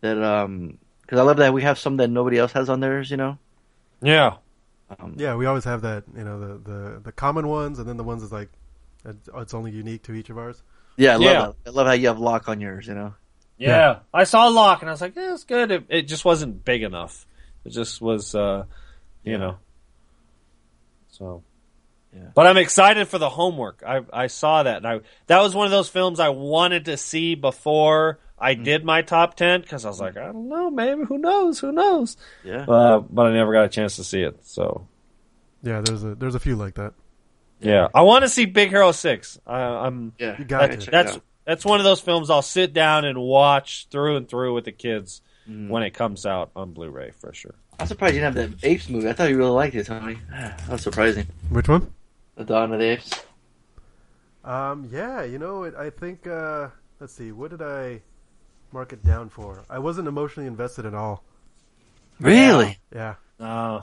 that 0.00 0.22
um, 0.22 0.78
because 1.02 1.18
I 1.18 1.22
love 1.22 1.38
that 1.38 1.54
we 1.54 1.62
have 1.62 1.78
some 1.78 1.96
that 1.98 2.08
nobody 2.08 2.38
else 2.38 2.52
has 2.52 2.68
on 2.70 2.80
theirs, 2.80 3.10
you 3.10 3.16
know. 3.16 3.38
yeah. 4.02 4.36
Um, 4.98 5.14
Yeah, 5.18 5.34
we 5.36 5.46
always 5.46 5.64
have 5.64 5.82
that. 5.82 6.04
You 6.16 6.24
know, 6.24 6.38
the 6.40 6.70
the, 6.70 7.00
the 7.00 7.12
common 7.12 7.48
ones, 7.48 7.78
and 7.78 7.88
then 7.88 7.96
the 7.96 8.04
ones 8.04 8.22
that's 8.22 8.32
like 8.32 8.50
it's 9.04 9.28
it's 9.34 9.54
only 9.54 9.70
unique 9.72 10.02
to 10.04 10.14
each 10.14 10.30
of 10.30 10.38
ours. 10.38 10.62
Yeah, 10.96 11.12
I 11.14 11.16
love 11.16 11.22
Yeah. 11.22 11.46
that. 11.64 11.70
I 11.70 11.70
love 11.70 11.86
how 11.86 11.92
you 11.92 12.08
have 12.08 12.18
Locke 12.18 12.48
on 12.48 12.60
yours. 12.60 12.86
You 12.86 12.94
know. 12.94 13.14
Yeah, 13.58 13.78
Yeah. 13.78 14.00
I 14.12 14.24
saw 14.24 14.48
Locke 14.48 14.82
and 14.82 14.88
I 14.90 14.92
was 14.92 15.00
like, 15.00 15.16
yeah, 15.16 15.32
it's 15.32 15.44
good. 15.44 15.70
It, 15.70 15.86
it 15.88 16.02
just 16.02 16.24
wasn't 16.24 16.64
big 16.64 16.82
enough. 16.82 17.26
It 17.64 17.70
just 17.70 18.00
was, 18.00 18.34
uh, 18.34 18.64
you 19.24 19.36
Yeah. 19.36 19.38
know. 19.38 19.58
So, 21.18 21.42
Yeah. 22.14 22.28
but 22.34 22.46
I'm 22.46 22.56
excited 22.56 23.08
for 23.08 23.18
the 23.18 23.28
homework. 23.28 23.82
I 23.86 24.00
I 24.12 24.26
saw 24.28 24.62
that 24.62 24.78
and 24.78 24.86
I 24.86 25.00
that 25.26 25.40
was 25.42 25.54
one 25.54 25.66
of 25.66 25.70
those 25.72 25.88
films 25.88 26.20
I 26.20 26.30
wanted 26.30 26.86
to 26.86 26.96
see 26.96 27.34
before 27.34 28.18
I 28.38 28.54
Mm. 28.54 28.64
did 28.64 28.84
my 28.84 29.02
top 29.02 29.34
ten 29.34 29.60
because 29.62 29.84
I 29.84 29.88
was 29.88 30.00
like, 30.00 30.16
I 30.16 30.26
don't 30.26 30.48
know, 30.48 30.70
maybe 30.70 31.04
who 31.04 31.18
knows, 31.18 31.58
who 31.58 31.72
knows. 31.72 32.16
Yeah. 32.44 32.64
Uh, 32.68 33.00
but 33.00 33.26
I 33.26 33.32
never 33.32 33.52
got 33.52 33.64
a 33.64 33.68
chance 33.68 33.96
to 33.96 34.04
see 34.04 34.22
it. 34.22 34.44
So 34.46 34.86
Yeah, 35.62 35.80
there's 35.80 36.04
a 36.04 36.14
there's 36.14 36.34
a 36.34 36.40
few 36.40 36.56
like 36.56 36.74
that. 36.74 36.92
yeah, 37.60 37.88
I 37.94 38.02
want 38.02 38.22
to 38.24 38.28
see 38.28 38.44
Big 38.44 38.68
Hero 38.70 38.92
Six. 38.92 39.38
I, 39.46 39.58
I'm 39.60 40.12
yeah. 40.18 40.36
You 40.38 40.44
got 40.44 40.70
Check 40.70 40.80
to. 40.80 40.88
it 40.88 40.90
that's 40.90 41.18
that's 41.44 41.64
one 41.64 41.78
of 41.80 41.84
those 41.84 42.00
films 42.00 42.28
I'll 42.28 42.42
sit 42.42 42.72
down 42.72 43.04
and 43.04 43.18
watch 43.18 43.86
through 43.90 44.16
and 44.16 44.28
through 44.28 44.54
with 44.54 44.64
the 44.64 44.72
kids 44.72 45.22
Mm. 45.48 45.68
when 45.68 45.84
it 45.84 45.90
comes 45.94 46.26
out 46.26 46.50
on 46.56 46.72
Blu-ray 46.72 47.12
for 47.12 47.32
sure. 47.32 47.54
I'm 47.78 47.86
surprised 47.86 48.14
you 48.14 48.20
didn't 48.20 48.36
have 48.36 48.50
that 48.60 48.64
apes 48.66 48.88
movie. 48.88 49.08
I 49.08 49.12
thought 49.12 49.28
you 49.30 49.36
really 49.36 49.50
liked 49.50 49.74
it, 49.74 49.86
Tony. 49.86 50.18
That 50.30 50.68
was 50.68 50.82
surprising. 50.82 51.26
Which 51.50 51.68
one? 51.68 51.92
The 52.36 52.44
Dawn 52.44 52.72
of 52.72 52.78
the 52.80 52.86
Apes. 52.86 53.10
Um, 54.44 54.88
yeah, 54.92 55.24
you 55.24 55.38
know, 55.38 55.64
it, 55.64 55.74
I 55.74 55.90
think. 55.90 56.26
Uh, 56.26 56.68
let's 57.00 57.12
see, 57.12 57.32
what 57.32 57.50
did 57.50 57.62
I 57.62 58.00
mark 58.72 58.92
it 58.92 59.04
down 59.04 59.28
for? 59.28 59.64
I 59.68 59.78
wasn't 59.78 60.08
emotionally 60.08 60.46
invested 60.46 60.86
at 60.86 60.94
all. 60.94 61.22
Really? 62.20 62.78
Yeah, 62.94 63.14
Uh, 63.40 63.80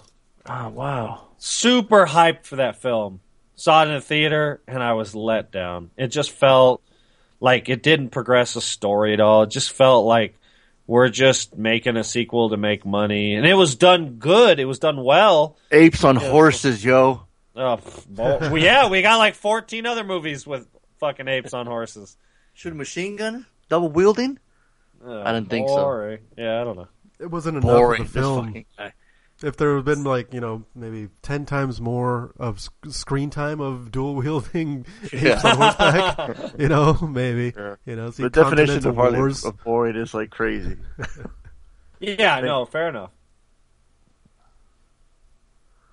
Oh 0.50 0.70
wow. 0.70 1.28
super 1.38 2.06
hyped 2.06 2.46
for 2.46 2.58
that 2.58 2.78
film. 2.82 3.22
Saw 3.56 3.84
it 3.84 3.88
in 3.90 3.94
the 3.96 4.02
theater 4.02 4.62
and 4.68 4.82
I 4.82 4.94
was 4.94 5.14
let 5.16 5.52
down. 5.52 5.92
It 5.96 6.08
just 6.08 6.32
felt 6.32 6.82
like 7.40 7.70
it 7.70 7.84
didn't 7.84 8.10
progress 8.10 8.56
the 8.56 8.62
story 8.62 9.14
at 9.14 9.20
all. 9.22 9.44
It 9.44 9.52
just 9.52 9.72
felt 9.72 10.06
like 10.06 10.36
we're 10.88 11.10
just 11.10 11.56
making 11.58 11.98
a 11.98 12.04
sequel 12.04 12.50
to 12.50 12.58
make 12.58 12.86
money. 12.86 13.36
And 13.36 13.46
it 13.46 13.54
was 13.54 13.76
done 13.76 14.16
good. 14.20 14.60
It 14.60 14.66
was 14.66 14.80
done 14.80 15.04
well. 15.04 15.58
Apes 15.72 16.04
on 16.04 16.16
horses, 16.16 16.84
yo. 16.84 17.26
Oh, 17.56 17.80
well, 18.10 18.40
well, 18.40 18.58
yeah, 18.58 18.90
we 18.90 19.02
got 19.02 19.18
like 19.18 19.36
14 19.36 19.86
other 19.86 20.04
movies 20.04 20.46
with 20.48 20.68
fucking 21.00 21.28
apes 21.28 21.54
on 21.54 21.68
horses. 21.68 22.18
Shoot 22.54 22.74
a 22.74 22.76
machine 22.76 23.16
gun, 23.16 23.46
double 23.70 23.90
wielding. 23.90 24.40
Uh, 25.06 25.22
I 25.22 25.34
didn't 25.34 25.50
think 25.50 25.68
so. 25.70 25.76
boring. 25.76 26.20
Yeah, 26.38 26.62
I 26.62 26.64
don't 26.64 26.76
know. 26.78 26.88
it 27.20 27.30
wasn't 27.30 27.58
enough 27.58 27.70
Boring. 27.70 28.02
of 28.02 28.08
a 28.10 28.14
This 28.14 28.22
film. 28.24 28.46
fucking 28.48 28.66
guy. 28.78 28.94
If 29.44 29.58
there 29.58 29.76
had 29.76 29.86
been 29.86 30.04
like 30.06 30.34
you 30.34 30.40
know 30.40 30.64
maybe 30.74 31.10
ten 31.22 31.46
times 31.46 31.80
more 31.82 32.34
of 32.40 32.60
sc- 32.62 32.72
screen 32.90 33.30
time 33.30 33.60
of 33.60 33.92
dual 33.92 34.16
wielding 34.16 34.86
apes 35.14 35.44
on 35.46 35.58
horseback, 35.58 36.54
you 36.58 36.70
know 36.70 36.94
maybe 37.02 37.54
Yeah. 37.56 37.76
you 37.86 37.96
know 37.98 38.10
see 38.12 38.24
The 38.24 38.30
definition 38.30 38.88
of, 38.88 38.96
hardly, 38.96 39.20
wars. 39.20 39.44
of 39.46 39.62
boring 39.64 39.96
is 39.98 40.14
like 40.14 40.30
crazy. 40.32 40.78
Yeah, 42.00 42.42
no, 42.42 42.66
fair 42.66 42.90
enough. 42.90 43.12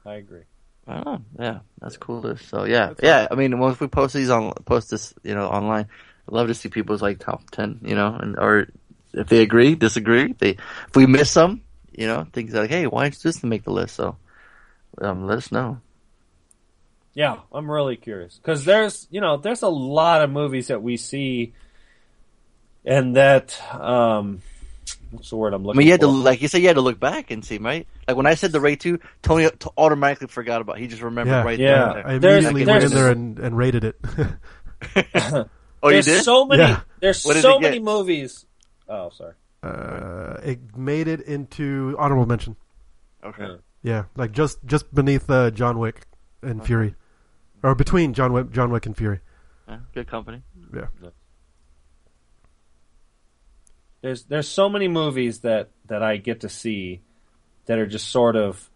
I 0.05 0.15
agree. 0.15 0.43
I 0.89 0.95
don't 0.95 1.05
know. 1.07 1.21
Yeah, 1.39 1.59
that's 1.81 1.97
cool. 1.97 2.37
So 2.37 2.65
yeah, 2.65 2.95
yeah. 3.03 3.29
I 3.31 3.35
mean, 3.37 3.59
once 3.59 3.79
we 3.79 3.87
post 3.87 4.15
these 4.15 4.31
on, 4.31 4.53
post 4.65 4.91
this, 4.91 5.15
you 5.23 5.35
know, 5.35 5.47
online. 5.47 5.87
I'd 6.29 6.35
love 6.35 6.49
to 6.49 6.55
see 6.55 6.69
people's 6.69 7.03
like 7.03 7.19
top 7.21 7.49
ten, 7.51 7.81
you 7.85 7.95
know, 7.95 8.15
and 8.15 8.37
or 8.39 8.69
if 9.13 9.29
they 9.29 9.43
agree, 9.43 9.75
disagree. 9.75 10.33
They 10.33 10.51
if 10.89 10.97
we 10.97 11.07
miss 11.07 11.31
some, 11.31 11.63
you 11.93 12.07
know, 12.07 12.27
things 12.33 12.53
like, 12.55 12.71
hey, 12.71 12.87
why 12.87 13.05
didn't 13.05 13.23
this 13.23 13.43
make 13.45 13.65
the 13.65 13.73
list? 13.73 13.97
So, 13.97 14.17
um, 15.01 15.27
let 15.27 15.39
us 15.39 15.51
know. 15.53 15.81
Yeah, 17.15 17.39
I'm 17.53 17.71
really 17.71 17.97
curious 17.97 18.37
because 18.37 18.65
there's 18.65 19.09
you 19.11 19.21
know 19.21 19.37
there's 19.37 19.63
a 19.63 19.69
lot 19.69 20.23
of 20.23 20.31
movies 20.31 20.69
that 20.69 20.81
we 20.83 20.97
see, 20.97 21.55
and 22.85 23.17
that 23.17 23.61
um, 23.75 24.41
what's 25.11 25.31
the 25.31 25.37
word 25.37 25.53
I'm 25.53 25.65
looking? 25.65 25.67
I 25.67 25.69
looking? 25.71 25.79
mean, 25.79 25.87
you 25.89 25.93
had 25.93 26.01
for? 26.01 26.07
to, 26.07 26.13
like 26.13 26.41
you 26.41 26.47
said, 26.49 26.61
you 26.63 26.69
had 26.69 26.77
to 26.77 26.83
look 26.83 27.01
back 27.01 27.33
and 27.33 27.45
see, 27.45 27.59
right? 27.59 27.87
Like 28.07 28.17
when 28.17 28.27
I 28.27 28.35
said 28.35 28.53
the 28.53 28.61
Raid 28.61 28.79
two, 28.81 29.01
Tony 29.23 29.49
t- 29.51 29.69
automatically 29.77 30.29
forgot 30.29 30.61
about. 30.61 30.79
it. 30.79 30.83
He 30.83 30.87
just 30.87 31.03
remembered 31.03 31.33
Yeah. 31.33 31.43
right 31.43 31.59
Yeah. 31.59 31.93
there. 31.95 32.07
I 32.07 32.13
immediately 32.15 32.65
there's- 32.65 32.83
went 32.83 32.93
in 32.93 32.99
there 32.99 33.11
and, 33.11 33.39
and 33.41 33.57
rated 33.57 33.85
it. 33.85 34.01
Oh, 35.83 35.89
you 35.89 35.95
there's 35.95 36.05
did? 36.05 36.25
so 36.25 36.45
many. 36.45 36.61
Yeah. 36.63 36.81
There's 37.01 37.25
What 37.25 37.37
so 37.39 37.59
many 37.59 37.79
movies. 37.79 38.45
Oh, 38.87 39.09
sorry. 39.11 39.33
Uh, 39.63 40.37
it 40.43 40.77
made 40.77 41.09
it 41.09 41.21
into 41.23 41.97
honorable 41.99 42.27
mention. 42.27 42.57
Okay. 43.25 43.43
Yeah. 43.45 43.57
Yeah, 43.83 44.05
like 44.15 44.33
just 44.33 44.59
just 44.67 44.95
beneath 44.95 45.31
uh, 45.31 45.51
John 45.51 45.79
Wick 45.79 46.07
and 46.43 46.65
Fury, 46.65 46.95
or 47.63 47.75
between 47.75 48.13
John 48.13 48.35
Wick, 48.35 48.51
John 48.51 48.71
Wick 48.71 48.85
and 48.85 48.95
Fury. 48.95 49.21
Yeah, 49.67 49.79
good 49.95 50.07
company. 50.07 50.43
Yeah, 50.75 50.89
There's 54.03 54.25
there's 54.25 54.49
so 54.49 54.69
many 54.69 54.87
movies 54.87 55.41
that 55.41 55.71
that 55.87 56.03
I 56.03 56.19
get 56.19 56.41
to 56.41 56.51
see 56.51 57.01
that 57.67 57.79
are 57.79 57.87
just 57.87 58.11
sort 58.11 58.37
of 58.37 58.69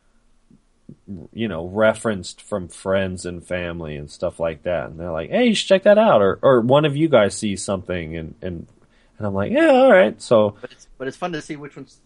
you 1.32 1.49
know 1.49 1.66
referenced 1.66 2.41
from 2.41 2.68
friends 2.68 3.26
and 3.26 3.47
family 3.47 3.97
and 3.97 4.11
stuff 4.11 4.39
like 4.39 4.62
that 4.64 4.91
and 4.91 5.01
they're 5.01 5.11
like 5.11 5.30
hey 5.30 5.47
you 5.47 5.55
should 5.55 5.68
check 5.68 5.82
that 5.85 5.97
out 5.97 6.20
or 6.20 6.39
or 6.43 6.61
one 6.61 6.85
of 6.85 6.95
you 6.95 7.09
guys 7.09 7.35
sees 7.35 7.62
something 7.64 8.16
and 8.16 8.35
and 8.43 8.66
and 9.19 9.27
I'm 9.27 9.35
like 9.35 9.53
yeah 9.53 9.69
all 9.71 9.93
right 9.93 10.21
so 10.21 10.57
But 10.61 10.73
it's 10.73 10.89
but 10.99 11.09
it's 11.09 11.17
fun 11.17 11.33
to 11.33 11.43
see 11.43 11.57
which 11.57 11.77
ones 11.77 11.99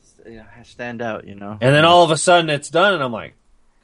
stand 0.65 1.01
out. 1.01 1.27
You 1.27 1.35
know. 1.37 1.53
and 1.61 1.75
then 1.75 1.85
all 1.85 2.05
of 2.05 2.11
a 2.11 2.17
sudden 2.17 2.51
it's 2.51 2.69
done 2.71 2.95
and 2.95 3.03
I'm 3.03 3.13
like 3.13 3.35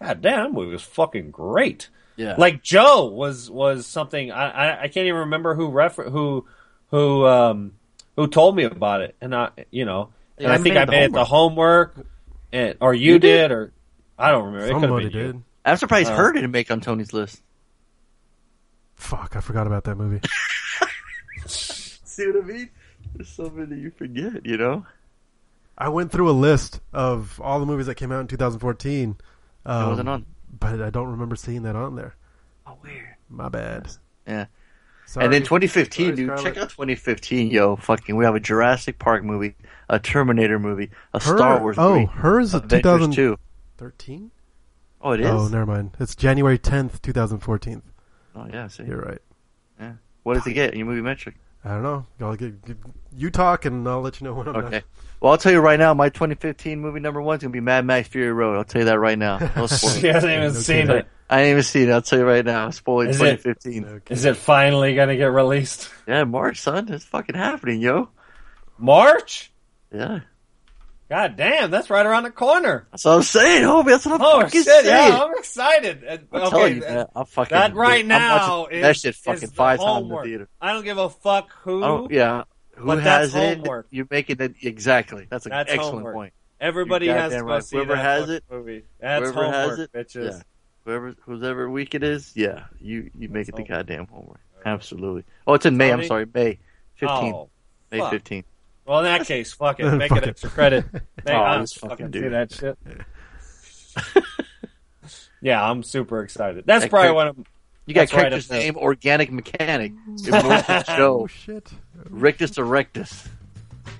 god 0.00 0.20
damn 0.22 0.44
that 0.44 0.52
movie 0.52 0.72
was 0.72 0.82
fucking 0.82 1.30
great 1.30 1.88
yeah. 2.16 2.34
like 2.38 2.62
Joe 2.62 3.06
was 3.06 3.50
was 3.50 3.86
something 3.86 4.30
I 4.30 4.50
I, 4.50 4.82
I 4.82 4.88
can't 4.88 5.06
even 5.06 5.20
remember 5.20 5.54
who 5.54 5.68
refer 5.70 6.08
who 6.10 6.46
who 6.90 7.24
um 7.26 7.72
who 8.16 8.26
told 8.28 8.54
me 8.56 8.64
about 8.64 9.00
it 9.00 9.16
and 9.20 9.34
I 9.34 9.50
you 9.70 9.84
know 9.84 10.10
and 10.38 10.50
I 10.52 10.54
I 10.54 10.58
think 10.58 10.74
made 10.74 10.80
I 10.80 10.84
the 10.84 10.90
made 10.92 11.04
it 11.06 11.12
the 11.12 11.24
homework 11.24 11.96
and 12.52 12.76
or 12.80 12.94
you, 12.94 13.14
You 13.14 13.18
did? 13.18 13.48
did? 13.48 13.52
or 13.52 13.72
I 14.18 14.30
don't 14.30 14.44
remember 14.46 14.66
it 14.66 14.72
could 14.74 14.80
somebody 14.82 15.08
been 15.08 15.16
you. 15.18 15.32
did. 15.32 15.42
I'm 15.64 15.76
surprised 15.76 16.10
Uh, 16.12 16.16
her 16.16 16.32
didn't 16.32 16.50
make 16.52 16.70
on 16.70 16.80
Tony's 16.80 17.12
list. 17.12 17.40
Fuck, 18.96 19.34
I 19.36 19.40
forgot 19.40 19.66
about 19.66 19.84
that 19.84 19.96
movie. 19.96 20.20
See 21.46 22.26
what 22.28 22.44
I 22.44 22.46
mean? 22.46 22.70
There's 23.14 23.28
so 23.28 23.48
many 23.50 23.80
you 23.80 23.90
forget, 23.90 24.44
you 24.44 24.56
know. 24.56 24.84
I 25.76 25.88
went 25.88 26.12
through 26.12 26.30
a 26.30 26.32
list 26.32 26.80
of 26.92 27.40
all 27.42 27.58
the 27.60 27.66
movies 27.66 27.86
that 27.86 27.96
came 27.96 28.12
out 28.12 28.20
in 28.20 28.26
2014. 28.28 29.16
It 29.66 29.68
Um, 29.70 29.88
wasn't 29.90 30.08
on. 30.08 30.26
but 30.60 30.80
I 30.80 30.90
don't 30.90 31.08
remember 31.08 31.36
seeing 31.36 31.62
that 31.62 31.74
on 31.76 31.96
there. 31.96 32.14
Oh, 32.66 32.76
weird. 32.82 33.14
My 33.28 33.48
bad. 33.48 33.88
Yeah. 34.26 34.46
Sorry. 35.06 35.24
and 35.26 35.34
then 35.34 35.42
2015, 35.42 36.06
Sorry, 36.06 36.16
dude. 36.16 36.26
Scarlett. 36.28 36.44
Check 36.54 36.62
out 36.62 36.70
2015, 36.70 37.50
yo. 37.50 37.76
Fucking, 37.76 38.16
we 38.16 38.24
have 38.24 38.34
a 38.34 38.40
Jurassic 38.40 38.98
Park 38.98 39.22
movie, 39.22 39.54
a 39.88 39.98
Terminator 39.98 40.58
movie, 40.58 40.90
a 41.12 41.22
Her- 41.22 41.36
Star 41.36 41.60
Wars 41.60 41.76
oh, 41.78 41.94
movie, 42.00 42.06
hers 42.06 42.48
is 42.48 42.54
Avengers 42.54 43.14
2013. 43.14 44.18
2. 44.20 44.30
Oh, 45.02 45.12
it 45.12 45.20
is. 45.20 45.26
Oh, 45.26 45.48
never 45.48 45.66
mind. 45.66 45.96
It's 46.00 46.14
January 46.16 46.58
10th, 46.58 47.02
2014. 47.02 47.82
Oh, 48.34 48.46
yeah. 48.50 48.66
See, 48.68 48.84
You're 48.84 49.02
right. 49.02 49.18
Yeah. 49.78 49.92
What 50.22 50.34
does 50.34 50.46
it 50.46 50.54
get 50.54 50.72
in 50.72 50.78
your 50.78 50.86
movie 50.88 51.02
metric? 51.02 51.34
I 51.64 51.70
don't 51.70 51.82
know. 51.82 52.06
I'll 52.20 52.36
get, 52.36 52.64
get- 52.64 52.76
you 53.16 53.30
talk, 53.30 53.64
and 53.64 53.88
I'll 53.88 54.00
let 54.02 54.20
you 54.20 54.26
know 54.26 54.34
when 54.34 54.48
I'm 54.48 54.56
Okay. 54.56 54.70
done. 54.70 54.82
Well, 55.20 55.32
I'll 55.32 55.38
tell 55.38 55.52
you 55.52 55.60
right 55.60 55.78
now, 55.78 55.94
my 55.94 56.08
2015 56.10 56.78
movie 56.80 57.00
number 57.00 57.22
one 57.22 57.36
is 57.36 57.42
gonna 57.42 57.52
be 57.52 57.60
Mad 57.60 57.86
Max 57.86 58.08
Fury 58.08 58.32
Road. 58.32 58.56
I'll 58.58 58.64
tell 58.64 58.82
you 58.82 58.86
that 58.86 58.98
right 58.98 59.18
now. 59.18 59.38
No 59.56 59.66
spoilers. 59.66 59.98
She 60.00 60.06
hasn't 60.08 60.30
even 60.32 60.52
No 60.52 60.60
seen 60.60 60.86
kidding. 60.88 60.96
it. 60.96 61.06
I 61.30 61.40
ain't 61.42 61.50
even 61.52 61.62
seen 61.62 61.88
it. 61.88 61.92
I'll 61.92 62.02
tell 62.02 62.18
you 62.18 62.26
right 62.26 62.44
now. 62.44 62.68
Spoiling 62.70 63.08
Is 63.08 63.20
it- 63.22 63.42
2015. 63.42 63.84
Okay. 63.86 64.12
Is 64.14 64.24
it 64.26 64.36
finally 64.36 64.94
gonna 64.94 65.16
get 65.16 65.26
released? 65.26 65.88
Yeah, 66.06 66.24
March, 66.24 66.60
son. 66.60 66.92
It's 66.92 67.04
fucking 67.06 67.34
happening, 67.36 67.80
yo. 67.80 68.10
March? 68.76 69.50
Yeah. 69.92 70.20
God 71.14 71.36
damn, 71.36 71.70
that's 71.70 71.90
right 71.90 72.04
around 72.04 72.24
the 72.24 72.32
corner. 72.32 72.88
That's 72.90 73.04
what 73.04 73.12
I'm 73.14 73.22
saying, 73.22 73.62
homie. 73.62 73.86
That's 73.86 74.04
what 74.04 74.16
I'm 74.16 74.20
Oh 74.20 74.40
fucking 74.40 74.62
shit, 74.64 74.84
saying. 74.84 74.86
yeah, 74.86 75.22
I'm 75.22 75.34
excited. 75.36 76.04
Uh, 76.04 76.18
I'm 76.32 76.40
okay, 76.42 76.50
telling 76.50 76.74
you, 76.74 76.80
man. 76.80 77.06
I'm 77.14 77.26
fucking. 77.26 77.54
that 77.54 77.74
right 77.76 78.04
now 78.04 78.66
is 78.66 78.82
that 78.82 78.96
shit 78.96 79.14
fucking 79.14 79.50
five 79.50 79.78
times 79.78 80.02
in 80.02 80.08
the 80.08 80.22
theater. 80.22 80.48
I 80.60 80.72
don't 80.72 80.82
give 80.82 80.98
a 80.98 81.08
fuck 81.08 81.52
who. 81.62 81.84
Oh 81.84 82.08
yeah. 82.10 82.42
Who 82.74 82.86
But 82.86 83.04
that's 83.04 83.32
has 83.32 83.34
it? 83.36 83.58
homework. 83.58 83.86
You're 83.90 84.08
making 84.10 84.38
it 84.40 84.56
exactly. 84.60 85.28
That's 85.30 85.46
an 85.46 85.50
That's 85.50 85.70
excellent 85.70 85.94
homework. 85.98 86.14
point. 86.14 86.32
Everybody 86.60 87.06
has 87.06 87.32
to 87.32 87.44
right. 87.44 87.62
see 87.62 87.76
Whoever 87.76 87.94
has 87.94 88.28
it, 88.30 88.42
movie. 88.50 88.82
That's 88.98 89.30
whoever 89.30 89.52
has 89.52 89.78
it, 89.78 89.92
bitches. 89.92 90.32
yeah. 90.32 90.42
Whoever, 90.84 91.14
whoever 91.24 91.70
week 91.70 91.94
it 91.94 92.02
is, 92.02 92.32
yeah, 92.34 92.64
you 92.80 93.10
you 93.16 93.28
make 93.28 93.48
it 93.48 93.54
the 93.54 93.62
homework. 93.62 93.86
goddamn 93.86 94.06
homework. 94.08 94.40
Absolutely. 94.66 95.22
Oh, 95.46 95.54
it's 95.54 95.64
in 95.66 95.76
May. 95.76 95.92
I'm 95.92 96.04
sorry, 96.04 96.26
May 96.34 96.58
15th. 97.00 97.32
Oh, 97.34 97.50
May 97.92 97.98
fuck. 98.00 98.12
15th. 98.12 98.44
Well, 98.86 98.98
in 99.00 99.04
that 99.06 99.26
case, 99.26 99.52
fuck 99.52 99.80
it. 99.80 99.90
Make 99.92 100.10
Fuck 100.10 100.18
it 100.18 100.24
it. 100.24 100.30
extra 100.30 100.50
credit. 100.50 100.84
Make, 100.92 101.02
Oh, 101.28 101.32
I'm 101.32 101.66
fucking 101.66 101.88
fucking 101.90 102.10
dude. 102.10 102.32
that 102.32 102.52
shit. 102.52 102.78
yeah, 105.40 105.68
I'm 105.68 105.82
super 105.82 106.22
excited. 106.22 106.64
That's 106.66 106.84
That 106.84 106.90
probably 106.90 107.08
cra- 107.08 107.14
one 107.14 107.26
of 107.28 107.36
You 107.86 107.94
got 107.94 108.02
That's 108.02 108.12
right 108.14 108.20
character's 108.22 108.44
up 108.46 108.50
there. 108.50 108.60
name, 108.60 108.76
Organic 108.76 109.30
Mechanic. 109.32 109.92
Immortal 110.26 110.84
Oh 110.88 111.26
shit! 111.26 111.70
Rictus 112.10 112.52
Erectus. 112.52 113.28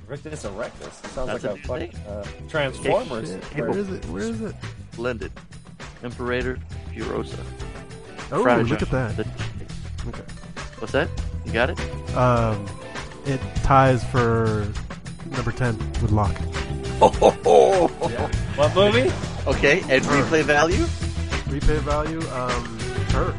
Rictus 0.06 0.42
Erectus. 0.44 0.92
Sounds 1.12 1.28
That's 1.28 1.44
like 1.44 1.44
a 1.44 1.54
a 1.54 1.56
fucking 1.90 1.94
uh, 2.08 2.24
Transformers. 2.48 3.30
Shit. 3.30 3.56
Where 3.56 3.78
is 3.78 3.90
it? 3.90 4.04
Where 4.06 4.22
is 4.22 4.40
it? 4.42 4.54
Splendid. 4.92 5.32
Imperator 6.02 6.58
Furiosa. 6.92 7.38
Oh, 8.32 8.42
Fragile. 8.42 8.66
look 8.66 8.82
at 8.82 8.90
that. 8.90 9.16
The- 9.16 9.26
Okay. 10.06 10.20
What's 10.80 10.92
that? 10.92 11.08
You 11.46 11.52
got 11.52 11.70
it? 11.70 11.80
Um, 12.14 12.66
it 13.26 13.40
ties 13.62 14.02
for 14.04 14.66
number 15.30 15.52
ten 15.52 15.76
with 16.00 16.10
Locke. 16.12 16.36
What 18.56 18.74
movie? 18.74 19.10
Okay, 19.46 19.80
and 19.90 20.04
Her. 20.04 20.22
replay 20.22 20.42
value? 20.42 20.84
Replay 21.50 21.78
value, 21.80 22.20
um, 22.30 22.78
her. 23.10 23.32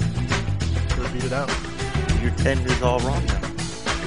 Her 0.96 1.14
beat 1.14 1.24
it 1.24 1.34
out. 1.34 1.50
Your 2.22 2.32
10 2.38 2.60
is 2.60 2.82
all 2.82 3.00
wrong 3.00 3.24
now. 3.26 3.40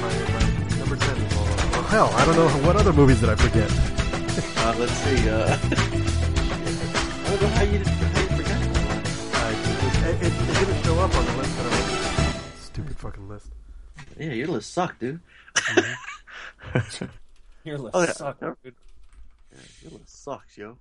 My, 0.01 0.13
my 0.33 0.77
number 0.79 0.97
ten 0.97 1.17
is 1.17 1.37
all 1.37 1.45
wrong. 1.47 1.57
Well, 1.73 1.83
hell, 1.85 2.11
I 2.15 2.25
don't 2.25 2.37
know 2.37 2.49
what 2.67 2.77
other 2.77 2.93
movies 2.93 3.21
did 3.21 3.31
I 3.31 3.37
forget. 3.37 3.71
Uh, 4.59 4.75
let's 4.79 4.93
see. 4.93 5.29
Uh, 5.29 5.59
I 5.63 7.31
don't 7.31 7.43
know 7.43 7.49
how 7.49 7.63
you, 7.63 7.79
how 7.79 8.21
you 8.21 8.29
forgot 8.37 8.61
that 8.61 9.35
I, 9.35 9.51
it, 10.11 10.23
it, 10.23 10.33
it 10.33 10.67
didn't 10.67 10.83
show 10.85 10.99
up 10.99 11.15
on 11.15 11.25
the 11.27 11.33
list 11.37 11.57
that 11.57 11.67
I 11.67 11.69
wrote. 11.71 12.43
Stupid 12.61 12.97
fucking 12.99 13.29
list. 13.29 13.47
one. 14.17 14.29
Yeah, 14.29 14.35
your 14.35 14.49
list 14.49 14.73
sucked, 14.73 15.01
dude. 15.01 15.21
Your 17.65 17.79
list 17.79 17.95
Oh, 17.97 18.03
yeah. 18.03 18.13
suck, 18.13 18.41
dude. 18.41 18.57
Your 19.83 19.93
list 19.93 20.23
sucks, 20.25 20.57
yo. 20.57 20.79